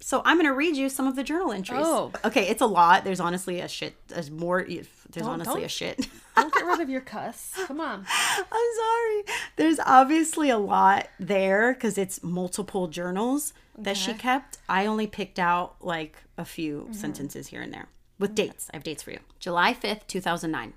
So 0.00 0.22
I'm 0.24 0.36
going 0.38 0.46
to 0.46 0.52
read 0.52 0.76
you 0.76 0.88
some 0.88 1.06
of 1.06 1.14
the 1.14 1.22
journal 1.22 1.52
entries. 1.52 1.80
Oh. 1.82 2.10
Okay, 2.24 2.48
it's 2.48 2.60
a 2.60 2.66
lot. 2.66 3.04
There's 3.04 3.20
honestly 3.20 3.60
a 3.60 3.68
shit. 3.68 3.94
There's 4.08 4.30
more. 4.30 4.66
There's 4.66 5.26
honestly 5.26 5.60
don't- 5.60 5.64
a 5.64 5.68
shit. 5.68 6.08
Don't 6.36 6.54
get 6.54 6.64
rid 6.64 6.80
of 6.80 6.88
your 6.88 7.02
cuss. 7.02 7.52
Come 7.66 7.80
on. 7.80 8.06
I'm 8.38 8.44
sorry. 8.76 9.36
There's 9.56 9.78
obviously 9.80 10.48
a 10.48 10.56
lot 10.56 11.08
there 11.18 11.74
because 11.74 11.98
it's 11.98 12.22
multiple 12.22 12.88
journals 12.88 13.52
that 13.76 13.96
she 13.96 14.14
kept. 14.14 14.58
I 14.68 14.86
only 14.86 15.06
picked 15.06 15.38
out 15.38 15.76
like 15.80 16.16
a 16.38 16.46
few 16.46 16.82
mm-hmm. 16.82 16.92
sentences 16.92 17.48
here 17.48 17.60
and 17.60 17.74
there 17.74 17.88
with 18.18 18.34
dates. 18.34 18.70
I 18.72 18.76
have 18.76 18.84
dates 18.84 19.02
for 19.02 19.10
you. 19.10 19.18
July 19.38 19.74
5th, 19.74 20.06
2009. 20.06 20.72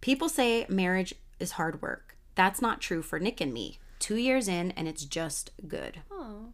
People 0.00 0.28
say 0.28 0.66
marriage 0.68 1.14
is 1.40 1.52
hard 1.52 1.82
work. 1.82 2.05
That's 2.36 2.62
not 2.62 2.80
true 2.80 3.02
for 3.02 3.18
Nick 3.18 3.40
and 3.40 3.52
me. 3.52 3.78
Two 3.98 4.16
years 4.16 4.46
in, 4.46 4.70
and 4.72 4.86
it's 4.86 5.04
just 5.04 5.50
good. 5.66 6.02
Oh. 6.10 6.50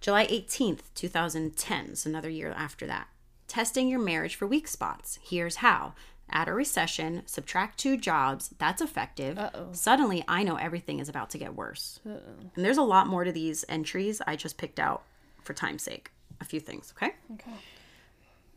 July 0.00 0.26
18th, 0.26 0.82
2010, 0.94 1.96
so 1.96 2.08
another 2.08 2.28
year 2.28 2.52
after 2.56 2.86
that. 2.86 3.08
Testing 3.48 3.88
your 3.88 3.98
marriage 3.98 4.36
for 4.36 4.46
weak 4.46 4.68
spots. 4.68 5.18
Here's 5.22 5.56
how. 5.56 5.94
Add 6.30 6.48
a 6.48 6.52
recession, 6.52 7.22
subtract 7.24 7.78
two 7.78 7.96
jobs. 7.96 8.50
That's 8.58 8.82
effective. 8.82 9.38
Uh-oh. 9.38 9.70
Suddenly, 9.72 10.22
I 10.28 10.42
know 10.42 10.56
everything 10.56 11.00
is 11.00 11.08
about 11.08 11.30
to 11.30 11.38
get 11.38 11.56
worse. 11.56 12.00
And 12.04 12.64
there's 12.64 12.76
a 12.76 12.82
lot 12.82 13.06
more 13.06 13.24
to 13.24 13.32
these 13.32 13.64
entries. 13.68 14.20
I 14.26 14.36
just 14.36 14.58
picked 14.58 14.78
out, 14.78 15.02
for 15.42 15.54
time's 15.54 15.82
sake, 15.82 16.10
a 16.40 16.44
few 16.44 16.60
things, 16.60 16.92
okay? 16.96 17.14
Okay. 17.32 17.50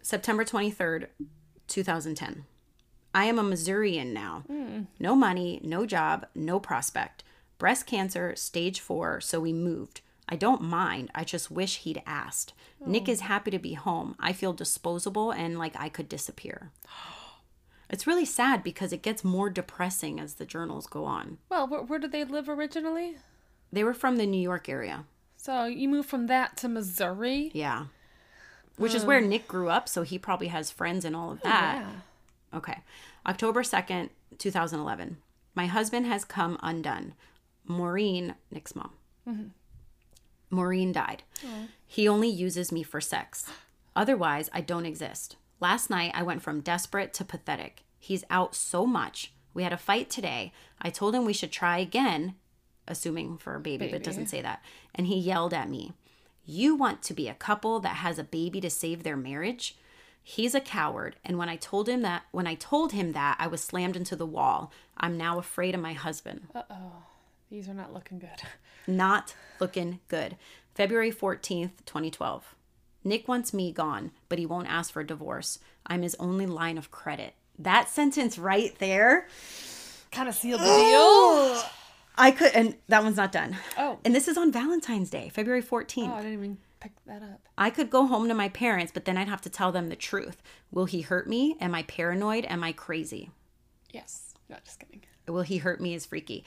September 0.02 0.43
23rd, 0.43 1.08
2010. 1.67 2.45
I 3.13 3.26
am 3.26 3.39
a 3.39 3.43
Missourian 3.43 4.13
now. 4.13 4.43
Hmm. 4.47 4.84
No 5.00 5.15
money, 5.15 5.60
no 5.63 5.86
job, 5.86 6.26
no 6.34 6.60
prospect. 6.60 7.24
Breast 7.58 7.86
cancer, 7.86 8.36
stage 8.36 8.80
four, 8.80 9.21
so 9.21 9.39
we 9.39 9.54
moved. 9.54 10.02
I 10.28 10.36
don't 10.36 10.62
mind. 10.62 11.12
I 11.13 11.24
just 11.24 11.52
wish 11.52 11.80
he'd 11.80 12.02
asked. 12.06 12.54
Nick 12.86 13.10
is 13.10 13.21
oh. 13.21 13.26
happy 13.26 13.52
to 13.52 13.60
be 13.60 13.74
home. 13.74 14.15
I 14.19 14.34
feel 14.34 14.54
disposable 14.54 15.32
and 15.32 15.60
like 15.60 15.76
I 15.78 15.89
could 15.89 16.10
disappear. 16.10 16.71
It's 17.89 18.08
really 18.08 18.24
sad 18.24 18.63
because 18.63 18.93
it 18.93 19.02
gets 19.02 19.21
more 19.21 19.50
depressing 19.50 20.17
as 20.17 20.36
the 20.36 20.45
journals 20.45 20.88
go 20.88 21.04
on. 21.04 21.39
Well, 21.50 21.67
where, 21.67 21.82
where 21.82 22.00
did 22.00 22.13
they 22.13 22.24
live 22.24 22.47
originally? 22.47 23.17
They 23.69 23.84
were 23.84 23.93
from 23.93 24.15
the 24.15 24.26
New 24.26 24.39
York 24.39 24.69
area. 24.69 25.04
So 25.36 25.65
you 25.65 25.89
moved 25.89 26.08
from 26.08 26.28
that 26.28 26.56
to 26.58 26.69
Missouri? 26.69 27.52
Yeah. 27.54 27.88
Which 28.78 28.95
is 28.95 29.04
where 29.04 29.19
Nick 29.19 29.45
grew 29.45 29.69
up, 29.69 29.89
so 29.89 30.04
he 30.04 30.17
probably 30.17 30.47
has 30.47 30.71
friends 30.71 31.04
and 31.04 31.17
all 31.17 31.34
of 31.34 31.39
oh, 31.43 31.50
that. 31.50 31.80
Yeah. 31.82 31.91
Okay. 32.54 32.80
October 33.26 33.64
2nd, 33.64 34.10
2011. 34.38 35.18
My 35.56 35.68
husband 35.68 36.06
has 36.06 36.26
come 36.26 36.58
undone. 36.62 37.14
Maureen, 37.66 38.36
Nick's 38.52 38.76
mom. 38.76 38.92
Mm-hmm. 39.28 39.48
Maureen 40.50 40.92
died. 40.92 41.24
He 41.88 42.08
only 42.08 42.30
uses 42.30 42.72
me 42.72 42.84
for 42.84 43.00
sex. 43.00 43.50
Otherwise, 43.96 44.50
I 44.54 44.62
don't 44.62 44.86
exist. 44.86 45.38
Last 45.60 45.90
night, 45.90 46.12
I 46.14 46.24
went 46.24 46.42
from 46.42 46.62
desperate 46.62 47.14
to 47.16 47.26
pathetic. 47.26 47.84
He's 48.00 48.24
out 48.30 48.56
so 48.56 48.86
much. 48.86 49.32
We 49.54 49.64
had 49.64 49.74
a 49.74 49.78
fight 49.78 50.10
today. 50.10 50.52
I 50.82 50.90
told 50.90 51.14
him 51.14 51.26
we 51.26 51.34
should 51.34 51.52
try 51.52 51.78
again, 51.78 52.36
assuming 52.88 53.38
for 53.38 53.56
a 53.56 53.60
baby, 53.60 53.88
but 53.88 54.04
doesn't 54.04 54.28
say 54.28 54.42
that. 54.42 54.62
And 54.96 55.08
he 55.08 55.18
yelled 55.18 55.54
at 55.54 55.70
me. 55.70 55.94
You 56.46 56.76
want 56.76 57.02
to 57.04 57.14
be 57.14 57.28
a 57.28 57.34
couple 57.34 57.80
that 57.82 57.98
has 57.98 58.18
a 58.18 58.24
baby 58.24 58.60
to 58.62 58.70
save 58.70 59.04
their 59.04 59.18
marriage? 59.18 59.78
He's 60.24 60.54
a 60.56 60.62
coward, 60.62 61.16
and 61.26 61.38
when 61.38 61.50
I 61.50 61.56
told 61.56 61.90
him 61.90 62.02
that 62.04 62.24
when 62.32 62.48
I 62.48 62.56
told 62.56 62.92
him 62.92 63.14
that, 63.14 63.38
I 63.40 63.48
was 63.48 63.64
slammed 63.64 63.96
into 63.96 64.16
the 64.16 64.26
wall. 64.26 64.72
I'm 64.98 65.18
now 65.18 65.40
afraid 65.40 65.74
of 65.74 65.82
my 65.82 65.94
husband. 65.94 66.48
Uh-oh. 66.54 67.04
These 67.50 67.68
are 67.68 67.74
not 67.74 67.94
looking 67.94 68.20
good. 68.20 68.30
Not 68.88 69.36
looking 69.60 70.00
good. 70.08 70.38
February 70.74 71.12
14th, 71.12 71.72
2012. 71.86 72.56
Nick 73.04 73.28
wants 73.28 73.54
me 73.54 73.72
gone, 73.72 74.12
but 74.28 74.40
he 74.40 74.46
won't 74.46 74.68
ask 74.72 74.92
for 74.92 75.02
a 75.02 75.06
divorce. 75.06 75.60
I'm 75.86 76.02
his 76.02 76.16
only 76.16 76.48
line 76.48 76.80
of 76.80 76.90
credit. 76.90 77.36
That 77.60 77.90
sentence 77.90 78.40
right 78.40 78.76
there, 78.80 79.28
Kind 80.12 80.28
of 80.28 80.36
sealed 80.36 80.62
the 80.62 80.66
deal. 80.66 81.64
I 82.18 82.32
could, 82.32 82.52
and 82.54 82.76
that 82.90 83.04
one's 83.04 83.18
not 83.18 83.32
done. 83.32 83.56
Oh. 83.78 84.00
And 84.04 84.14
this 84.14 84.28
is 84.28 84.38
on 84.38 84.52
Valentine's 84.52 85.10
Day, 85.10 85.30
February 85.30 85.64
14th. 85.64 86.10
Oh, 86.10 86.14
I 86.14 86.18
didn't 86.18 86.34
even 86.34 86.58
pick 86.82 86.91
that 87.06 87.24
up. 87.24 87.48
I 87.58 87.70
could 87.70 87.89
go 87.89 88.06
home 88.06 88.28
to 88.28 88.34
my 88.34 88.50
parents, 88.50 88.91
but 88.91 89.06
then 89.06 89.17
I'd 89.17 89.30
have 89.30 89.41
to 89.41 89.50
tell 89.50 89.72
them 89.72 89.88
the 89.88 89.96
truth. 89.96 90.41
Will 90.72 90.86
he 90.86 91.02
hurt 91.02 91.30
me? 91.30 91.56
Am 91.62 91.74
I 91.74 91.84
paranoid? 91.84 92.46
Am 92.46 92.63
I 92.63 92.74
crazy? 92.74 93.30
Yes. 93.91 94.34
Not 94.50 94.65
just 94.65 94.80
kidding. 94.80 95.04
Will 95.28 95.44
he 95.44 95.58
hurt 95.58 95.80
me 95.80 95.94
is 95.94 96.06
freaky. 96.06 96.44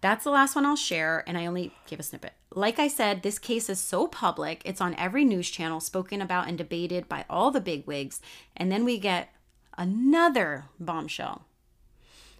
That's 0.00 0.24
the 0.24 0.30
last 0.30 0.54
one 0.54 0.64
I'll 0.64 0.76
share, 0.76 1.24
and 1.26 1.36
I 1.36 1.46
only 1.46 1.72
gave 1.86 2.00
a 2.00 2.02
snippet. 2.02 2.32
Like 2.54 2.78
I 2.78 2.88
said, 2.88 3.22
this 3.22 3.38
case 3.38 3.68
is 3.68 3.78
so 3.80 4.06
public, 4.06 4.62
it's 4.64 4.80
on 4.80 4.94
every 4.94 5.24
news 5.24 5.50
channel, 5.50 5.80
spoken 5.80 6.22
about 6.22 6.48
and 6.48 6.56
debated 6.56 7.08
by 7.08 7.26
all 7.28 7.50
the 7.50 7.60
bigwigs, 7.60 8.20
and 8.56 8.72
then 8.72 8.84
we 8.84 8.98
get 8.98 9.28
another 9.76 10.66
bombshell. 10.78 11.44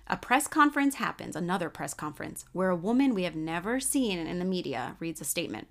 A 0.07 0.17
press 0.17 0.49
conference 0.49 0.97
happens, 0.97 1.37
another 1.37 1.69
press 1.69 1.93
conference, 1.93 2.45
where 2.53 2.71
a 2.71 2.77
woman 2.77 3.15
we 3.15 3.25
have 3.25 3.37
never 3.37 3.79
seen 3.79 4.19
in 4.19 4.39
the 4.39 4.45
media 4.45 4.97
reads 4.99 5.21
a 5.21 5.25
statement. 5.25 5.69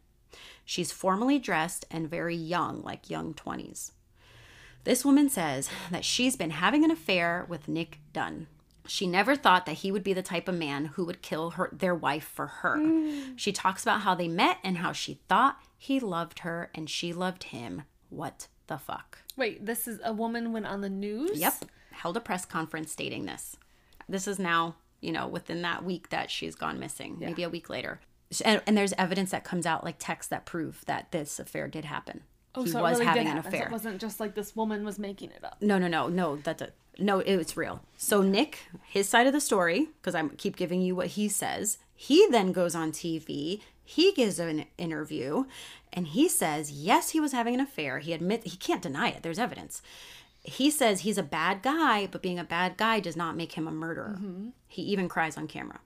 She's 0.66 0.92
formally 0.92 1.40
dressed 1.40 1.86
and 1.90 2.10
very 2.10 2.36
young, 2.36 2.82
like 2.84 3.10
young 3.10 3.34
20s. 3.34 3.92
This 4.84 5.04
woman 5.04 5.30
says 5.30 5.70
that 5.92 6.06
she's 6.06 6.36
been 6.36 6.52
having 6.52 6.84
an 6.84 6.92
affair 6.92 7.46
with 7.50 7.68
Nick 7.68 8.00
Dunne. 8.14 8.48
She 8.88 9.06
never 9.06 9.36
thought 9.36 9.66
that 9.66 9.80
he 9.80 9.92
would 9.92 10.04
be 10.04 10.14
the 10.14 10.24
type 10.24 10.48
of 10.48 10.56
man 10.56 10.86
who 10.86 11.06
would 11.06 11.22
kill 11.22 11.52
her 11.52 11.70
their 11.72 11.94
wife 11.94 12.24
for 12.24 12.48
her. 12.48 12.78
Mm. 12.78 13.38
She 13.38 13.52
talks 13.52 13.84
about 13.84 14.02
how 14.02 14.16
they 14.16 14.28
met 14.28 14.58
and 14.64 14.78
how 14.78 14.94
she 14.94 15.20
thought 15.28 15.60
he 15.78 16.00
loved 16.00 16.40
her 16.40 16.72
and 16.74 16.90
she 16.90 17.14
loved 17.14 17.44
him. 17.46 17.84
What 18.10 18.48
the 18.68 18.78
fuck? 18.78 19.20
Wait, 19.38 19.66
this 19.66 19.88
is 19.88 20.00
a 20.04 20.14
woman 20.14 20.54
went 20.54 20.66
on 20.66 20.82
the 20.82 20.90
news? 20.90 21.40
Yep. 21.40 21.66
Held 21.92 22.18
a 22.18 22.22
press 22.22 22.46
conference 22.46 22.92
stating 22.92 23.26
this. 23.26 23.58
This 24.08 24.28
is 24.28 24.40
now, 24.40 24.76
you 25.02 25.12
know, 25.12 25.28
within 25.28 25.62
that 25.62 25.84
week 25.86 26.10
that 26.10 26.32
she's 26.32 26.56
gone 26.56 26.80
missing, 26.80 27.18
maybe 27.20 27.44
a 27.44 27.50
week 27.50 27.70
later. 27.70 28.00
And, 28.46 28.62
and 28.68 28.78
there's 28.78 28.94
evidence 28.94 29.32
that 29.32 29.44
comes 29.44 29.66
out, 29.66 29.84
like 29.84 29.96
texts 29.98 30.30
that 30.30 30.46
prove 30.46 30.84
that 30.86 31.12
this 31.12 31.40
affair 31.40 31.68
did 31.68 31.86
happen. 31.86 32.22
Oh, 32.56 32.64
he 32.64 32.72
so 32.72 32.82
was 32.82 33.00
it 33.00 33.02
really 33.02 33.06
having 33.06 33.24
did 33.26 33.32
an 33.32 33.38
affair. 33.38 33.66
it 33.68 33.72
wasn't 33.72 34.02
just 34.02 34.20
like 34.20 34.36
this 34.36 34.56
woman 34.56 34.84
was 34.84 35.00
making 35.00 35.32
it 35.32 35.44
up. 35.44 35.58
No, 35.62 35.78
no, 35.78 35.88
no, 35.88 36.08
no. 36.08 36.38
That's 36.38 36.62
a, 36.62 36.70
no. 36.98 37.20
It 37.20 37.38
was 37.38 37.56
real. 37.56 37.82
So 37.98 38.22
Nick, 38.22 38.60
his 38.88 39.08
side 39.08 39.28
of 39.28 39.34
the 39.34 39.42
story, 39.42 39.90
because 40.02 40.16
I 40.16 40.28
keep 40.30 40.56
giving 40.56 40.82
you 40.82 40.96
what 40.96 41.08
he 41.08 41.28
says. 41.28 41.78
He 41.96 42.28
then 42.30 42.52
goes 42.52 42.76
on 42.76 42.92
TV. 42.92 43.62
He 43.84 44.12
gives 44.14 44.40
an 44.40 44.66
interview, 44.78 45.46
and 45.92 46.08
he 46.08 46.28
says 46.30 46.72
yes, 46.72 47.10
he 47.12 47.20
was 47.20 47.32
having 47.32 47.56
an 47.56 47.60
affair. 47.60 48.00
He 48.00 48.14
admit 48.14 48.46
he 48.46 48.58
can't 48.58 48.82
deny 48.82 49.10
it. 49.10 49.24
There's 49.24 49.40
evidence. 49.40 49.82
He 50.42 50.72
says 50.72 51.02
he's 51.02 51.18
a 51.18 51.24
bad 51.24 51.62
guy, 51.62 52.08
but 52.08 52.22
being 52.22 52.40
a 52.40 52.44
bad 52.44 52.78
guy 52.78 53.00
does 53.00 53.18
not 53.18 53.36
make 53.36 53.54
him 53.54 53.68
a 53.68 53.72
murderer. 53.72 54.16
Mm-hmm. 54.18 54.50
He 54.68 54.84
even 54.84 55.10
cries 55.10 55.38
on 55.38 55.48
camera. 55.48 55.80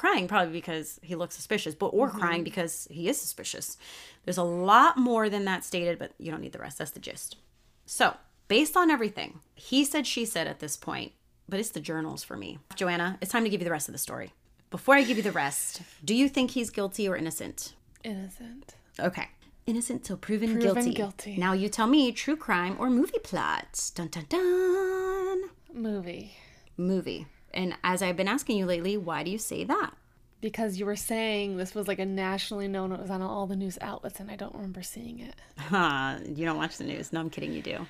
Crying 0.00 0.28
probably 0.28 0.54
because 0.54 0.98
he 1.02 1.14
looks 1.14 1.34
suspicious, 1.34 1.74
but 1.74 1.88
or 1.88 2.08
mm-hmm. 2.08 2.18
crying 2.18 2.42
because 2.42 2.88
he 2.90 3.06
is 3.10 3.20
suspicious. 3.20 3.76
There's 4.24 4.38
a 4.38 4.42
lot 4.42 4.96
more 4.96 5.28
than 5.28 5.44
that 5.44 5.62
stated, 5.62 5.98
but 5.98 6.12
you 6.16 6.30
don't 6.30 6.40
need 6.40 6.52
the 6.52 6.58
rest. 6.58 6.78
That's 6.78 6.92
the 6.92 7.00
gist. 7.00 7.36
So, 7.84 8.14
based 8.48 8.78
on 8.78 8.90
everything, 8.90 9.40
he 9.54 9.84
said, 9.84 10.06
she 10.06 10.24
said 10.24 10.46
at 10.46 10.60
this 10.60 10.74
point, 10.74 11.12
but 11.50 11.60
it's 11.60 11.68
the 11.68 11.80
journals 11.80 12.24
for 12.24 12.34
me. 12.34 12.60
Joanna, 12.76 13.18
it's 13.20 13.30
time 13.30 13.44
to 13.44 13.50
give 13.50 13.60
you 13.60 13.66
the 13.66 13.70
rest 13.70 13.90
of 13.90 13.92
the 13.92 13.98
story. 13.98 14.32
Before 14.70 14.94
I 14.94 15.02
give 15.02 15.18
you 15.18 15.22
the 15.22 15.32
rest, 15.32 15.82
do 16.02 16.14
you 16.14 16.30
think 16.30 16.52
he's 16.52 16.70
guilty 16.70 17.06
or 17.06 17.14
innocent? 17.14 17.74
Innocent. 18.02 18.76
Okay. 18.98 19.28
Innocent 19.66 20.02
till 20.02 20.16
proven, 20.16 20.52
Proven 20.52 20.76
guilty. 20.76 20.94
guilty. 20.94 21.36
Now 21.36 21.52
you 21.52 21.68
tell 21.68 21.86
me 21.86 22.10
true 22.12 22.36
crime 22.36 22.74
or 22.78 22.88
movie 22.88 23.18
plot. 23.22 23.90
Dun 23.94 24.08
dun 24.08 24.24
dun. 24.30 25.42
Movie. 25.74 26.32
Movie. 26.78 27.26
And 27.52 27.74
as 27.82 28.02
I've 28.02 28.16
been 28.16 28.28
asking 28.28 28.58
you 28.58 28.66
lately, 28.66 28.96
why 28.96 29.22
do 29.22 29.30
you 29.30 29.38
say 29.38 29.64
that? 29.64 29.92
Because 30.40 30.78
you 30.78 30.86
were 30.86 30.96
saying 30.96 31.56
this 31.56 31.74
was 31.74 31.86
like 31.86 31.98
a 31.98 32.06
nationally 32.06 32.68
known, 32.68 32.92
it 32.92 33.00
was 33.00 33.10
on 33.10 33.20
all 33.20 33.46
the 33.46 33.56
news 33.56 33.76
outlets, 33.80 34.20
and 34.20 34.30
I 34.30 34.36
don't 34.36 34.54
remember 34.54 34.82
seeing 34.82 35.20
it. 35.20 35.34
Huh, 35.58 36.16
you 36.34 36.46
don't 36.46 36.56
watch 36.56 36.78
the 36.78 36.84
news. 36.84 37.12
No, 37.12 37.20
I'm 37.20 37.30
kidding, 37.30 37.52
you 37.52 37.62
do. 37.62 37.86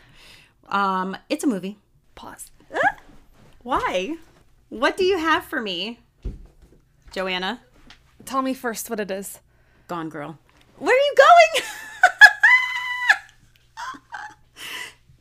Um, 0.69 1.17
it's 1.29 1.45
a 1.45 1.47
movie. 1.47 1.79
Pause. 2.15 2.51
Why? 3.63 4.17
What 4.69 4.97
do 4.97 5.05
you 5.05 5.19
have 5.19 5.45
for 5.45 5.61
me? 5.61 6.01
Joanna? 7.13 7.61
Tell 8.25 8.43
me 8.43 8.55
first 8.55 8.89
what 8.89 9.01
it 9.01 9.11
is. 9.11 9.41
Gone 9.89 10.09
Girl. 10.09 10.39
Where 10.79 10.95
are 10.95 10.99
you 10.99 11.15
going? 11.17 11.65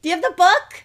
do 0.02 0.10
you 0.10 0.16
have 0.16 0.24
the 0.24 0.34
book? 0.36 0.84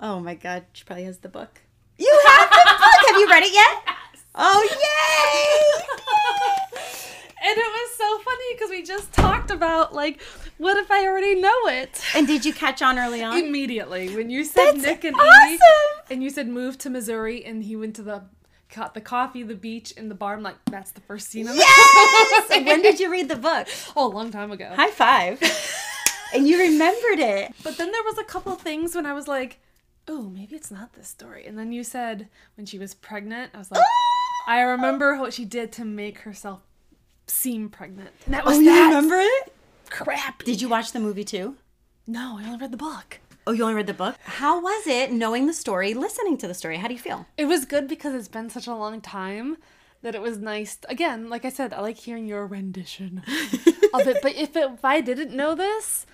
Oh 0.00 0.20
my 0.20 0.34
god, 0.34 0.66
she 0.72 0.84
probably 0.84 1.04
has 1.04 1.18
the 1.18 1.28
book. 1.28 1.60
You 1.98 2.20
have 2.26 2.50
the 2.50 2.74
book! 2.78 2.95
Have 3.06 3.16
you 3.16 3.28
read 3.28 3.42
it 3.44 3.52
yet? 3.54 3.82
Oh, 4.38 4.62
yay! 4.62 5.82
And 7.48 7.56
it 7.56 7.58
was 7.58 7.96
so 7.96 8.18
funny 8.18 8.44
because 8.54 8.68
we 8.68 8.82
just 8.82 9.10
talked 9.14 9.50
about, 9.50 9.94
like, 9.94 10.20
what 10.58 10.76
if 10.76 10.90
I 10.90 11.06
already 11.06 11.36
know 11.40 11.68
it? 11.68 12.02
and 12.14 12.26
did 12.26 12.44
you 12.44 12.52
catch 12.52 12.82
on 12.82 12.98
early 12.98 13.22
on? 13.22 13.38
Immediately. 13.38 14.14
When 14.14 14.28
you 14.28 14.44
said 14.44 14.72
That's 14.72 14.82
Nick 14.82 15.04
and 15.04 15.16
awesome! 15.16 15.28
Amy, 15.48 15.58
and 16.10 16.22
you 16.22 16.28
said 16.28 16.48
move 16.48 16.76
to 16.78 16.90
Missouri, 16.90 17.46
and 17.46 17.62
he 17.64 17.76
went 17.76 17.96
to 17.96 18.02
the 18.02 18.24
got 18.74 18.92
the 18.92 19.00
coffee, 19.00 19.42
the 19.42 19.54
beach, 19.54 19.94
and 19.96 20.10
the 20.10 20.14
bar. 20.14 20.34
I'm 20.34 20.42
like, 20.42 20.56
that's 20.66 20.90
the 20.90 21.00
first 21.00 21.30
scene. 21.30 21.46
of 21.48 21.54
it. 21.54 21.60
Yes! 21.60 22.50
When 22.66 22.82
did 22.82 23.00
you 23.00 23.10
read 23.10 23.28
the 23.30 23.36
book? 23.36 23.68
Oh, 23.96 24.06
a 24.06 24.12
long 24.12 24.30
time 24.30 24.50
ago. 24.50 24.70
High 24.74 24.90
five. 24.90 25.40
and 26.34 26.46
you 26.46 26.58
remembered 26.58 27.20
it. 27.20 27.54
But 27.62 27.78
then 27.78 27.90
there 27.90 28.02
was 28.02 28.18
a 28.18 28.24
couple 28.24 28.54
things 28.56 28.94
when 28.94 29.06
I 29.06 29.12
was 29.14 29.26
like, 29.28 29.60
oh, 30.08 30.22
maybe 30.22 30.56
it's 30.56 30.70
not 30.70 30.92
this 30.94 31.08
story. 31.08 31.46
And 31.46 31.58
then 31.58 31.72
you 31.72 31.84
said 31.84 32.28
when 32.56 32.66
she 32.66 32.78
was 32.78 32.94
pregnant, 32.94 33.52
I 33.54 33.58
was 33.58 33.70
like, 33.70 33.82
I 34.46 34.60
remember 34.60 35.18
what 35.18 35.32
she 35.34 35.44
did 35.44 35.72
to 35.72 35.84
make 35.84 36.18
herself 36.20 36.60
seem 37.26 37.68
pregnant. 37.68 38.10
And 38.24 38.34
that 38.34 38.44
oh, 38.44 38.50
was 38.50 38.58
Oh, 38.58 38.60
you 38.60 38.70
remember 38.70 39.16
it? 39.16 39.52
Crap. 39.90 40.42
Did 40.44 40.60
you 40.60 40.68
watch 40.68 40.92
the 40.92 41.00
movie 41.00 41.24
too? 41.24 41.56
No, 42.06 42.38
I 42.38 42.44
only 42.46 42.58
read 42.58 42.70
the 42.70 42.76
book. 42.76 43.20
Oh, 43.48 43.52
you 43.52 43.62
only 43.62 43.74
read 43.74 43.86
the 43.86 43.94
book? 43.94 44.16
How 44.24 44.60
was 44.60 44.86
it 44.86 45.12
knowing 45.12 45.46
the 45.46 45.52
story, 45.52 45.94
listening 45.94 46.36
to 46.38 46.48
the 46.48 46.54
story? 46.54 46.78
How 46.78 46.88
do 46.88 46.94
you 46.94 47.00
feel? 47.00 47.26
It 47.36 47.46
was 47.46 47.64
good 47.64 47.86
because 47.86 48.14
it's 48.14 48.28
been 48.28 48.50
such 48.50 48.66
a 48.66 48.74
long 48.74 49.00
time 49.00 49.56
that 50.02 50.14
it 50.14 50.22
was 50.22 50.38
nice. 50.38 50.78
Again, 50.88 51.28
like 51.30 51.44
I 51.44 51.48
said, 51.48 51.72
I 51.72 51.80
like 51.80 51.96
hearing 51.96 52.26
your 52.26 52.46
rendition 52.46 53.22
of 53.94 54.06
it. 54.06 54.18
But 54.22 54.34
if 54.34 54.56
it, 54.56 54.70
if 54.72 54.84
I 54.84 55.00
didn't 55.00 55.34
know 55.34 55.54
this, 55.54 56.06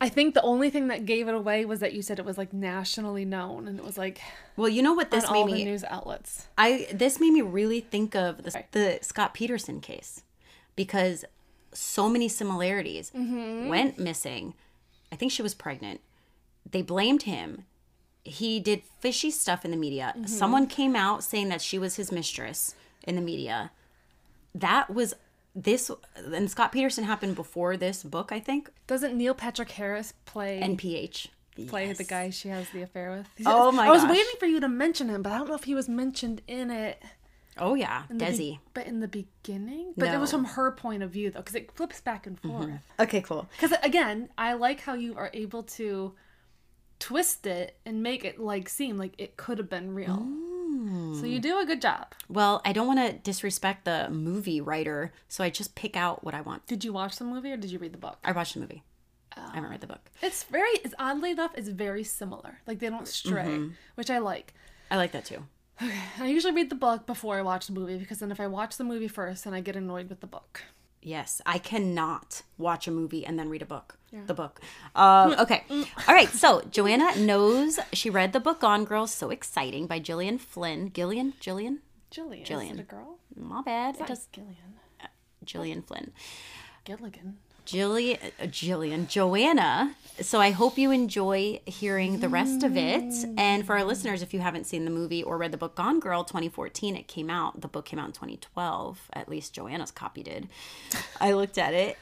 I 0.00 0.08
think 0.08 0.34
the 0.34 0.42
only 0.42 0.70
thing 0.70 0.88
that 0.88 1.04
gave 1.04 1.28
it 1.28 1.34
away 1.34 1.64
was 1.66 1.80
that 1.80 1.92
you 1.92 2.00
said 2.00 2.18
it 2.18 2.24
was 2.24 2.38
like 2.38 2.52
nationally 2.52 3.26
known 3.26 3.68
and 3.68 3.78
it 3.78 3.84
was 3.84 3.98
like 3.98 4.20
Well, 4.56 4.68
you 4.68 4.82
know 4.82 4.94
what 4.94 5.10
this 5.10 5.30
made 5.30 5.36
all 5.36 5.46
me 5.46 5.52
the 5.54 5.64
news 5.64 5.84
outlets. 5.84 6.48
I 6.56 6.86
this 6.92 7.20
made 7.20 7.32
me 7.32 7.42
really 7.42 7.80
think 7.80 8.14
of 8.14 8.42
the, 8.42 8.64
the 8.72 8.98
Scott 9.02 9.34
Peterson 9.34 9.80
case 9.80 10.22
because 10.74 11.24
so 11.72 12.08
many 12.08 12.28
similarities 12.28 13.12
mm-hmm. 13.14 13.68
went 13.68 13.98
missing. 13.98 14.54
I 15.12 15.16
think 15.16 15.32
she 15.32 15.42
was 15.42 15.54
pregnant. 15.54 16.00
They 16.68 16.82
blamed 16.82 17.24
him. 17.24 17.64
He 18.24 18.60
did 18.60 18.82
fishy 19.00 19.30
stuff 19.30 19.64
in 19.64 19.70
the 19.70 19.76
media. 19.76 20.14
Mm-hmm. 20.16 20.26
Someone 20.26 20.66
came 20.66 20.96
out 20.96 21.22
saying 21.22 21.48
that 21.50 21.60
she 21.60 21.78
was 21.78 21.96
his 21.96 22.10
mistress 22.10 22.74
in 23.02 23.16
the 23.16 23.20
media. 23.20 23.70
That 24.54 24.92
was 24.92 25.14
this 25.62 25.90
and 26.16 26.50
Scott 26.50 26.72
Peterson 26.72 27.04
happened 27.04 27.34
before 27.34 27.76
this 27.76 28.02
book, 28.02 28.32
I 28.32 28.40
think. 28.40 28.70
Doesn't 28.86 29.16
Neil 29.16 29.34
Patrick 29.34 29.70
Harris 29.72 30.12
play 30.24 30.60
NPH. 30.62 31.28
play 31.68 31.88
Yes. 31.88 31.98
the 31.98 32.04
guy 32.04 32.30
she 32.30 32.48
has 32.48 32.68
the 32.70 32.82
affair 32.82 33.10
with? 33.10 33.46
Oh 33.46 33.72
my 33.72 33.86
I 33.86 33.90
was 33.90 34.02
gosh. 34.02 34.10
waiting 34.10 34.34
for 34.38 34.46
you 34.46 34.60
to 34.60 34.68
mention 34.68 35.08
him, 35.08 35.22
but 35.22 35.32
I 35.32 35.38
don't 35.38 35.48
know 35.48 35.54
if 35.54 35.64
he 35.64 35.74
was 35.74 35.88
mentioned 35.88 36.42
in 36.46 36.70
it. 36.70 37.02
Oh 37.58 37.74
yeah, 37.74 38.04
the 38.08 38.14
be- 38.14 38.24
Desi. 38.24 38.58
but 38.74 38.86
in 38.86 39.00
the 39.00 39.08
beginning, 39.08 39.92
but 39.96 40.08
it 40.14 40.18
was 40.18 40.30
from 40.30 40.44
her 40.44 40.70
point 40.70 41.02
of 41.02 41.10
view 41.10 41.30
though, 41.30 41.40
because 41.40 41.54
it 41.54 41.70
flips 41.72 42.00
back 42.00 42.26
and 42.26 42.40
mm-hmm. 42.40 42.62
forth. 42.62 42.80
Okay, 42.98 43.20
cool. 43.20 43.48
Because 43.58 43.76
again, 43.82 44.30
I 44.38 44.54
like 44.54 44.80
how 44.80 44.94
you 44.94 45.16
are 45.16 45.30
able 45.34 45.64
to 45.64 46.14
twist 47.00 47.46
it 47.46 47.76
and 47.84 48.02
make 48.02 48.24
it 48.24 48.38
like 48.38 48.68
seem 48.68 48.96
like 48.96 49.14
it 49.18 49.36
could 49.36 49.58
have 49.58 49.68
been 49.68 49.94
real. 49.94 50.18
Mm. 50.18 50.49
So 50.90 51.26
you 51.26 51.36
hmm. 51.36 51.42
do 51.42 51.60
a 51.60 51.64
good 51.64 51.80
job. 51.80 52.14
Well, 52.28 52.60
I 52.64 52.72
don't 52.72 52.86
want 52.86 52.98
to 52.98 53.12
disrespect 53.12 53.84
the 53.84 54.08
movie 54.10 54.60
writer, 54.60 55.12
so 55.28 55.44
I 55.44 55.50
just 55.50 55.74
pick 55.74 55.96
out 55.96 56.24
what 56.24 56.34
I 56.34 56.40
want. 56.40 56.66
Did 56.66 56.84
you 56.84 56.92
watch 56.92 57.16
the 57.16 57.24
movie 57.24 57.52
or 57.52 57.56
did 57.56 57.70
you 57.70 57.78
read 57.78 57.92
the 57.92 57.98
book? 57.98 58.18
I 58.24 58.32
watched 58.32 58.54
the 58.54 58.60
movie. 58.60 58.82
Oh. 59.36 59.42
I 59.52 59.54
haven't 59.54 59.70
read 59.70 59.80
the 59.80 59.86
book. 59.86 60.10
It's 60.20 60.42
very, 60.44 60.70
it's 60.84 60.94
oddly 60.98 61.30
enough, 61.30 61.52
it's 61.54 61.68
very 61.68 62.02
similar. 62.02 62.60
Like 62.66 62.80
they 62.80 62.88
don't 62.88 63.06
stray, 63.06 63.44
mm-hmm. 63.44 63.74
which 63.94 64.10
I 64.10 64.18
like. 64.18 64.52
I 64.90 64.96
like 64.96 65.12
that 65.12 65.24
too. 65.24 65.44
Okay. 65.80 65.94
I 66.18 66.26
usually 66.26 66.54
read 66.54 66.70
the 66.70 66.76
book 66.76 67.06
before 67.06 67.38
I 67.38 67.42
watch 67.42 67.68
the 67.68 67.72
movie 67.72 67.98
because 67.98 68.18
then 68.18 68.32
if 68.32 68.40
I 68.40 68.48
watch 68.48 68.76
the 68.76 68.84
movie 68.84 69.08
first, 69.08 69.44
then 69.44 69.54
I 69.54 69.60
get 69.60 69.76
annoyed 69.76 70.08
with 70.08 70.20
the 70.20 70.26
book. 70.26 70.62
Yes, 71.02 71.40
I 71.46 71.58
cannot 71.58 72.42
watch 72.58 72.86
a 72.86 72.90
movie 72.90 73.24
and 73.24 73.38
then 73.38 73.48
read 73.48 73.62
a 73.62 73.66
book. 73.66 73.96
The 74.26 74.34
book. 74.34 74.60
Um, 74.96 75.34
okay. 75.38 75.64
All 75.70 76.14
right. 76.14 76.28
So 76.28 76.62
Joanna 76.70 77.16
knows 77.16 77.78
she 77.92 78.10
read 78.10 78.32
the 78.32 78.40
book 78.40 78.60
Gone 78.60 78.84
Girl. 78.84 79.06
So 79.06 79.30
exciting 79.30 79.86
by 79.86 80.00
Gillian 80.00 80.36
Flynn. 80.38 80.90
Gillian? 80.92 81.34
Gillian? 81.38 81.78
Jillian, 82.10 82.44
Jillian. 82.44 82.72
is 82.72 82.78
it 82.78 82.80
a 82.80 82.82
girl? 82.82 83.18
My 83.36 83.62
bad. 83.62 84.00
It 84.00 84.06
does 84.08 84.26
Gillian. 84.32 84.56
Gillian 85.44 85.82
Flynn. 85.82 86.12
Gilligan. 86.84 87.38
Jillian, 87.70 88.18
uh, 88.40 88.44
Jillian, 88.44 89.08
Joanna. 89.08 89.94
So 90.20 90.40
I 90.40 90.50
hope 90.50 90.76
you 90.76 90.90
enjoy 90.90 91.60
hearing 91.66 92.20
the 92.20 92.28
rest 92.28 92.62
of 92.62 92.76
it. 92.76 93.14
And 93.38 93.64
for 93.64 93.76
our 93.76 93.84
listeners, 93.84 94.22
if 94.22 94.34
you 94.34 94.40
haven't 94.40 94.66
seen 94.66 94.84
the 94.84 94.90
movie 94.90 95.22
or 95.22 95.38
read 95.38 95.52
the 95.52 95.56
book 95.56 95.76
Gone 95.76 95.98
Girl, 96.00 96.24
2014, 96.24 96.96
it 96.96 97.08
came 97.08 97.30
out. 97.30 97.60
The 97.60 97.68
book 97.68 97.86
came 97.86 97.98
out 97.98 98.06
in 98.06 98.12
2012. 98.12 99.00
At 99.14 99.28
least 99.28 99.54
Joanna's 99.54 99.90
copy 99.90 100.22
did. 100.22 100.48
I 101.20 101.32
looked 101.32 101.58
at 101.58 101.72
it. 101.72 101.96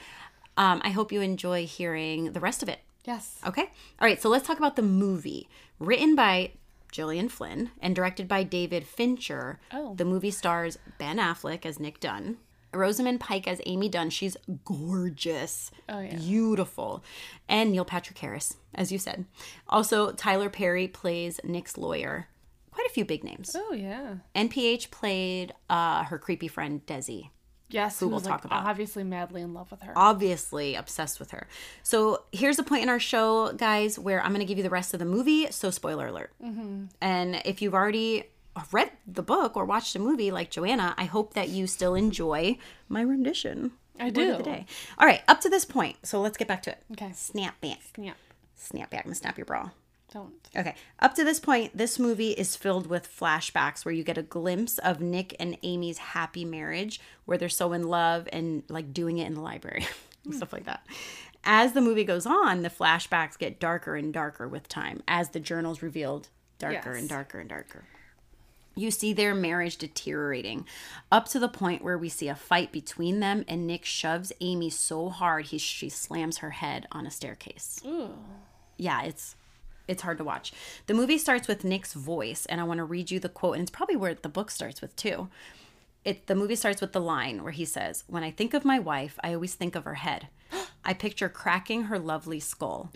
Um, 0.57 0.81
I 0.83 0.91
hope 0.91 1.13
you 1.13 1.21
enjoy 1.21 1.67
hearing 1.67 2.33
the 2.33 2.41
rest 2.41 2.63
of 2.63 2.69
it. 2.69 2.81
Yes. 3.05 3.39
Okay. 3.47 3.63
All 4.01 4.09
right. 4.09 4.21
So 4.21 4.29
let's 4.29 4.47
talk 4.47 4.59
about 4.59 4.75
the 4.77 4.83
movie. 4.83 5.49
Written 5.79 6.17
by 6.17 6.53
Gillian 6.91 7.29
Flynn 7.29 7.71
and 7.81 7.95
directed 7.95 8.27
by 8.27 8.43
David 8.43 8.87
Fincher. 8.87 9.61
Oh. 9.73 9.95
The 9.95 10.05
movie 10.05 10.31
stars 10.31 10.79
Ben 10.99 11.19
Affleck 11.19 11.65
as 11.65 11.79
Nick 11.79 12.01
Dunne, 12.01 12.39
Rosamund 12.75 13.21
Pike 13.21 13.49
as 13.49 13.61
Amy 13.67 13.89
Dunne. 13.89 14.11
She's 14.11 14.37
gorgeous. 14.65 15.71
Oh, 15.89 16.01
yeah. 16.01 16.17
Beautiful. 16.17 17.03
And 17.49 17.73
Neil 17.73 17.85
Patrick 17.85 18.19
Harris, 18.19 18.57
as 18.75 18.93
you 18.93 18.99
said. 18.99 19.25
Also, 19.69 20.13
Tyler 20.13 20.51
Perry 20.51 20.89
plays 20.89 21.41
Nick's 21.45 21.79
lawyer. 21.79 22.29
Quite 22.71 22.87
a 22.87 22.91
few 22.91 23.05
big 23.05 23.25
names. 23.25 23.57
Oh 23.59 23.73
yeah. 23.73 24.17
NPH 24.37 24.93
played 24.93 25.53
uh, 25.69 26.05
her 26.05 26.19
creepy 26.19 26.47
friend 26.47 26.87
Desi 26.87 27.31
Yes. 27.71 28.01
Who 28.01 28.09
we'll 28.09 28.17
was 28.17 28.25
talk 28.25 28.45
like, 28.45 28.47
about. 28.47 28.67
Obviously, 28.67 29.05
madly 29.05 29.43
in 29.43 29.53
love 29.53 29.71
with 29.71 29.83
her. 29.83 29.93
obviously 29.95 30.75
obsessed 30.75 31.21
with 31.21 31.33
her. 31.33 31.47
So 31.83 32.25
here's 32.33 32.59
a 32.59 32.63
point 32.63 32.83
in 32.83 32.89
our 32.89 33.01
show, 33.01 33.53
guys, 33.53 33.99
where 33.99 34.23
I'm 34.23 34.31
going 34.31 34.41
to 34.41 34.47
give 34.47 34.59
you 34.59 34.65
the 34.65 34.71
rest 34.71 34.95
of 34.95 35.01
the 35.01 35.07
movie. 35.07 35.51
So 35.51 35.71
spoiler 35.71 36.07
alert. 36.07 36.33
Mm-hmm. 36.43 36.85
And 37.01 37.43
if 37.45 37.61
you've 37.61 37.75
already 37.75 38.25
read 38.73 38.91
the 39.07 39.23
book 39.23 39.57
or 39.57 39.65
watched 39.65 39.93
the 39.93 39.99
movie, 39.99 40.31
like 40.31 40.51
Joanna, 40.51 40.95
I 40.97 41.05
hope 41.05 41.35
that 41.35 41.49
you 41.49 41.67
still 41.67 41.95
enjoy 41.95 42.59
my 42.89 43.01
rendition. 43.03 43.73
I 44.01 44.11
do. 44.11 44.33
of 44.33 44.39
the 44.39 44.45
day. 44.45 44.67
All 44.99 45.07
right, 45.07 45.23
up 45.29 45.41
to 45.41 45.49
this 45.49 45.65
point. 45.65 45.97
So 46.05 46.21
let's 46.21 46.37
get 46.39 46.47
back 46.49 46.63
to 46.65 46.71
it. 46.71 46.83
Okay. 46.93 47.11
Snap 47.15 47.61
back. 47.61 47.81
Yeah. 47.97 48.13
Snap 48.55 48.91
back. 48.91 49.01
I'm 49.01 49.07
gonna 49.07 49.15
snap 49.17 49.37
your 49.39 49.45
bra. 49.45 49.71
Don't. 50.13 50.33
Okay. 50.57 50.75
Up 51.01 51.15
to 51.17 51.25
this 51.25 51.39
point, 51.41 51.77
this 51.77 51.99
movie 51.99 52.31
is 52.31 52.57
filled 52.57 52.87
with 52.87 53.09
flashbacks 53.15 53.85
where 53.85 53.93
you 53.93 54.03
get 54.05 54.17
a 54.17 54.23
glimpse 54.23 54.79
of 54.79 55.01
Nick 55.01 55.37
and 55.39 55.59
Amy's 55.63 55.99
happy 55.99 56.45
marriage, 56.45 57.01
where 57.27 57.37
they're 57.37 57.49
so 57.51 57.73
in 57.73 57.83
love 57.83 58.27
and 58.33 58.63
like 58.69 58.95
doing 58.95 59.19
it 59.19 59.27
in 59.27 59.35
the 59.35 59.41
library 59.43 59.87
and 60.25 60.35
stuff 60.35 60.53
like 60.53 60.65
that. 60.65 60.87
As 61.45 61.73
the 61.73 61.81
movie 61.81 62.05
goes 62.05 62.25
on, 62.25 62.63
the 62.63 62.71
flashbacks 62.71 63.37
get 63.39 63.61
darker 63.61 63.97
and 63.97 64.13
darker 64.13 64.49
with 64.49 64.67
time 64.69 65.03
as 65.07 65.31
the 65.31 65.41
journals 65.41 65.83
revealed 65.83 66.29
darker 66.59 66.93
Yes. 66.93 67.01
and 67.01 67.09
darker 67.09 67.39
and 67.41 67.49
darker. 67.49 67.85
You 68.79 68.91
see 68.91 69.13
their 69.13 69.35
marriage 69.35 69.77
deteriorating 69.77 70.65
up 71.11 71.27
to 71.29 71.39
the 71.39 71.49
point 71.49 71.83
where 71.83 71.99
we 71.99 72.09
see 72.09 72.29
a 72.29 72.35
fight 72.35 72.71
between 72.71 73.21
them, 73.21 73.45
and 73.49 73.67
Nick 73.67 73.85
shoves 73.85 74.33
Amy 74.41 74.71
so 74.71 75.09
hard 75.09 75.47
he 75.47 75.59
she 75.59 75.89
slams 75.89 76.39
her 76.39 76.51
head 76.51 76.87
on 76.93 77.07
a 77.07 77.11
staircase 77.11 77.81
Ooh. 77.85 78.11
yeah, 78.77 79.03
it's 79.03 79.35
it's 79.89 80.03
hard 80.03 80.19
to 80.19 80.25
watch. 80.25 80.53
The 80.87 80.95
movie 80.95 81.17
starts 81.19 81.49
with 81.49 81.65
Nick's 81.65 81.95
voice, 81.95 82.45
and 82.47 82.61
I 82.61 82.65
want 82.65 82.79
to 82.79 82.85
read 82.85 83.11
you 83.11 83.19
the 83.19 83.31
quote, 83.31 83.55
and 83.55 83.63
it's 83.63 83.71
probably 83.71 83.97
where 83.97 84.15
the 84.15 84.29
book 84.29 84.51
starts 84.51 84.81
with 84.83 84.95
too. 84.97 85.29
It 86.05 86.27
the 86.27 86.35
movie 86.35 86.57
starts 86.57 86.81
with 86.81 86.93
the 86.93 87.01
line 87.01 87.43
where 87.43 87.53
he 87.53 87.65
says, 87.65 88.05
"When 88.07 88.23
I 88.23 88.31
think 88.31 88.55
of 88.55 88.65
my 88.65 88.79
wife, 88.79 89.19
I 89.25 89.35
always 89.35 89.55
think 89.55 89.75
of 89.75 89.85
her 89.85 89.95
head. 89.95 90.29
I 90.85 90.95
picture 90.95 91.29
cracking 91.29 91.85
her 91.85 91.99
lovely 91.99 92.39
skull, 92.41 92.91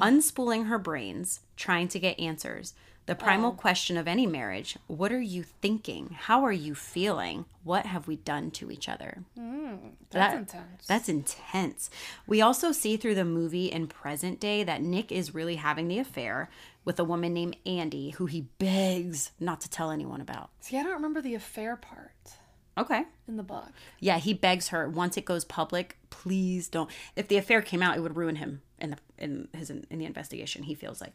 unspooling 0.00 0.66
her 0.66 0.78
brains, 0.78 1.40
trying 1.56 1.88
to 1.88 1.98
get 1.98 2.20
answers. 2.20 2.74
The 3.06 3.14
primal 3.16 3.50
oh. 3.50 3.54
question 3.54 3.96
of 3.96 4.06
any 4.06 4.26
marriage 4.26 4.76
what 4.86 5.12
are 5.12 5.20
you 5.20 5.42
thinking? 5.42 6.16
How 6.20 6.44
are 6.44 6.52
you 6.52 6.74
feeling? 6.74 7.46
What 7.64 7.84
have 7.86 8.06
we 8.06 8.16
done 8.16 8.50
to 8.52 8.70
each 8.70 8.88
other? 8.88 9.24
Hmm, 9.36 9.74
that's 10.10 10.32
That- 10.32 10.38
intense. 10.38 10.86
That's 10.86 11.08
intense. 11.08 11.90
We 12.26 12.40
also 12.40 12.70
see 12.72 12.96
through 12.96 13.16
the 13.16 13.24
movie 13.24 13.66
in 13.66 13.88
present 13.88 14.38
day 14.38 14.62
that 14.64 14.82
Nick 14.82 15.10
is 15.10 15.34
really 15.34 15.56
having 15.56 15.88
the 15.88 15.98
affair 15.98 16.48
with 16.84 16.98
a 17.00 17.04
woman 17.04 17.32
named 17.34 17.56
Andie, 17.66 18.10
who 18.10 18.26
he 18.26 18.42
begs 18.58 19.32
not 19.40 19.60
to 19.62 19.70
tell 19.70 19.90
anyone 19.90 20.20
about. 20.20 20.50
See, 20.60 20.78
I 20.78 20.82
don't 20.82 20.92
remember 20.92 21.20
the 21.20 21.34
affair 21.34 21.76
part 21.76 22.12
Okay. 22.78 23.04
in 23.28 23.36
the 23.36 23.42
book. 23.42 23.70
Yeah, 24.00 24.18
he 24.18 24.32
begs 24.32 24.68
her 24.68 24.88
once 24.88 25.16
it 25.16 25.24
goes 25.24 25.44
public, 25.44 25.98
please 26.10 26.68
don't. 26.68 26.90
If 27.16 27.28
the 27.28 27.36
affair 27.36 27.62
came 27.62 27.82
out, 27.82 27.96
it 27.96 28.00
would 28.00 28.16
ruin 28.16 28.36
him 28.36 28.62
in 28.78 28.90
the 28.90 28.96
in 29.18 29.48
his 29.52 29.70
in 29.70 29.86
the 29.98 30.04
investigation. 30.04 30.64
He 30.64 30.74
feels 30.74 31.00
like 31.00 31.14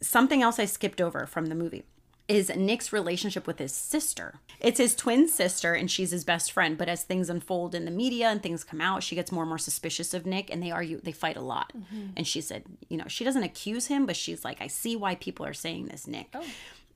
something 0.00 0.42
else 0.42 0.58
I 0.58 0.64
skipped 0.64 1.00
over 1.00 1.26
from 1.26 1.46
the 1.46 1.54
movie 1.54 1.84
is 2.28 2.54
Nick's 2.54 2.92
relationship 2.92 3.46
with 3.46 3.58
his 3.58 3.72
sister. 3.72 4.40
It's 4.58 4.78
his 4.78 4.96
twin 4.96 5.28
sister 5.28 5.74
and 5.74 5.88
she's 5.88 6.10
his 6.10 6.24
best 6.24 6.50
friend, 6.50 6.76
but 6.76 6.88
as 6.88 7.04
things 7.04 7.30
unfold 7.30 7.74
in 7.74 7.84
the 7.84 7.90
media 7.90 8.28
and 8.28 8.42
things 8.42 8.64
come 8.64 8.80
out, 8.80 9.04
she 9.04 9.14
gets 9.14 9.30
more 9.30 9.44
and 9.44 9.48
more 9.48 9.58
suspicious 9.58 10.12
of 10.12 10.26
Nick 10.26 10.50
and 10.50 10.62
they 10.62 10.72
argue, 10.72 11.00
they 11.00 11.12
fight 11.12 11.36
a 11.36 11.40
lot. 11.40 11.72
Mm-hmm. 11.76 12.08
And 12.16 12.26
she 12.26 12.40
said, 12.40 12.64
you 12.88 12.96
know, 12.96 13.06
she 13.06 13.22
doesn't 13.22 13.44
accuse 13.44 13.86
him, 13.86 14.06
but 14.06 14.16
she's 14.16 14.44
like, 14.44 14.60
I 14.60 14.66
see 14.66 14.96
why 14.96 15.14
people 15.14 15.46
are 15.46 15.54
saying 15.54 15.86
this, 15.86 16.08
Nick. 16.08 16.28
Oh. 16.34 16.44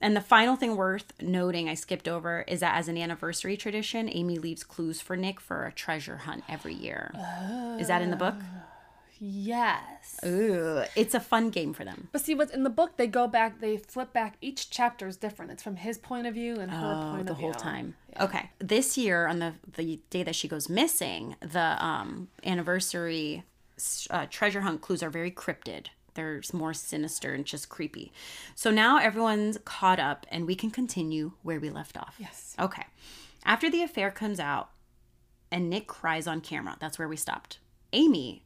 And 0.01 0.15
the 0.15 0.21
final 0.21 0.55
thing 0.55 0.75
worth 0.75 1.13
noting, 1.21 1.69
I 1.69 1.75
skipped 1.75 2.07
over, 2.07 2.43
is 2.47 2.61
that 2.61 2.75
as 2.75 2.87
an 2.87 2.97
anniversary 2.97 3.55
tradition, 3.55 4.09
Amy 4.11 4.39
leaves 4.39 4.63
clues 4.63 4.99
for 4.99 5.15
Nick 5.15 5.39
for 5.39 5.65
a 5.65 5.71
treasure 5.71 6.17
hunt 6.17 6.43
every 6.49 6.73
year. 6.73 7.13
Is 7.79 7.87
that 7.87 8.01
in 8.01 8.09
the 8.09 8.17
book? 8.17 8.35
Oh. 8.39 8.70
Yes. 9.23 10.19
Ooh, 10.25 10.81
it's 10.95 11.13
a 11.13 11.19
fun 11.19 11.51
game 11.51 11.73
for 11.73 11.85
them. 11.85 12.09
But 12.11 12.21
see, 12.21 12.33
what's 12.33 12.51
in 12.51 12.63
the 12.63 12.71
book? 12.71 12.97
They 12.97 13.05
go 13.05 13.27
back, 13.27 13.61
they 13.61 13.77
flip 13.77 14.11
back. 14.13 14.35
Each 14.41 14.71
chapter 14.71 15.07
is 15.07 15.15
different. 15.15 15.51
It's 15.51 15.61
from 15.61 15.75
his 15.75 15.99
point 15.99 16.25
of 16.25 16.33
view 16.33 16.55
and 16.55 16.71
her 16.71 16.77
point 16.79 16.97
of 16.97 17.13
view. 17.13 17.19
Oh, 17.19 17.23
the 17.23 17.31
of 17.33 17.37
whole 17.37 17.51
view. 17.51 17.59
time. 17.59 17.95
Okay. 18.19 18.49
This 18.57 18.97
year, 18.97 19.27
on 19.27 19.37
the 19.37 19.53
the 19.75 19.99
day 20.09 20.23
that 20.23 20.33
she 20.33 20.47
goes 20.47 20.69
missing, 20.69 21.35
the 21.39 21.83
um 21.85 22.29
anniversary 22.43 23.43
uh, 24.09 24.25
treasure 24.29 24.61
hunt 24.61 24.81
clues 24.81 25.03
are 25.03 25.11
very 25.11 25.31
cryptid. 25.31 25.87
They're 26.15 26.41
more 26.51 26.73
sinister 26.73 27.33
and 27.33 27.45
just 27.45 27.69
creepy. 27.69 28.11
So 28.55 28.71
now 28.71 28.97
everyone's 28.97 29.59
caught 29.65 29.99
up, 29.99 30.25
and 30.31 30.47
we 30.47 30.55
can 30.55 30.71
continue 30.71 31.33
where 31.43 31.59
we 31.59 31.69
left 31.69 31.95
off. 31.95 32.15
Yes. 32.17 32.55
Okay. 32.59 32.83
After 33.45 33.69
the 33.69 33.83
affair 33.83 34.09
comes 34.09 34.39
out, 34.39 34.71
and 35.51 35.69
Nick 35.69 35.85
cries 35.87 36.25
on 36.27 36.41
camera. 36.41 36.75
That's 36.79 36.97
where 36.97 37.07
we 37.07 37.17
stopped. 37.17 37.59
Amy, 37.93 38.43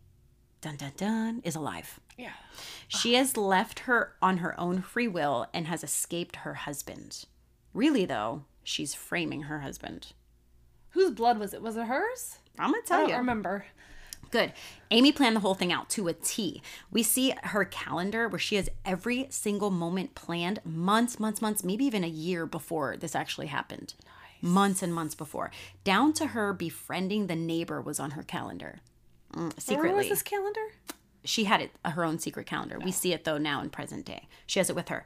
dun 0.66 0.78
dun 0.78 0.92
dun, 0.98 1.42
is 1.44 1.56
alive. 1.56 2.00
Yeah. 2.18 2.32
She 2.88 3.14
has 3.14 3.38
left 3.38 3.80
her 3.82 4.14
on 4.20 4.38
her 4.38 4.60
own 4.60 4.82
free 4.82 5.08
will 5.08 5.46
and 5.54 5.68
has 5.68 5.84
escaped 5.84 6.38
her 6.38 6.56
husband. 6.56 7.26
Really, 7.74 8.06
though, 8.06 8.46
she's 8.64 8.96
framing 8.96 9.44
her 9.44 9.60
husband. 9.60 10.14
Whose 10.92 11.12
blood 11.12 11.38
was 11.38 11.54
it? 11.54 11.62
Was 11.62 11.78
it 11.78 11.86
hers? 11.86 12.40
I'm 12.58 12.72
gonna 12.72 12.78
I 12.84 12.88
tell 12.88 13.00
don't 13.02 13.10
you. 13.10 13.16
remember. 13.18 13.66
Good. 14.32 14.54
Amy 14.90 15.12
planned 15.12 15.36
the 15.36 15.42
whole 15.42 15.54
thing 15.54 15.72
out 15.72 15.88
to 15.92 16.08
a 16.08 16.14
T. 16.14 16.64
We 16.90 17.04
see 17.04 17.36
her 17.44 17.64
calendar 17.64 18.28
where 18.28 18.40
she 18.40 18.56
has 18.56 18.70
every 18.84 19.28
single 19.30 19.70
moment 19.70 20.16
planned 20.16 20.62
months, 20.66 21.20
months, 21.20 21.44
months, 21.44 21.64
maybe 21.64 21.86
even 21.86 22.04
a 22.04 22.08
year 22.08 22.48
before 22.48 22.98
this 22.98 23.14
actually 23.14 23.48
happened. 23.48 23.94
Nice. 24.04 24.52
Months 24.52 24.82
and 24.82 24.96
months 24.96 25.14
before. 25.14 25.52
Down 25.84 26.12
to 26.14 26.28
her 26.28 26.54
befriending 26.54 27.28
the 27.28 27.36
neighbor 27.36 27.80
was 27.80 28.00
on 28.00 28.12
her 28.12 28.24
calendar. 28.24 28.80
Mm, 29.36 29.60
secretly. 29.60 29.90
Where 29.90 29.98
was 29.98 30.10
this 30.10 30.22
calendar? 30.22 30.62
she 31.26 31.46
had 31.46 31.62
it 31.62 31.72
her 31.84 32.06
own 32.06 32.20
secret 32.20 32.46
calendar. 32.46 32.80
We 32.80 32.92
see 32.92 33.12
it 33.14 33.24
though 33.24 33.38
now 33.38 33.62
in 33.62 33.70
present 33.70 34.06
day. 34.06 34.28
She 34.46 34.60
has 34.60 34.70
it 34.70 34.76
with 34.76 34.90
her. 34.90 35.06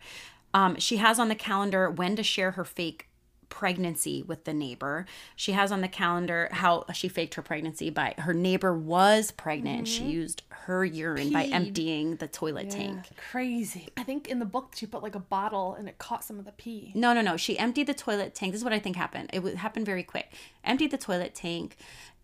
Um, 0.53 0.77
she 0.77 0.97
has 0.97 1.19
on 1.19 1.29
the 1.29 1.35
calendar 1.35 1.89
when 1.89 2.15
to 2.15 2.23
share 2.23 2.51
her 2.51 2.65
fake 2.65 3.07
pregnancy 3.49 4.21
with 4.21 4.43
the 4.43 4.53
neighbor. 4.53 5.05
She 5.35 5.53
has 5.53 5.71
on 5.71 5.81
the 5.81 5.87
calendar 5.87 6.49
how 6.51 6.85
she 6.93 7.07
faked 7.07 7.33
her 7.33 7.41
pregnancy 7.41 7.89
by 7.89 8.13
her 8.19 8.33
neighbor 8.33 8.77
was 8.77 9.31
pregnant. 9.31 9.87
She 9.87 10.03
used 10.03 10.43
her 10.49 10.85
urine 10.85 11.31
by 11.31 11.45
emptying 11.45 12.17
the 12.17 12.27
toilet 12.27 12.69
tank. 12.69 13.05
Crazy. 13.31 13.89
I 13.97 14.03
think 14.03 14.27
in 14.27 14.37
the 14.37 14.45
book 14.45 14.73
she 14.75 14.85
put 14.85 15.01
like 15.01 15.15
a 15.15 15.19
bottle 15.19 15.73
and 15.73 15.87
it 15.89 15.97
caught 15.97 16.23
some 16.23 16.37
of 16.37 16.45
the 16.45 16.51
pee. 16.51 16.91
No, 16.93 17.13
no, 17.13 17.21
no. 17.21 17.37
She 17.37 17.57
emptied 17.57 17.87
the 17.87 17.93
toilet 17.95 18.35
tank. 18.35 18.51
This 18.51 18.61
is 18.61 18.63
what 18.63 18.73
I 18.73 18.79
think 18.79 18.95
happened. 18.95 19.31
It 19.33 19.39
would 19.39 19.55
happen 19.55 19.83
very 19.83 20.03
quick. 20.03 20.31
Emptied 20.63 20.91
the 20.91 20.97
toilet 20.97 21.33
tank. 21.33 21.75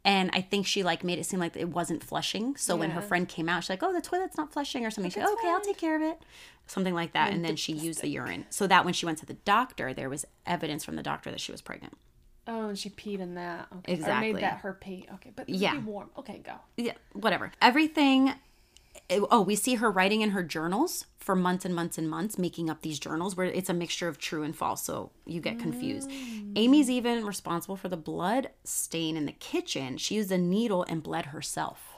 And 0.05 0.29
I 0.33 0.41
think 0.41 0.67
she 0.67 0.83
like 0.83 1.03
made 1.03 1.17
it 1.17 1.25
seem 1.25 1.39
like 1.39 1.57
it 1.57 1.69
wasn't 1.69 2.03
flushing. 2.03 2.55
So 2.55 2.75
when 2.75 2.91
her 2.91 3.01
friend 3.01 3.27
came 3.27 3.49
out, 3.49 3.63
she's 3.63 3.71
like, 3.71 3.81
"Oh, 3.83 3.91
the 3.91 4.01
toilet's 4.01 4.37
not 4.37 4.53
flushing" 4.53 4.85
or 4.85 4.91
something. 4.91 5.09
She's 5.11 5.23
like, 5.23 5.33
"Okay, 5.33 5.47
I'll 5.49 5.59
take 5.61 5.79
care 5.79 5.95
of 5.95 6.03
it," 6.03 6.21
something 6.67 6.93
like 6.93 7.13
that. 7.13 7.33
And 7.33 7.43
then 7.43 7.55
she 7.55 7.73
used 7.73 8.01
the 8.01 8.07
urine, 8.07 8.45
so 8.51 8.67
that 8.67 8.85
when 8.85 8.93
she 8.93 9.07
went 9.07 9.17
to 9.17 9.25
the 9.25 9.33
doctor, 9.33 9.93
there 9.93 10.07
was 10.09 10.23
evidence 10.45 10.85
from 10.85 10.95
the 10.95 11.03
doctor 11.03 11.31
that 11.31 11.41
she 11.41 11.51
was 11.51 11.61
pregnant. 11.61 11.97
Oh, 12.47 12.69
and 12.69 12.77
she 12.77 12.91
peed 12.91 13.19
in 13.19 13.33
that. 13.33 13.67
Okay. 13.77 13.91
Or 13.93 13.95
Exactly. 13.95 14.33
made 14.33 14.43
that 14.43 14.59
her 14.59 14.73
pee. 14.73 15.07
Okay, 15.15 15.31
but 15.35 15.49
Yeah. 15.49 15.71
be 15.73 15.79
warm. 15.79 16.11
Okay, 16.15 16.37
go. 16.37 16.53
Yeah, 16.77 16.93
whatever. 17.13 17.51
Everything. 17.59 18.33
Oh, 19.09 19.41
we 19.41 19.55
see 19.55 19.75
her 19.75 19.91
writing 19.91 20.21
in 20.21 20.31
her 20.31 20.43
journals 20.43 21.05
for 21.17 21.35
months 21.35 21.65
and 21.65 21.75
months 21.75 21.97
and 21.97 22.09
months, 22.09 22.37
making 22.37 22.69
up 22.69 22.81
these 22.81 22.99
journals 22.99 23.35
where 23.35 23.47
it's 23.47 23.69
a 23.69 23.73
mixture 23.73 24.07
of 24.07 24.17
true 24.17 24.43
and 24.43 24.55
false. 24.55 24.83
So 24.83 25.11
you 25.25 25.41
get 25.41 25.59
confused. 25.59 26.09
Mm. 26.09 26.53
Amy's 26.55 26.89
even 26.89 27.25
responsible 27.25 27.75
for 27.75 27.89
the 27.89 27.97
blood 27.97 28.49
stain 28.63 29.17
in 29.17 29.25
the 29.25 29.31
kitchen. 29.31 29.97
She 29.97 30.15
used 30.15 30.31
a 30.31 30.37
needle 30.37 30.85
and 30.87 31.03
bled 31.03 31.27
herself. 31.27 31.93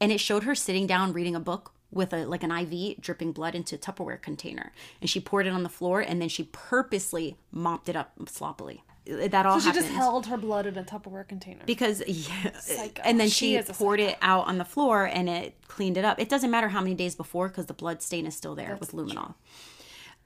And 0.00 0.10
it 0.10 0.20
showed 0.20 0.44
her 0.44 0.54
sitting 0.54 0.86
down 0.86 1.12
reading 1.12 1.36
a 1.36 1.40
book 1.40 1.72
with 1.90 2.12
a 2.12 2.24
like 2.24 2.42
an 2.42 2.50
IV 2.50 3.00
dripping 3.00 3.32
blood 3.32 3.54
into 3.54 3.76
a 3.76 3.78
Tupperware 3.78 4.20
container. 4.20 4.72
And 5.00 5.08
she 5.08 5.20
poured 5.20 5.46
it 5.46 5.52
on 5.52 5.62
the 5.62 5.68
floor 5.68 6.00
and 6.00 6.20
then 6.20 6.28
she 6.28 6.44
purposely 6.44 7.36
mopped 7.50 7.88
it 7.88 7.96
up 7.96 8.12
sloppily. 8.26 8.82
That 9.04 9.46
all 9.46 9.58
So 9.58 9.60
she 9.60 9.66
happened 9.68 9.84
just 9.86 9.96
held 9.96 10.26
her 10.26 10.36
blood 10.36 10.64
in 10.66 10.78
a 10.78 10.84
Tupperware 10.84 11.26
container. 11.26 11.62
because 11.66 12.02
yeah, 12.06 12.52
Psycho. 12.58 13.02
and 13.04 13.18
then 13.18 13.28
She 13.28 13.56
she, 13.60 13.72
poured 13.72 13.98
it 13.98 14.16
out 14.22 14.46
on 14.46 14.58
the 14.58 14.64
floor 14.64 15.04
and 15.06 15.28
it 15.28 15.56
cleaned 15.66 15.96
it 15.96 16.04
up. 16.04 16.20
It 16.20 16.28
doesn't 16.28 16.50
matter 16.52 16.68
how 16.68 16.80
many 16.80 16.94
days 16.94 17.16
before 17.16 17.48
because 17.48 17.66
the 17.66 17.74
blood 17.74 18.00
stain 18.00 18.26
is 18.26 18.36
still 18.36 18.54
there 18.54 18.76
with 18.78 18.92
luminol. 18.92 19.34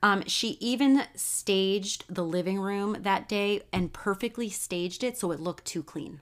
Um, 0.03 0.25
she 0.27 0.59
even 0.61 1.05
staged 1.15 2.05
the 2.15 2.23
living 2.23 2.61
room 2.61 2.99
that 3.01 3.29
day 3.31 3.63
and 3.73 3.93
perfectly 3.95 4.51
staged 4.51 5.03
it 5.03 5.17
so 5.17 5.31
it 5.33 5.41
looked 5.41 5.65
too 5.65 5.83
clean. 5.83 6.21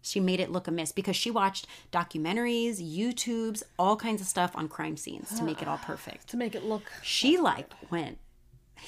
She 0.00 0.20
made 0.20 0.38
it 0.40 0.50
look 0.50 0.68
amiss 0.68 0.92
because 0.92 1.16
she 1.16 1.30
watched 1.30 1.66
documentaries, 1.92 2.76
YouTubes, 2.80 3.62
all 3.78 3.96
kinds 3.96 4.20
of 4.20 4.28
stuff 4.28 4.52
on 4.54 4.68
crime 4.68 4.96
scenes 4.96 5.36
to 5.36 5.42
make 5.44 5.60
it 5.60 5.66
all 5.68 5.78
perfect. 5.82 6.28
to 6.28 6.36
make 6.36 6.54
it 6.54 6.64
look. 6.64 6.84
She 7.02 7.36
like 7.36 7.70
went 7.90 8.18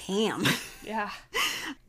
ham. 0.07 0.45
Yeah. 0.85 1.11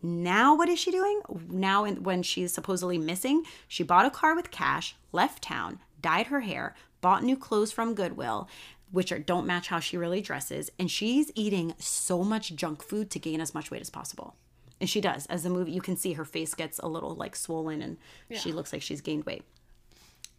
Now, 0.03 0.55
what 0.57 0.69
is 0.69 0.79
she 0.79 0.93
doing? 0.93 1.21
Now, 1.49 1.85
in, 1.85 2.05
when 2.05 2.23
she's 2.23 2.55
supposedly 2.55 2.97
missing, 2.97 3.43
she 3.67 3.83
bought 3.83 4.07
a 4.07 4.11
car 4.11 4.37
with 4.37 4.53
cash, 4.53 4.95
left 5.11 5.43
town, 5.43 5.81
dyed 6.01 6.29
her 6.29 6.43
hair, 6.43 6.77
bought 7.01 7.25
new 7.25 7.37
clothes 7.37 7.73
from 7.73 7.95
Goodwill, 7.95 8.49
which 8.93 9.11
are, 9.11 9.19
don't 9.19 9.49
match 9.49 9.67
how 9.67 9.81
she 9.81 9.97
really 9.97 10.21
dresses, 10.21 10.71
and 10.79 10.89
she's 10.89 11.33
eating 11.35 11.75
so 11.79 12.23
much 12.23 12.55
junk 12.55 12.85
food 12.85 13.11
to 13.11 13.19
gain 13.19 13.41
as 13.41 13.53
much 13.53 13.73
weight 13.73 13.81
as 13.81 13.91
possible. 13.91 14.37
And 14.81 14.89
she 14.89 15.01
does. 15.01 15.27
As 15.27 15.43
the 15.43 15.51
movie, 15.51 15.73
you 15.73 15.81
can 15.81 15.97
see 15.97 16.13
her 16.13 16.25
face 16.25 16.55
gets 16.55 16.79
a 16.79 16.87
little 16.87 17.17
like 17.17 17.35
swollen, 17.35 17.83
and 17.83 17.97
she 18.31 18.53
looks 18.53 18.73
like 18.73 18.83
she's 18.83 19.01
gained 19.01 19.25
weight. 19.25 19.43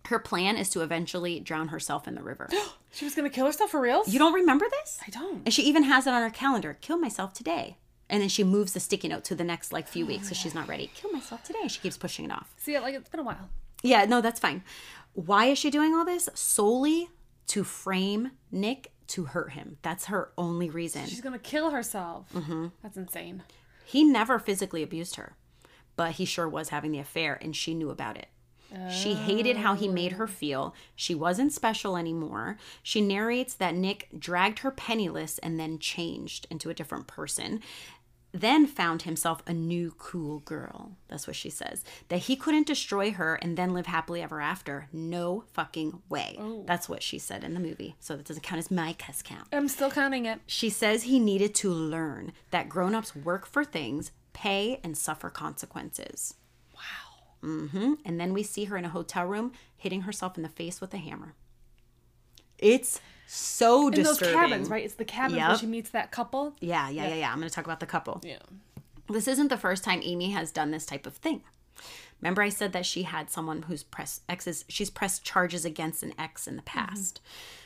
Her 0.05 0.19
plan 0.19 0.55
is 0.57 0.69
to 0.71 0.81
eventually 0.81 1.39
drown 1.39 1.69
herself 1.69 2.07
in 2.07 2.15
the 2.15 2.23
river. 2.23 2.49
She 2.91 3.03
was 3.03 3.13
gonna 3.13 3.29
kill 3.29 3.45
herself 3.45 3.71
for 3.71 3.81
real? 3.81 4.03
You 4.07 4.17
don't 4.17 4.31
remember 4.31 4.65
this? 4.69 4.99
I 5.05 5.09
don't. 5.09 5.41
And 5.43 5.53
she 5.53 5.63
even 5.63 5.83
has 5.83 6.07
it 6.07 6.13
on 6.13 6.21
her 6.21 6.29
calendar. 6.29 6.77
Kill 6.79 6.97
myself 6.97 7.33
today. 7.33 7.75
And 8.09 8.21
then 8.21 8.29
she 8.29 8.41
moves 8.41 8.71
the 8.71 8.79
sticky 8.79 9.09
note 9.09 9.25
to 9.25 9.35
the 9.35 9.43
next 9.43 9.73
like 9.73 9.85
few 9.89 10.05
weeks 10.05 10.27
because 10.27 10.37
she's 10.37 10.55
not 10.55 10.69
ready. 10.69 10.89
Kill 10.95 11.11
myself 11.11 11.43
today. 11.43 11.67
She 11.67 11.81
keeps 11.81 11.97
pushing 11.97 12.23
it 12.23 12.31
off. 12.31 12.53
See, 12.55 12.79
like 12.79 12.95
it's 12.95 13.09
been 13.09 13.19
a 13.19 13.23
while. 13.23 13.49
Yeah, 13.83 14.05
no, 14.05 14.21
that's 14.21 14.39
fine. 14.39 14.63
Why 15.11 15.47
is 15.47 15.57
she 15.57 15.69
doing 15.69 15.93
all 15.93 16.05
this? 16.05 16.29
Solely 16.33 17.09
to 17.47 17.65
frame 17.65 18.31
Nick 18.49 18.93
to 19.07 19.25
hurt 19.25 19.51
him. 19.51 19.77
That's 19.81 20.05
her 20.05 20.31
only 20.37 20.69
reason. 20.69 21.05
She's 21.05 21.19
gonna 21.19 21.37
kill 21.37 21.71
herself. 21.71 22.31
Mm-hmm. 22.33 22.67
That's 22.81 22.95
insane. 22.95 23.43
He 23.83 24.05
never 24.05 24.39
physically 24.39 24.83
abused 24.83 25.17
her, 25.17 25.35
but 25.97 26.13
he 26.13 26.23
sure 26.23 26.47
was 26.47 26.69
having 26.69 26.91
the 26.91 26.99
affair 26.99 27.37
and 27.41 27.53
she 27.53 27.73
knew 27.73 27.89
about 27.89 28.17
it. 28.17 28.27
She 28.89 29.13
hated 29.13 29.57
how 29.57 29.75
he 29.75 29.87
made 29.87 30.13
her 30.13 30.27
feel. 30.27 30.75
She 30.95 31.15
wasn't 31.15 31.53
special 31.53 31.95
anymore. 31.95 32.57
She 32.83 33.01
narrates 33.01 33.53
that 33.55 33.75
Nick 33.75 34.09
dragged 34.17 34.59
her 34.59 34.71
penniless 34.71 35.37
and 35.39 35.59
then 35.59 35.79
changed 35.79 36.45
into 36.49 36.69
a 36.69 36.73
different 36.73 37.07
person. 37.07 37.61
Then 38.33 38.67
found 38.67 39.03
himself 39.03 39.41
a 39.47 39.53
new 39.53 39.95
cool 39.97 40.39
girl. 40.39 40.91
That's 41.07 41.25
what 41.25 41.37
she 41.37 41.49
says. 41.49 41.85
That 42.09 42.17
he 42.17 42.35
couldn't 42.35 42.67
destroy 42.67 43.11
her 43.11 43.35
and 43.35 43.55
then 43.57 43.73
live 43.73 43.85
happily 43.85 44.21
ever 44.21 44.41
after. 44.41 44.89
No 44.91 45.45
fucking 45.53 46.01
way. 46.09 46.37
That's 46.65 46.89
what 46.89 47.01
she 47.01 47.17
said 47.17 47.45
in 47.45 47.53
the 47.53 47.61
movie. 47.61 47.95
So 48.01 48.17
that 48.17 48.25
doesn't 48.25 48.43
count 48.43 48.59
as 48.59 48.69
my 48.69 48.91
cuss 48.91 49.21
count. 49.21 49.47
I'm 49.53 49.69
still 49.69 49.89
counting 49.89 50.25
it. 50.25 50.41
She 50.47 50.69
says 50.69 51.03
he 51.03 51.17
needed 51.17 51.55
to 51.55 51.71
learn 51.71 52.33
that 52.51 52.67
grown-ups 52.67 53.15
work 53.15 53.45
for 53.45 53.63
things, 53.63 54.11
pay, 54.33 54.81
and 54.83 54.97
suffer 54.97 55.29
consequences. 55.29 56.33
Mm-hmm. 57.45 57.93
And 58.03 58.19
then 58.19 58.33
we 58.33 58.43
see 58.43 58.65
her 58.65 58.77
in 58.77 58.85
a 58.85 58.89
hotel 58.89 59.25
room 59.25 59.51
hitting 59.77 60.01
herself 60.01 60.35
in 60.37 60.43
the 60.43 60.49
face 60.49 60.81
with 60.81 60.93
a 60.93 60.97
hammer. 60.97 61.35
It's 62.57 62.99
So 63.27 63.87
In 63.89 64.03
those 64.03 64.17
disturbing. 64.17 64.39
cabins, 64.49 64.69
right? 64.69 64.83
It's 64.83 64.95
the 64.95 65.05
cabins 65.05 65.37
where 65.37 65.57
she 65.57 65.65
meets 65.67 65.89
that 65.91 66.11
couple. 66.11 66.55
Yeah, 66.59 66.89
yeah, 66.89 67.07
yeah, 67.07 67.15
yeah. 67.15 67.31
I'm 67.31 67.37
going 67.39 67.49
to 67.49 67.53
talk 67.53 67.65
about 67.65 67.79
the 67.79 67.85
couple. 67.85 68.21
Yeah. 68.23 68.39
This 69.09 69.27
isn't 69.27 69.49
the 69.49 69.57
first 69.57 69.83
time 69.83 70.01
Amy 70.03 70.31
has 70.31 70.51
done 70.51 70.71
this 70.71 70.85
type 70.85 71.05
of 71.05 71.15
thing. 71.15 71.43
Remember, 72.21 72.41
I 72.41 72.49
said 72.49 72.71
that 72.73 72.85
she 72.85 73.03
had 73.03 73.29
someone 73.29 73.63
who's 73.63 73.83
pressed 73.83 74.23
exes. 74.29 74.65
She's 74.69 74.89
pressed 74.89 75.23
charges 75.23 75.65
against 75.65 76.01
an 76.01 76.13
ex 76.17 76.47
in 76.47 76.55
the 76.55 76.61
past 76.63 77.21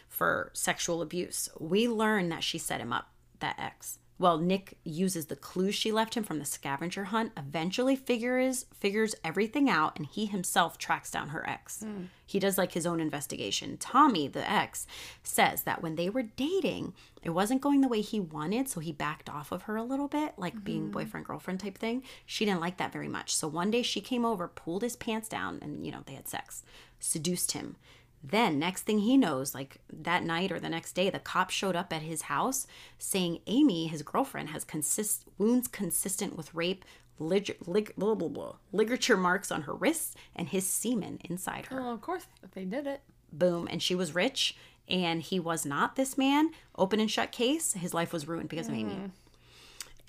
for 0.07 0.49
sexual 0.53 1.01
abuse. 1.01 1.47
We 1.59 1.87
learn 1.87 2.29
that 2.29 2.43
she 2.43 2.57
set 2.57 2.81
him 2.81 2.91
up, 2.91 3.09
that 3.39 3.55
ex. 3.59 3.99
Well, 4.19 4.37
Nick 4.37 4.77
uses 4.83 5.27
the 5.27 5.37
clues 5.37 5.73
she 5.73 5.93
left 5.93 6.15
him 6.15 6.25
from 6.25 6.39
the 6.39 6.45
scavenger 6.45 7.05
hunt, 7.05 7.31
eventually 7.37 7.95
figures 7.95 8.65
figures 8.77 9.15
everything 9.23 9.69
out, 9.69 9.95
and 9.97 10.05
he 10.05 10.25
himself 10.25 10.77
tracks 10.77 11.09
down 11.09 11.29
her 11.29 11.49
ex. 11.49 11.85
He 12.25 12.37
does 12.37 12.57
like 12.57 12.73
his 12.73 12.85
own 12.85 12.99
investigation. 12.99 13.77
Tommy, 13.77 14.27
the 14.27 14.47
ex, 14.47 14.85
says 15.23 15.63
that 15.63 15.81
when 15.81 15.95
they 15.95 16.09
were 16.09 16.21
dating, 16.23 16.93
it 17.23 17.31
wasn't 17.31 17.61
going 17.61 17.79
the 17.79 17.87
way 17.87 18.01
he 18.01 18.19
wanted, 18.19 18.67
so 18.69 18.81
he 18.81 18.91
backed 18.91 19.29
off 19.29 19.53
of 19.53 19.63
her 19.63 19.77
a 19.77 19.83
little 19.83 20.09
bit, 20.09 20.33
like 20.37 20.63
being 20.65 20.83
mm-hmm. 20.83 20.91
boyfriend 20.91 21.25
girlfriend 21.25 21.61
type 21.61 21.77
thing. 21.77 22.03
She 22.25 22.45
didn't 22.45 22.61
like 22.61 22.77
that 22.77 22.91
very 22.93 23.07
much. 23.07 23.33
So 23.33 23.47
one 23.47 23.71
day 23.71 23.81
she 23.81 24.01
came 24.01 24.25
over, 24.25 24.49
pulled 24.49 24.83
his 24.83 24.97
pants 24.97 25.29
down, 25.29 25.59
and 25.61 25.85
you 25.85 25.91
know, 25.93 26.03
they 26.05 26.13
had 26.13 26.27
sex, 26.27 26.63
seduced 26.99 27.53
him. 27.53 27.77
Then, 28.21 28.59
next 28.59 28.83
thing 28.83 28.99
he 28.99 29.15
knows, 29.17 29.55
like 29.55 29.77
that 29.91 30.23
night 30.23 30.51
or 30.51 30.59
the 30.59 30.69
next 30.69 30.93
day, 30.93 31.09
the 31.09 31.19
cop 31.19 31.49
showed 31.49 31.75
up 31.75 31.93
at 31.93 32.01
his 32.01 32.23
house 32.23 32.67
saying 32.97 33.39
Amy, 33.47 33.87
his 33.87 34.01
girlfriend, 34.01 34.49
has 34.49 34.65
consist 34.65 35.23
wounds 35.37 35.67
consistent 35.69 36.35
with 36.35 36.53
rape, 36.53 36.83
lig- 37.17 37.57
lig- 37.65 37.95
blah, 37.97 38.15
blah, 38.15 38.27
blah, 38.27 38.55
ligature 38.73 39.15
marks 39.15 39.51
on 39.51 39.61
her 39.63 39.73
wrists, 39.73 40.15
and 40.35 40.49
his 40.49 40.67
semen 40.67 41.19
inside 41.23 41.67
her. 41.67 41.81
Well, 41.81 41.93
of 41.93 42.01
course, 42.01 42.27
if 42.43 42.51
they 42.51 42.65
did 42.65 42.87
it. 42.87 43.01
Boom. 43.31 43.67
And 43.71 43.81
she 43.81 43.95
was 43.95 44.13
rich, 44.13 44.57
and 44.87 45.21
he 45.21 45.39
was 45.39 45.65
not 45.65 45.95
this 45.95 46.17
man. 46.17 46.51
Open 46.77 46.99
and 46.99 47.09
shut 47.09 47.31
case. 47.31 47.73
His 47.73 47.93
life 47.93 48.11
was 48.11 48.27
ruined 48.27 48.49
because 48.49 48.67
of 48.67 48.73
Amy. 48.73 48.95
Mm-hmm. 48.95 49.05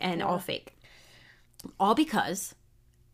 And 0.00 0.22
all 0.22 0.38
fake. 0.38 0.76
All 1.78 1.94
because 1.94 2.54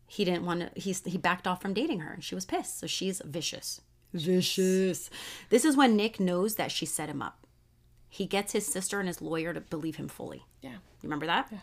he 0.07 0.23
didn't 0.23 0.45
want 0.45 0.61
to, 0.61 0.79
he, 0.79 0.95
he 1.05 1.17
backed 1.17 1.45
off 1.45 1.61
from 1.61 1.73
dating 1.73 1.99
her, 1.99 2.13
and 2.13 2.23
she 2.23 2.33
was 2.33 2.45
pissed. 2.45 2.79
So 2.79 2.87
she's 2.87 3.21
vicious. 3.25 3.81
Vicious. 4.13 5.09
This 5.49 5.65
is 5.65 5.75
when 5.77 5.95
Nick 5.95 6.19
knows 6.19 6.55
that 6.55 6.71
she 6.71 6.85
set 6.85 7.09
him 7.09 7.21
up. 7.21 7.45
He 8.09 8.25
gets 8.25 8.53
his 8.53 8.65
sister 8.65 8.99
and 8.99 9.07
his 9.07 9.21
lawyer 9.21 9.53
to 9.53 9.61
believe 9.61 9.97
him 9.97 10.07
fully. 10.07 10.45
Yeah. 10.61 10.71
You 10.71 11.03
remember 11.03 11.25
that? 11.27 11.47
Yeah. 11.51 11.59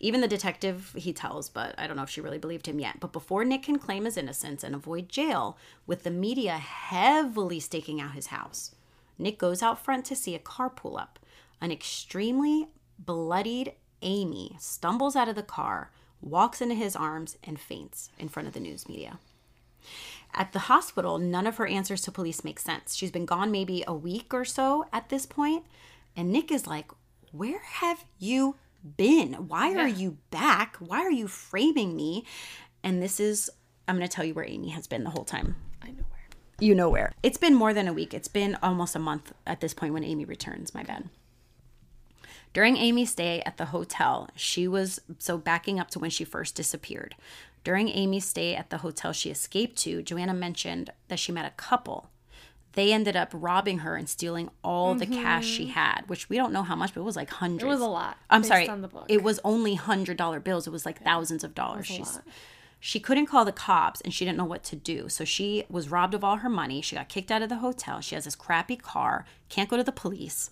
Even 0.00 0.20
the 0.20 0.28
detective 0.28 0.92
he 0.96 1.12
tells, 1.12 1.48
but 1.48 1.74
I 1.76 1.86
don't 1.86 1.96
know 1.96 2.04
if 2.04 2.10
she 2.10 2.20
really 2.20 2.38
believed 2.38 2.66
him 2.66 2.78
yet. 2.78 3.00
But 3.00 3.12
before 3.12 3.44
Nick 3.44 3.64
can 3.64 3.78
claim 3.78 4.04
his 4.04 4.16
innocence 4.16 4.62
and 4.62 4.74
avoid 4.74 5.08
jail, 5.08 5.58
with 5.86 6.04
the 6.04 6.10
media 6.10 6.52
heavily 6.52 7.60
staking 7.60 8.00
out 8.00 8.12
his 8.12 8.28
house, 8.28 8.74
Nick 9.18 9.38
goes 9.38 9.62
out 9.62 9.84
front 9.84 10.04
to 10.06 10.16
see 10.16 10.34
a 10.34 10.38
car 10.38 10.70
pull 10.70 10.96
up. 10.96 11.18
An 11.60 11.72
extremely 11.72 12.68
bloodied 12.98 13.74
Amy 14.02 14.56
stumbles 14.60 15.16
out 15.16 15.28
of 15.28 15.34
the 15.34 15.42
car, 15.42 15.90
walks 16.20 16.60
into 16.60 16.74
his 16.76 16.94
arms, 16.94 17.36
and 17.42 17.58
faints 17.58 18.10
in 18.18 18.28
front 18.28 18.46
of 18.46 18.54
the 18.54 18.60
news 18.60 18.88
media. 18.88 19.18
At 20.34 20.52
the 20.52 20.60
hospital, 20.60 21.18
none 21.18 21.46
of 21.46 21.56
her 21.56 21.66
answers 21.66 22.02
to 22.02 22.12
police 22.12 22.44
make 22.44 22.58
sense. 22.58 22.94
She's 22.94 23.10
been 23.10 23.26
gone 23.26 23.50
maybe 23.50 23.82
a 23.86 23.94
week 23.94 24.32
or 24.32 24.44
so 24.44 24.86
at 24.92 25.08
this 25.08 25.26
point, 25.26 25.64
and 26.16 26.30
Nick 26.30 26.52
is 26.52 26.66
like, 26.66 26.90
Where 27.32 27.60
have 27.60 28.04
you 28.18 28.56
been? 28.96 29.48
Why 29.48 29.74
are 29.74 29.88
you 29.88 30.18
back? 30.30 30.76
Why 30.76 31.00
are 31.00 31.10
you 31.10 31.28
framing 31.28 31.96
me? 31.96 32.24
And 32.82 33.02
this 33.02 33.18
is, 33.18 33.50
I'm 33.86 33.96
going 33.96 34.08
to 34.08 34.14
tell 34.14 34.24
you 34.24 34.34
where 34.34 34.46
Amy 34.46 34.70
has 34.70 34.86
been 34.86 35.04
the 35.04 35.10
whole 35.10 35.24
time. 35.24 35.56
I 35.82 35.88
know 35.88 36.04
where. 36.10 36.28
You 36.60 36.74
know 36.74 36.88
where. 36.88 37.12
It's 37.22 37.38
been 37.38 37.54
more 37.54 37.74
than 37.74 37.88
a 37.88 37.92
week. 37.92 38.14
It's 38.14 38.28
been 38.28 38.56
almost 38.62 38.94
a 38.94 39.00
month 39.00 39.32
at 39.46 39.60
this 39.60 39.74
point 39.74 39.94
when 39.94 40.04
Amy 40.04 40.24
returns, 40.24 40.74
my 40.74 40.82
bad. 40.82 41.08
During 42.52 42.76
Amy's 42.76 43.10
stay 43.10 43.42
at 43.44 43.56
the 43.56 43.66
hotel, 43.66 44.28
she 44.34 44.66
was 44.66 45.00
so 45.18 45.38
backing 45.38 45.78
up 45.78 45.90
to 45.90 45.98
when 45.98 46.10
she 46.10 46.24
first 46.24 46.54
disappeared. 46.54 47.14
During 47.64 47.88
Amy's 47.88 48.24
stay 48.24 48.54
at 48.54 48.70
the 48.70 48.78
hotel 48.78 49.12
she 49.12 49.30
escaped 49.30 49.76
to, 49.78 50.02
Joanna 50.02 50.34
mentioned 50.34 50.90
that 51.08 51.18
she 51.18 51.32
met 51.32 51.44
a 51.44 51.50
couple. 51.50 52.10
They 52.72 52.92
ended 52.92 53.16
up 53.16 53.30
robbing 53.32 53.78
her 53.78 53.96
and 53.96 54.08
stealing 54.08 54.50
all 54.62 54.94
the 54.94 55.06
cash 55.06 55.46
she 55.46 55.66
had, 55.68 56.02
which 56.06 56.28
we 56.28 56.36
don't 56.36 56.52
know 56.52 56.62
how 56.62 56.76
much, 56.76 56.94
but 56.94 57.00
it 57.00 57.04
was 57.04 57.16
like 57.16 57.30
hundreds. 57.30 57.62
Mm-hmm. 57.64 57.70
It 57.70 57.74
was 57.74 57.80
a 57.80 57.86
lot. 57.86 58.18
I'm 58.30 58.44
sorry. 58.44 58.68
on 58.68 58.82
the 58.82 58.88
book. 58.88 59.06
It 59.08 59.22
was 59.22 59.40
only 59.44 59.74
hundred 59.74 60.16
dollar 60.16 60.38
bills. 60.38 60.66
It 60.66 60.70
was 60.70 60.86
like 60.86 61.02
thousands 61.02 61.42
of 61.44 61.54
dollars. 61.54 61.86
She's 61.86 62.14
lot. 62.14 62.24
she 62.78 63.00
couldn't 63.00 63.26
call 63.26 63.44
the 63.44 63.52
cops 63.52 64.00
and 64.02 64.14
she 64.14 64.24
didn't 64.24 64.38
know 64.38 64.44
what 64.44 64.62
to 64.64 64.76
do. 64.76 65.08
So 65.08 65.24
she 65.24 65.64
was 65.68 65.90
robbed 65.90 66.14
of 66.14 66.22
all 66.22 66.36
her 66.36 66.48
money. 66.48 66.80
She 66.80 66.94
got 66.94 67.08
kicked 67.08 67.32
out 67.32 67.42
of 67.42 67.48
the 67.48 67.56
hotel. 67.56 68.00
She 68.00 68.14
has 68.14 68.24
this 68.24 68.36
crappy 68.36 68.76
car, 68.76 69.24
can't 69.48 69.68
go 69.68 69.76
to 69.76 69.82
the 69.84 69.90
police. 69.92 70.50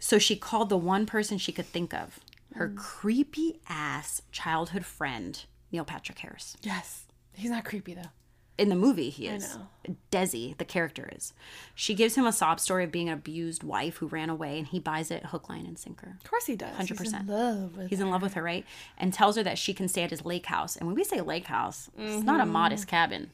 So 0.00 0.18
she 0.18 0.34
called 0.34 0.68
the 0.70 0.76
one 0.76 1.06
person 1.06 1.38
she 1.38 1.52
could 1.52 1.66
think 1.66 1.94
of, 1.94 2.18
her 2.54 2.68
Mm. 2.70 2.76
creepy 2.76 3.60
ass 3.68 4.22
childhood 4.32 4.84
friend, 4.84 5.44
Neil 5.70 5.84
Patrick 5.84 6.18
Harris. 6.18 6.56
Yes. 6.62 7.04
He's 7.34 7.50
not 7.50 7.64
creepy 7.64 7.94
though. 7.94 8.10
In 8.58 8.68
the 8.68 8.74
movie, 8.74 9.08
he 9.08 9.26
is. 9.26 9.54
know. 9.56 9.96
Desi, 10.10 10.54
the 10.58 10.66
character 10.66 11.08
is. 11.16 11.32
She 11.74 11.94
gives 11.94 12.14
him 12.16 12.26
a 12.26 12.32
sob 12.32 12.60
story 12.60 12.84
of 12.84 12.92
being 12.92 13.08
an 13.08 13.14
abused 13.14 13.62
wife 13.62 13.96
who 13.98 14.06
ran 14.06 14.28
away, 14.28 14.58
and 14.58 14.66
he 14.66 14.78
buys 14.78 15.10
it 15.10 15.26
hook, 15.26 15.48
line, 15.48 15.64
and 15.64 15.78
sinker. 15.78 16.18
Of 16.22 16.28
course 16.28 16.44
he 16.44 16.56
does. 16.56 16.76
100%. 16.76 16.98
He's 17.00 17.12
in 17.14 17.26
love 17.26 17.76
with 17.76 17.88
He's 17.88 18.00
in 18.00 18.10
love 18.10 18.20
with 18.20 18.34
her, 18.34 18.42
right? 18.42 18.66
And 18.98 19.14
tells 19.14 19.36
her 19.36 19.42
that 19.44 19.56
she 19.56 19.72
can 19.72 19.88
stay 19.88 20.02
at 20.02 20.10
his 20.10 20.26
lake 20.26 20.44
house. 20.46 20.76
And 20.76 20.86
when 20.86 20.94
we 20.94 21.04
say 21.04 21.22
lake 21.22 21.46
house, 21.46 21.88
it's 21.96 22.22
not 22.22 22.40
a 22.40 22.44
modest 22.46 22.86
cabin. 22.86 23.30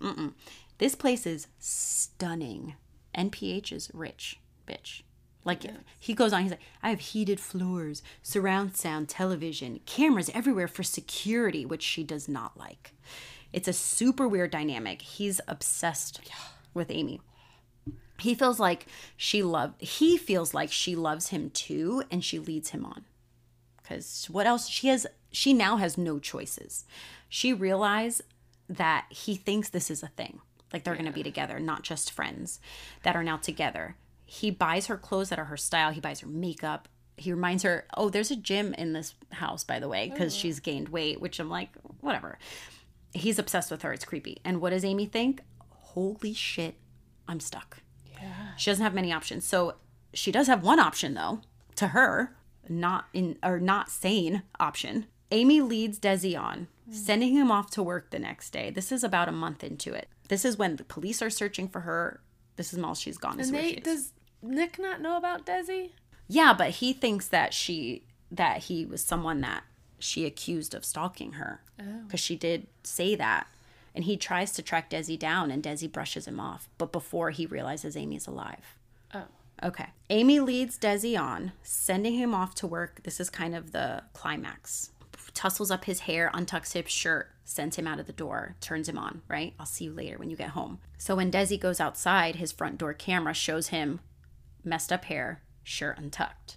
Mm-mm. 0.00 0.34
This 0.78 0.94
place 0.94 1.26
is 1.26 1.48
stunning. 1.58 2.74
NPH 3.16 3.72
is 3.72 3.90
rich, 3.92 4.38
bitch. 4.66 5.02
Like 5.44 5.62
he 5.98 6.14
goes 6.14 6.32
on, 6.32 6.42
he's 6.42 6.50
like, 6.50 6.60
I 6.82 6.90
have 6.90 7.00
heated 7.00 7.40
floors, 7.40 8.02
surround 8.22 8.76
sound 8.76 9.08
television, 9.08 9.80
cameras 9.86 10.30
everywhere 10.34 10.68
for 10.68 10.82
security, 10.82 11.64
which 11.64 11.82
she 11.82 12.04
does 12.04 12.28
not 12.28 12.58
like. 12.58 12.92
It's 13.52 13.68
a 13.68 13.72
super 13.72 14.28
weird 14.28 14.50
dynamic. 14.50 15.02
He's 15.02 15.40
obsessed 15.48 16.20
with 16.74 16.90
Amy. 16.90 17.20
He 18.20 18.34
feels 18.34 18.58
like 18.58 18.86
she 19.16 19.42
love 19.42 19.74
he 19.78 20.16
feels 20.16 20.52
like 20.52 20.72
she 20.72 20.96
loves 20.96 21.28
him 21.28 21.50
too 21.50 22.02
and 22.10 22.24
she 22.24 22.38
leads 22.38 22.70
him 22.70 22.84
on. 22.84 23.04
Because 23.80 24.26
what 24.30 24.46
else? 24.46 24.68
She 24.68 24.88
has 24.88 25.06
she 25.30 25.52
now 25.52 25.76
has 25.76 25.96
no 25.96 26.18
choices. 26.18 26.84
She 27.28 27.52
realized 27.52 28.22
that 28.68 29.06
he 29.08 29.34
thinks 29.36 29.68
this 29.68 29.90
is 29.90 30.02
a 30.02 30.08
thing. 30.08 30.40
Like 30.72 30.84
they're 30.84 30.94
going 30.94 31.06
to 31.06 31.12
be 31.12 31.22
together 31.22 31.58
not 31.58 31.82
just 31.82 32.10
friends 32.10 32.60
that 33.02 33.16
are 33.16 33.22
now 33.22 33.38
together 33.38 33.96
he 34.30 34.50
buys 34.50 34.86
her 34.86 34.96
clothes 34.98 35.30
that 35.30 35.38
are 35.38 35.46
her 35.46 35.56
style 35.56 35.90
he 35.90 36.00
buys 36.00 36.20
her 36.20 36.26
makeup 36.28 36.86
he 37.16 37.32
reminds 37.32 37.62
her 37.62 37.86
oh 37.96 38.08
there's 38.10 38.30
a 38.30 38.36
gym 38.36 38.74
in 38.74 38.92
this 38.92 39.14
house 39.32 39.64
by 39.64 39.78
the 39.80 39.88
way 39.88 40.10
because 40.10 40.34
oh. 40.34 40.38
she's 40.38 40.60
gained 40.60 40.90
weight 40.90 41.18
which 41.20 41.40
i'm 41.40 41.48
like 41.48 41.70
whatever 42.00 42.38
he's 43.12 43.38
obsessed 43.38 43.70
with 43.70 43.82
her 43.82 43.92
it's 43.92 44.04
creepy 44.04 44.38
and 44.44 44.60
what 44.60 44.70
does 44.70 44.84
amy 44.84 45.06
think 45.06 45.40
holy 45.70 46.34
shit 46.34 46.74
i'm 47.26 47.40
stuck 47.40 47.78
Yeah. 48.20 48.28
she 48.56 48.70
doesn't 48.70 48.82
have 48.82 48.94
many 48.94 49.12
options. 49.12 49.44
So 49.44 49.74
she 50.12 50.32
does 50.32 50.46
have 50.46 50.62
one 50.62 50.78
option 50.80 51.14
though, 51.14 51.40
to 51.76 51.88
her, 51.88 52.36
not 52.68 53.06
in 53.12 53.38
or 53.42 53.58
not 53.60 53.90
sane 53.90 54.42
option. 54.58 55.06
Amy 55.30 55.60
leads 55.60 55.98
Desi 55.98 56.38
on, 56.38 56.68
hmm. 56.86 56.92
sending 56.92 57.32
him 57.34 57.50
off 57.50 57.70
to 57.70 57.82
work 57.82 58.10
the 58.10 58.18
next 58.18 58.50
day. 58.50 58.70
This 58.70 58.90
is 58.92 59.04
about 59.04 59.28
a 59.28 59.32
month 59.32 59.62
into 59.62 59.92
it. 59.94 60.08
This 60.28 60.44
is 60.44 60.56
when 60.58 60.76
the 60.76 60.84
police 60.84 61.22
are 61.22 61.30
searching 61.30 61.68
for 61.68 61.80
her. 61.80 62.20
This 62.56 62.72
is 62.72 62.78
while 62.78 62.94
she's 62.94 63.18
gone. 63.18 63.38
And 63.40 63.54
they 63.54 63.68
she 63.70 63.74
is. 63.76 63.84
does 63.84 64.12
Nick 64.42 64.78
not 64.78 65.00
know 65.00 65.16
about 65.16 65.46
Desi? 65.46 65.90
Yeah, 66.28 66.54
but 66.56 66.70
he 66.70 66.92
thinks 66.92 67.28
that 67.28 67.54
she 67.54 68.02
that 68.30 68.64
he 68.64 68.84
was 68.84 69.02
someone 69.02 69.40
that 69.40 69.64
she 69.98 70.26
accused 70.26 70.74
of 70.74 70.84
stalking 70.84 71.32
her 71.32 71.60
oh. 71.80 72.02
because 72.06 72.20
she 72.20 72.36
did 72.36 72.66
say 72.82 73.14
that. 73.14 73.46
And 73.94 74.04
he 74.04 74.16
tries 74.16 74.52
to 74.52 74.62
track 74.62 74.90
Desi 74.90 75.18
down, 75.18 75.50
and 75.50 75.62
Desi 75.62 75.90
brushes 75.90 76.28
him 76.28 76.38
off. 76.38 76.68
But 76.78 76.92
before 76.92 77.30
he 77.30 77.46
realizes 77.46 77.96
Amy's 77.96 78.28
alive. 78.28 78.76
Oh. 79.12 79.24
Okay. 79.62 79.86
Amy 80.08 80.38
leads 80.38 80.78
Desi 80.78 81.18
on, 81.18 81.52
sending 81.62 82.14
him 82.14 82.32
off 82.32 82.54
to 82.56 82.66
work. 82.66 83.02
This 83.02 83.18
is 83.18 83.28
kind 83.30 83.56
of 83.56 83.72
the 83.72 84.04
climax. 84.12 84.90
Tussles 85.34 85.70
up 85.70 85.86
his 85.86 86.00
hair, 86.00 86.30
untucks 86.32 86.74
his 86.74 86.90
shirt, 86.90 87.30
sends 87.44 87.76
him 87.76 87.86
out 87.86 87.98
of 87.98 88.06
the 88.06 88.12
door, 88.12 88.56
turns 88.60 88.88
him 88.88 88.98
on, 88.98 89.22
right? 89.26 89.54
I'll 89.58 89.66
see 89.66 89.86
you 89.86 89.92
later 89.92 90.18
when 90.18 90.30
you 90.30 90.36
get 90.36 90.50
home. 90.50 90.78
So 90.96 91.16
when 91.16 91.30
Desi 91.30 91.58
goes 91.58 91.80
outside, 91.80 92.36
his 92.36 92.52
front 92.52 92.78
door 92.78 92.92
camera 92.92 93.34
shows 93.34 93.68
him 93.68 94.00
messed 94.68 94.92
up 94.92 95.06
hair, 95.06 95.42
shirt 95.62 95.98
untucked, 95.98 96.56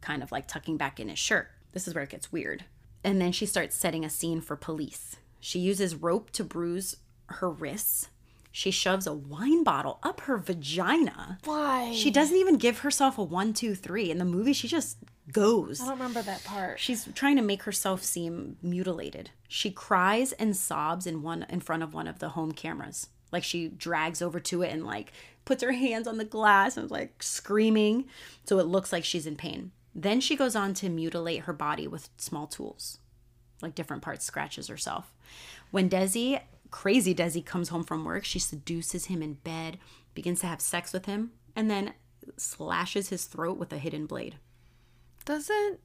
kind 0.00 0.22
of 0.22 0.32
like 0.32 0.48
tucking 0.48 0.76
back 0.76 0.98
in 0.98 1.08
his 1.08 1.18
shirt. 1.18 1.48
This 1.72 1.86
is 1.88 1.94
where 1.94 2.04
it 2.04 2.10
gets 2.10 2.32
weird. 2.32 2.64
And 3.02 3.20
then 3.20 3.32
she 3.32 3.46
starts 3.46 3.76
setting 3.76 4.04
a 4.04 4.10
scene 4.10 4.40
for 4.40 4.56
police. 4.56 5.16
She 5.40 5.58
uses 5.58 5.94
rope 5.94 6.30
to 6.30 6.44
bruise 6.44 6.96
her 7.26 7.50
wrists. 7.50 8.08
She 8.50 8.70
shoves 8.70 9.06
a 9.06 9.12
wine 9.12 9.64
bottle 9.64 9.98
up 10.02 10.20
her 10.20 10.38
vagina. 10.38 11.38
Why? 11.44 11.92
She 11.92 12.10
doesn't 12.10 12.36
even 12.36 12.56
give 12.56 12.78
herself 12.78 13.18
a 13.18 13.22
one, 13.22 13.52
two, 13.52 13.74
three. 13.74 14.10
In 14.10 14.18
the 14.18 14.24
movie, 14.24 14.52
she 14.52 14.68
just 14.68 14.98
goes. 15.32 15.80
I 15.80 15.86
don't 15.86 15.94
remember 15.94 16.22
that 16.22 16.44
part. 16.44 16.78
She's 16.78 17.08
trying 17.14 17.34
to 17.36 17.42
make 17.42 17.64
herself 17.64 18.04
seem 18.04 18.56
mutilated. 18.62 19.30
She 19.48 19.70
cries 19.70 20.32
and 20.32 20.56
sobs 20.56 21.06
in 21.06 21.22
one 21.22 21.44
in 21.48 21.60
front 21.60 21.82
of 21.82 21.94
one 21.94 22.06
of 22.06 22.20
the 22.20 22.30
home 22.30 22.52
cameras. 22.52 23.08
Like 23.32 23.44
she 23.44 23.68
drags 23.68 24.22
over 24.22 24.40
to 24.40 24.62
it 24.62 24.72
and 24.72 24.84
like 24.84 25.12
puts 25.44 25.62
her 25.62 25.72
hands 25.72 26.06
on 26.06 26.18
the 26.18 26.24
glass 26.24 26.76
and 26.76 26.86
is 26.86 26.90
like 26.90 27.22
screaming. 27.22 28.06
So 28.44 28.58
it 28.58 28.66
looks 28.66 28.92
like 28.92 29.04
she's 29.04 29.26
in 29.26 29.36
pain. 29.36 29.72
Then 29.94 30.20
she 30.20 30.36
goes 30.36 30.56
on 30.56 30.74
to 30.74 30.88
mutilate 30.88 31.42
her 31.42 31.52
body 31.52 31.86
with 31.86 32.08
small 32.16 32.46
tools, 32.46 32.98
like 33.62 33.74
different 33.74 34.02
parts, 34.02 34.24
scratches 34.24 34.66
herself. 34.68 35.14
When 35.70 35.88
Desi, 35.88 36.40
crazy 36.70 37.14
Desi, 37.14 37.44
comes 37.44 37.68
home 37.68 37.84
from 37.84 38.04
work, 38.04 38.24
she 38.24 38.40
seduces 38.40 39.06
him 39.06 39.22
in 39.22 39.34
bed, 39.34 39.78
begins 40.14 40.40
to 40.40 40.48
have 40.48 40.60
sex 40.60 40.92
with 40.92 41.06
him, 41.06 41.30
and 41.54 41.70
then 41.70 41.94
slashes 42.36 43.10
his 43.10 43.24
throat 43.26 43.56
with 43.56 43.72
a 43.72 43.78
hidden 43.78 44.06
blade. 44.06 44.36
Doesn't. 45.24 45.78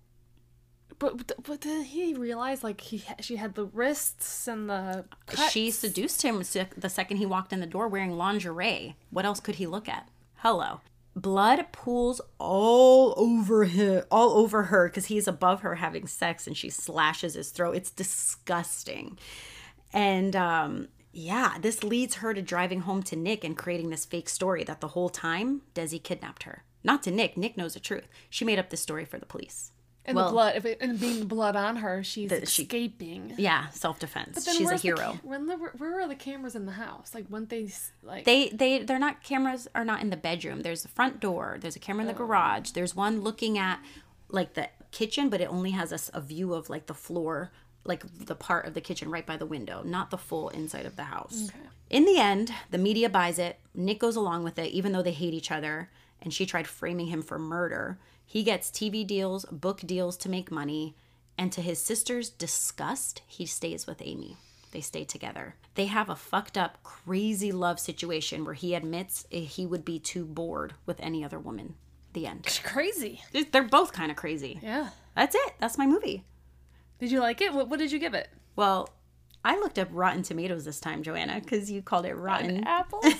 But 0.97 1.43
but 1.43 1.61
did 1.61 1.87
he 1.87 2.13
realize 2.13 2.63
like 2.63 2.81
he 2.81 3.03
she 3.19 3.35
had 3.35 3.55
the 3.55 3.65
wrists 3.65 4.47
and 4.47 4.69
the 4.69 5.05
cuts? 5.27 5.51
She 5.51 5.71
seduced 5.71 6.23
him 6.23 6.39
the 6.39 6.89
second 6.89 7.17
he 7.17 7.25
walked 7.25 7.53
in 7.53 7.59
the 7.59 7.67
door 7.67 7.87
wearing 7.87 8.17
lingerie. 8.17 8.95
What 9.09 9.25
else 9.25 9.39
could 9.39 9.55
he 9.55 9.67
look 9.67 9.87
at? 9.87 10.09
Hello. 10.37 10.81
Blood 11.15 11.71
pools 11.71 12.21
all 12.37 13.13
over 13.17 13.65
him, 13.65 14.03
all 14.09 14.31
over 14.31 14.63
her 14.63 14.87
because 14.87 15.07
he's 15.07 15.27
above 15.27 15.61
her 15.61 15.75
having 15.75 16.07
sex 16.07 16.47
and 16.47 16.55
she 16.55 16.69
slashes 16.69 17.33
his 17.33 17.51
throat. 17.51 17.75
It's 17.75 17.91
disgusting. 17.91 19.17
And 19.93 20.35
um 20.35 20.87
yeah, 21.11 21.57
this 21.59 21.83
leads 21.83 22.15
her 22.15 22.33
to 22.33 22.41
driving 22.41 22.81
home 22.81 23.03
to 23.03 23.15
Nick 23.15 23.43
and 23.43 23.57
creating 23.57 23.89
this 23.89 24.05
fake 24.05 24.29
story 24.29 24.63
that 24.63 24.79
the 24.79 24.89
whole 24.89 25.09
time 25.09 25.61
Desi 25.73 26.01
kidnapped 26.01 26.43
her. 26.43 26.63
Not 26.83 27.03
to 27.03 27.11
Nick. 27.11 27.35
Nick 27.35 27.57
knows 27.57 27.73
the 27.73 27.79
truth. 27.79 28.07
She 28.29 28.45
made 28.45 28.59
up 28.59 28.69
this 28.69 28.81
story 28.81 29.05
for 29.05 29.17
the 29.17 29.25
police. 29.25 29.71
And 30.09 30.15
well- 30.15 30.27
the 30.27 30.31
blood 30.33 30.55
if 30.55 30.65
it, 30.65 30.77
and 30.81 30.99
being 30.99 31.25
blood 31.25 31.55
on 31.55 31.77
her, 31.77 32.03
she's 32.03 32.29
she- 32.49 32.63
escaping. 32.63 33.33
Yeah, 33.37 33.69
self 33.69 33.99
defense. 33.99 34.43
Then 34.43 34.55
She's 34.55 34.67
a 34.67 34.69
where's 34.69 34.81
the 34.81 35.19
when 35.23 35.45
the, 35.45 35.55
where 35.55 35.91
were 35.91 36.07
the 36.07 36.15
cameras 36.15 36.55
in 36.55 36.65
the 36.65 36.73
house? 36.73 37.13
Like 37.13 37.27
when 37.27 37.45
they 37.45 37.69
like 38.03 38.25
they 38.25 38.49
they 38.49 38.83
they're 38.83 38.99
not 38.99 39.23
cameras 39.23 39.67
are 39.75 39.85
not 39.85 40.01
in 40.01 40.09
the 40.09 40.17
bedroom 40.17 40.61
there's 40.61 40.85
a 40.85 40.87
front 40.87 41.19
door 41.19 41.57
there's 41.61 41.75
a 41.75 41.79
camera 41.79 42.01
in 42.01 42.07
the 42.07 42.13
oh. 42.13 42.17
garage 42.17 42.71
there's 42.71 42.95
one 42.95 43.21
looking 43.21 43.57
at 43.57 43.79
like 44.29 44.53
the 44.53 44.69
kitchen 44.91 45.29
but 45.29 45.41
it 45.41 45.49
only 45.49 45.71
has 45.71 46.09
a 46.13 46.21
view 46.21 46.53
of 46.53 46.69
like 46.69 46.87
the 46.87 46.93
floor 46.93 47.51
like 47.83 48.03
the 48.25 48.35
part 48.35 48.65
of 48.65 48.73
the 48.73 48.81
kitchen 48.81 49.09
right 49.09 49.25
by 49.25 49.37
the 49.37 49.45
window 49.45 49.81
not 49.83 50.09
the 50.09 50.17
full 50.17 50.49
inside 50.49 50.85
of 50.85 50.95
the 50.95 51.03
house 51.03 51.51
in 51.89 52.05
the 52.05 52.19
end 52.19 52.51
the 52.71 52.77
media 52.77 53.09
buys 53.09 53.39
it 53.39 53.59
nick 53.73 53.99
goes 53.99 54.15
along 54.15 54.43
with 54.43 54.57
it 54.57 54.71
even 54.71 54.91
though 54.91 55.01
they 55.01 55.11
hate 55.11 55.33
each 55.33 55.51
other 55.51 55.89
and 56.21 56.33
she 56.33 56.45
tried 56.45 56.67
framing 56.67 57.07
him 57.07 57.21
for 57.21 57.39
murder 57.39 57.97
he 58.29 58.43
gets 58.43 58.69
tv 58.69 59.05
deals 59.05 59.43
book 59.45 59.81
deals 59.81 60.15
to 60.15 60.29
make 60.29 60.51
money 60.51 60.95
and 61.37 61.51
to 61.51 61.61
his 61.61 61.81
sister's 61.81 62.29
disgust 62.29 63.23
he 63.25 63.45
stays 63.45 63.87
with 63.87 64.01
amy 64.05 64.37
they 64.71 64.81
stay 64.81 65.03
together. 65.03 65.55
They 65.75 65.87
have 65.87 66.09
a 66.09 66.15
fucked 66.15 66.57
up, 66.57 66.83
crazy 66.83 67.51
love 67.51 67.79
situation 67.79 68.45
where 68.45 68.53
he 68.53 68.75
admits 68.75 69.25
eh, 69.31 69.39
he 69.39 69.65
would 69.65 69.83
be 69.83 69.99
too 69.99 70.25
bored 70.25 70.73
with 70.85 70.99
any 70.99 71.23
other 71.23 71.39
woman. 71.39 71.75
The 72.13 72.27
end. 72.27 72.41
It's 72.45 72.59
crazy. 72.59 73.21
They're 73.51 73.63
both 73.63 73.93
kind 73.93 74.11
of 74.11 74.17
crazy. 74.17 74.59
Yeah. 74.61 74.89
That's 75.15 75.35
it. 75.35 75.53
That's 75.59 75.77
my 75.77 75.85
movie. 75.85 76.23
Did 76.99 77.11
you 77.11 77.19
like 77.19 77.41
it? 77.41 77.53
What, 77.53 77.69
what 77.69 77.79
did 77.79 77.91
you 77.91 77.99
give 77.99 78.13
it? 78.13 78.29
Well, 78.55 78.89
I 79.43 79.55
looked 79.57 79.79
up 79.79 79.87
Rotten 79.91 80.21
Tomatoes 80.23 80.65
this 80.65 80.79
time, 80.79 81.01
Joanna, 81.01 81.39
because 81.39 81.71
you 81.71 81.81
called 81.81 82.05
it 82.05 82.15
rotten. 82.15 82.63
Apples. 82.65 83.05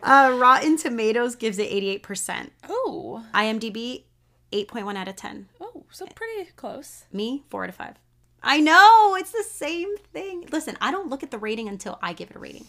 Uh, 0.00 0.36
Rotten 0.38 0.76
Tomatoes 0.78 1.34
gives 1.34 1.58
it 1.58 1.70
88%. 2.02 2.50
oh. 2.68 3.24
IMDb, 3.34 4.04
8.1 4.52 4.96
out 4.96 5.08
of 5.08 5.16
10. 5.16 5.48
Oh, 5.60 5.84
so 5.90 6.06
pretty 6.06 6.50
close. 6.54 7.04
Me, 7.12 7.42
4 7.50 7.64
out 7.64 7.68
of 7.70 7.74
5. 7.74 7.94
I 8.42 8.60
know, 8.60 9.16
it's 9.18 9.32
the 9.32 9.42
same 9.42 9.96
thing. 10.12 10.46
Listen, 10.52 10.78
I 10.80 10.92
don't 10.92 11.08
look 11.10 11.24
at 11.24 11.32
the 11.32 11.38
rating 11.38 11.68
until 11.68 11.98
I 12.00 12.12
give 12.12 12.30
it 12.30 12.36
a 12.36 12.38
rating. 12.38 12.66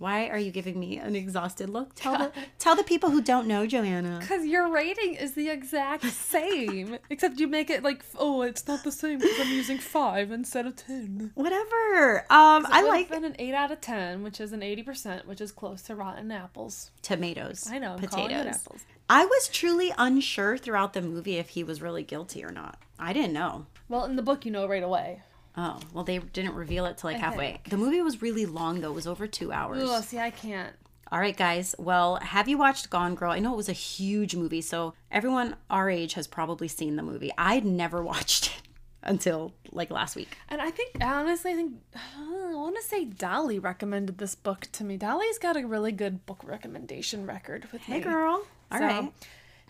Why 0.00 0.28
are 0.28 0.38
you 0.38 0.50
giving 0.50 0.80
me 0.80 0.96
an 0.96 1.14
exhausted 1.14 1.68
look? 1.68 1.94
Tell 1.94 2.16
the 2.16 2.32
tell 2.58 2.74
the 2.74 2.82
people 2.82 3.10
who 3.10 3.20
don't 3.20 3.46
know, 3.46 3.66
Joanna. 3.66 4.16
Because 4.18 4.46
your 4.46 4.66
rating 4.70 5.14
is 5.14 5.34
the 5.34 5.50
exact 5.50 6.04
same, 6.06 6.96
except 7.10 7.38
you 7.38 7.46
make 7.46 7.68
it 7.68 7.82
like, 7.82 8.02
oh, 8.18 8.40
it's 8.40 8.66
not 8.66 8.82
the 8.82 8.92
same 8.92 9.18
because 9.18 9.38
I'm 9.38 9.52
using 9.52 9.76
five 9.76 10.30
instead 10.30 10.64
of 10.64 10.74
ten. 10.74 11.32
Whatever. 11.34 12.20
Um, 12.30 12.66
I 12.70 12.82
like 12.82 13.10
been 13.10 13.26
an 13.26 13.36
eight 13.38 13.52
out 13.52 13.70
of 13.70 13.82
ten, 13.82 14.22
which 14.22 14.40
is 14.40 14.54
an 14.54 14.62
eighty 14.62 14.82
percent, 14.82 15.28
which 15.28 15.42
is 15.42 15.52
close 15.52 15.82
to 15.82 15.94
rotten 15.94 16.32
apples. 16.32 16.92
tomatoes. 17.02 17.68
I 17.70 17.78
know, 17.78 17.92
I'm 17.92 17.98
potatoes. 17.98 18.46
apples. 18.46 18.86
I 19.10 19.26
was 19.26 19.48
truly 19.48 19.92
unsure 19.98 20.56
throughout 20.56 20.94
the 20.94 21.02
movie 21.02 21.36
if 21.36 21.50
he 21.50 21.62
was 21.62 21.82
really 21.82 22.04
guilty 22.04 22.42
or 22.42 22.50
not. 22.52 22.78
I 22.98 23.12
didn't 23.12 23.34
know. 23.34 23.66
Well, 23.90 24.06
in 24.06 24.16
the 24.16 24.22
book, 24.22 24.46
you 24.46 24.50
know 24.50 24.66
right 24.66 24.82
away. 24.82 25.20
Oh, 25.56 25.78
well, 25.92 26.04
they 26.04 26.18
didn't 26.18 26.54
reveal 26.54 26.86
it 26.86 26.98
till 26.98 27.10
like 27.10 27.20
halfway. 27.20 27.60
The 27.68 27.76
movie 27.76 28.00
was 28.02 28.22
really 28.22 28.46
long, 28.46 28.80
though. 28.80 28.90
It 28.92 28.94
was 28.94 29.06
over 29.06 29.26
two 29.26 29.52
hours. 29.52 29.82
Oh, 29.84 30.00
see, 30.00 30.18
I 30.18 30.30
can't. 30.30 30.74
All 31.12 31.18
right, 31.18 31.36
guys. 31.36 31.74
Well, 31.76 32.16
have 32.16 32.48
you 32.48 32.56
watched 32.56 32.88
Gone 32.88 33.16
Girl? 33.16 33.32
I 33.32 33.40
know 33.40 33.52
it 33.52 33.56
was 33.56 33.68
a 33.68 33.72
huge 33.72 34.36
movie, 34.36 34.60
so 34.60 34.94
everyone 35.10 35.56
our 35.68 35.90
age 35.90 36.14
has 36.14 36.28
probably 36.28 36.68
seen 36.68 36.94
the 36.96 37.02
movie. 37.02 37.32
I'd 37.36 37.64
never 37.64 38.00
watched 38.02 38.46
it 38.46 38.62
until 39.02 39.52
like 39.72 39.90
last 39.90 40.14
week. 40.14 40.36
And 40.48 40.60
I 40.62 40.70
think, 40.70 40.92
honestly, 41.02 41.50
I 41.52 41.54
think, 41.56 41.74
I 41.96 42.54
want 42.54 42.76
to 42.76 42.82
say 42.82 43.04
Dolly 43.06 43.58
recommended 43.58 44.18
this 44.18 44.36
book 44.36 44.68
to 44.72 44.84
me. 44.84 44.96
Dolly's 44.96 45.38
got 45.38 45.56
a 45.56 45.66
really 45.66 45.90
good 45.90 46.26
book 46.26 46.42
recommendation 46.44 47.26
record 47.26 47.64
with 47.72 47.88
me. 47.88 47.94
Hey, 47.96 48.00
girl. 48.00 48.44
All 48.70 48.78
So, 48.78 48.84
right. 48.84 49.12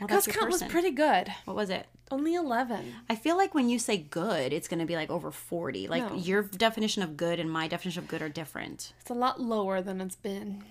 Well, 0.01 0.22
your 0.26 0.34
count 0.34 0.51
was 0.51 0.62
pretty 0.64 0.90
good. 0.90 1.28
What 1.44 1.57
was 1.57 1.70
it? 1.70 1.86
Only 2.11 2.34
11. 2.34 2.92
I 3.09 3.14
feel 3.14 3.36
like 3.36 3.55
when 3.55 3.68
you 3.68 3.78
say 3.78 3.96
good, 3.96 4.53
it's 4.53 4.66
going 4.66 4.80
to 4.80 4.86
be 4.86 4.96
like 4.96 5.11
over 5.11 5.30
40. 5.30 5.86
Like 5.88 6.11
No. 6.11 6.16
your 6.16 6.42
definition 6.42 7.03
of 7.03 7.16
good 7.16 7.38
and 7.38 7.51
my 7.51 7.68
definition 7.68 8.03
of 8.03 8.09
good 8.09 8.22
are 8.22 8.28
different. 8.28 8.92
It's 9.01 9.11
a 9.11 9.14
lot 9.14 9.40
lower 9.40 9.80
than 9.80 10.01
it's 10.01 10.16
been. 10.16 10.64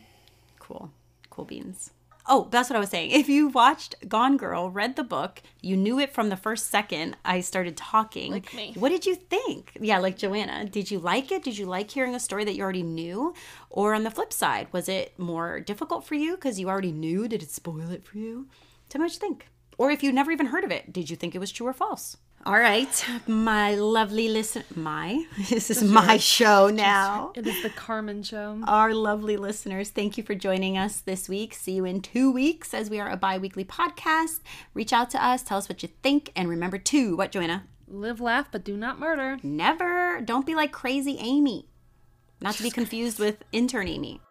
Cool. 0.59 0.91
Cool 1.29 1.45
beans. 1.45 1.91
Oh, 2.31 2.47
that's 2.51 2.69
what 2.69 2.75
I 2.75 2.79
was 2.79 2.89
saying. 2.89 3.09
If 3.09 3.27
you 3.27 3.47
watched 3.47 3.95
Gone 4.07 4.37
Girl, 4.37 4.69
read 4.69 4.95
the 4.97 5.03
book, 5.03 5.41
you 5.61 5.75
knew 5.75 5.97
it 5.97 6.13
from 6.13 6.29
the 6.29 6.35
first 6.35 6.67
second 6.69 7.17
I 7.25 7.39
started 7.39 7.75
talking. 7.75 8.33
Like 8.33 8.53
me. 8.53 8.73
What 8.77 8.89
did 8.89 9.05
you 9.07 9.15
think? 9.15 9.71
Yeah, 9.79 9.97
like 9.97 10.15
Joanna. 10.17 10.65
Did 10.65 10.91
you 10.91 10.99
like 10.99 11.31
it? 11.31 11.41
Did 11.43 11.57
you 11.57 11.65
like 11.65 11.89
hearing 11.89 12.13
a 12.13 12.19
story 12.19 12.43
that 12.45 12.53
you 12.55 12.61
already 12.61 12.83
knew? 12.83 13.33
Or 13.71 13.95
on 13.95 14.03
the 14.03 14.11
flip 14.11 14.31
side, 14.31 14.67
was 14.71 14.87
it 14.87 15.17
more 15.17 15.59
difficult 15.59 16.05
for 16.05 16.13
you 16.15 16.35
because 16.35 16.59
you 16.59 16.69
already 16.69 16.91
knew? 16.91 17.27
Did 17.27 17.41
it 17.41 17.49
spoil 17.49 17.89
it 17.89 18.05
for 18.05 18.17
you? 18.17 18.47
Tell 18.89 18.99
me 18.99 19.05
what 19.05 19.13
you 19.13 19.19
think. 19.19 19.47
Or 19.77 19.91
if 19.91 20.03
you 20.03 20.11
never 20.11 20.31
even 20.31 20.47
heard 20.47 20.63
of 20.63 20.71
it, 20.71 20.91
did 20.91 21.09
you 21.09 21.15
think 21.15 21.35
it 21.35 21.39
was 21.39 21.51
true 21.51 21.67
or 21.67 21.73
false? 21.73 22.17
All 22.45 22.57
right, 22.57 23.05
my 23.27 23.75
lovely 23.75 24.29
listen. 24.29 24.63
My 24.73 25.25
this 25.49 25.69
is 25.69 25.83
my 25.83 26.17
show 26.17 26.69
now. 26.69 27.33
It 27.35 27.45
is 27.45 27.61
the 27.61 27.69
Carmen 27.69 28.23
show. 28.23 28.61
Our 28.65 28.93
lovely 28.93 29.35
listeners, 29.35 29.89
thank 29.89 30.17
you 30.17 30.23
for 30.23 30.35
joining 30.35 30.77
us 30.77 31.01
this 31.01 31.27
week. 31.27 31.53
See 31.53 31.73
you 31.73 31.83
in 31.83 32.01
two 32.01 32.31
weeks 32.31 32.73
as 32.73 32.89
we 32.89 32.99
are 32.99 33.09
a 33.09 33.17
bi 33.17 33.37
weekly 33.37 33.65
podcast. 33.65 34.39
Reach 34.73 34.93
out 34.93 35.09
to 35.11 35.23
us, 35.23 35.43
tell 35.43 35.57
us 35.57 35.67
what 35.67 35.83
you 35.83 35.89
think, 36.01 36.31
and 36.35 36.47
remember 36.47 36.77
to 36.77 37.17
what, 37.17 37.33
Joanna? 37.33 37.65
Live, 37.87 38.21
laugh, 38.21 38.47
but 38.51 38.63
do 38.63 38.77
not 38.77 38.99
murder. 38.99 39.37
Never, 39.43 40.21
don't 40.21 40.45
be 40.45 40.55
like 40.55 40.71
crazy 40.71 41.17
Amy. 41.19 41.67
Not 42.41 42.55
to 42.55 42.63
be 42.63 42.71
confused 42.71 43.19
with 43.19 43.43
intern 43.51 43.89
Amy. 43.89 44.21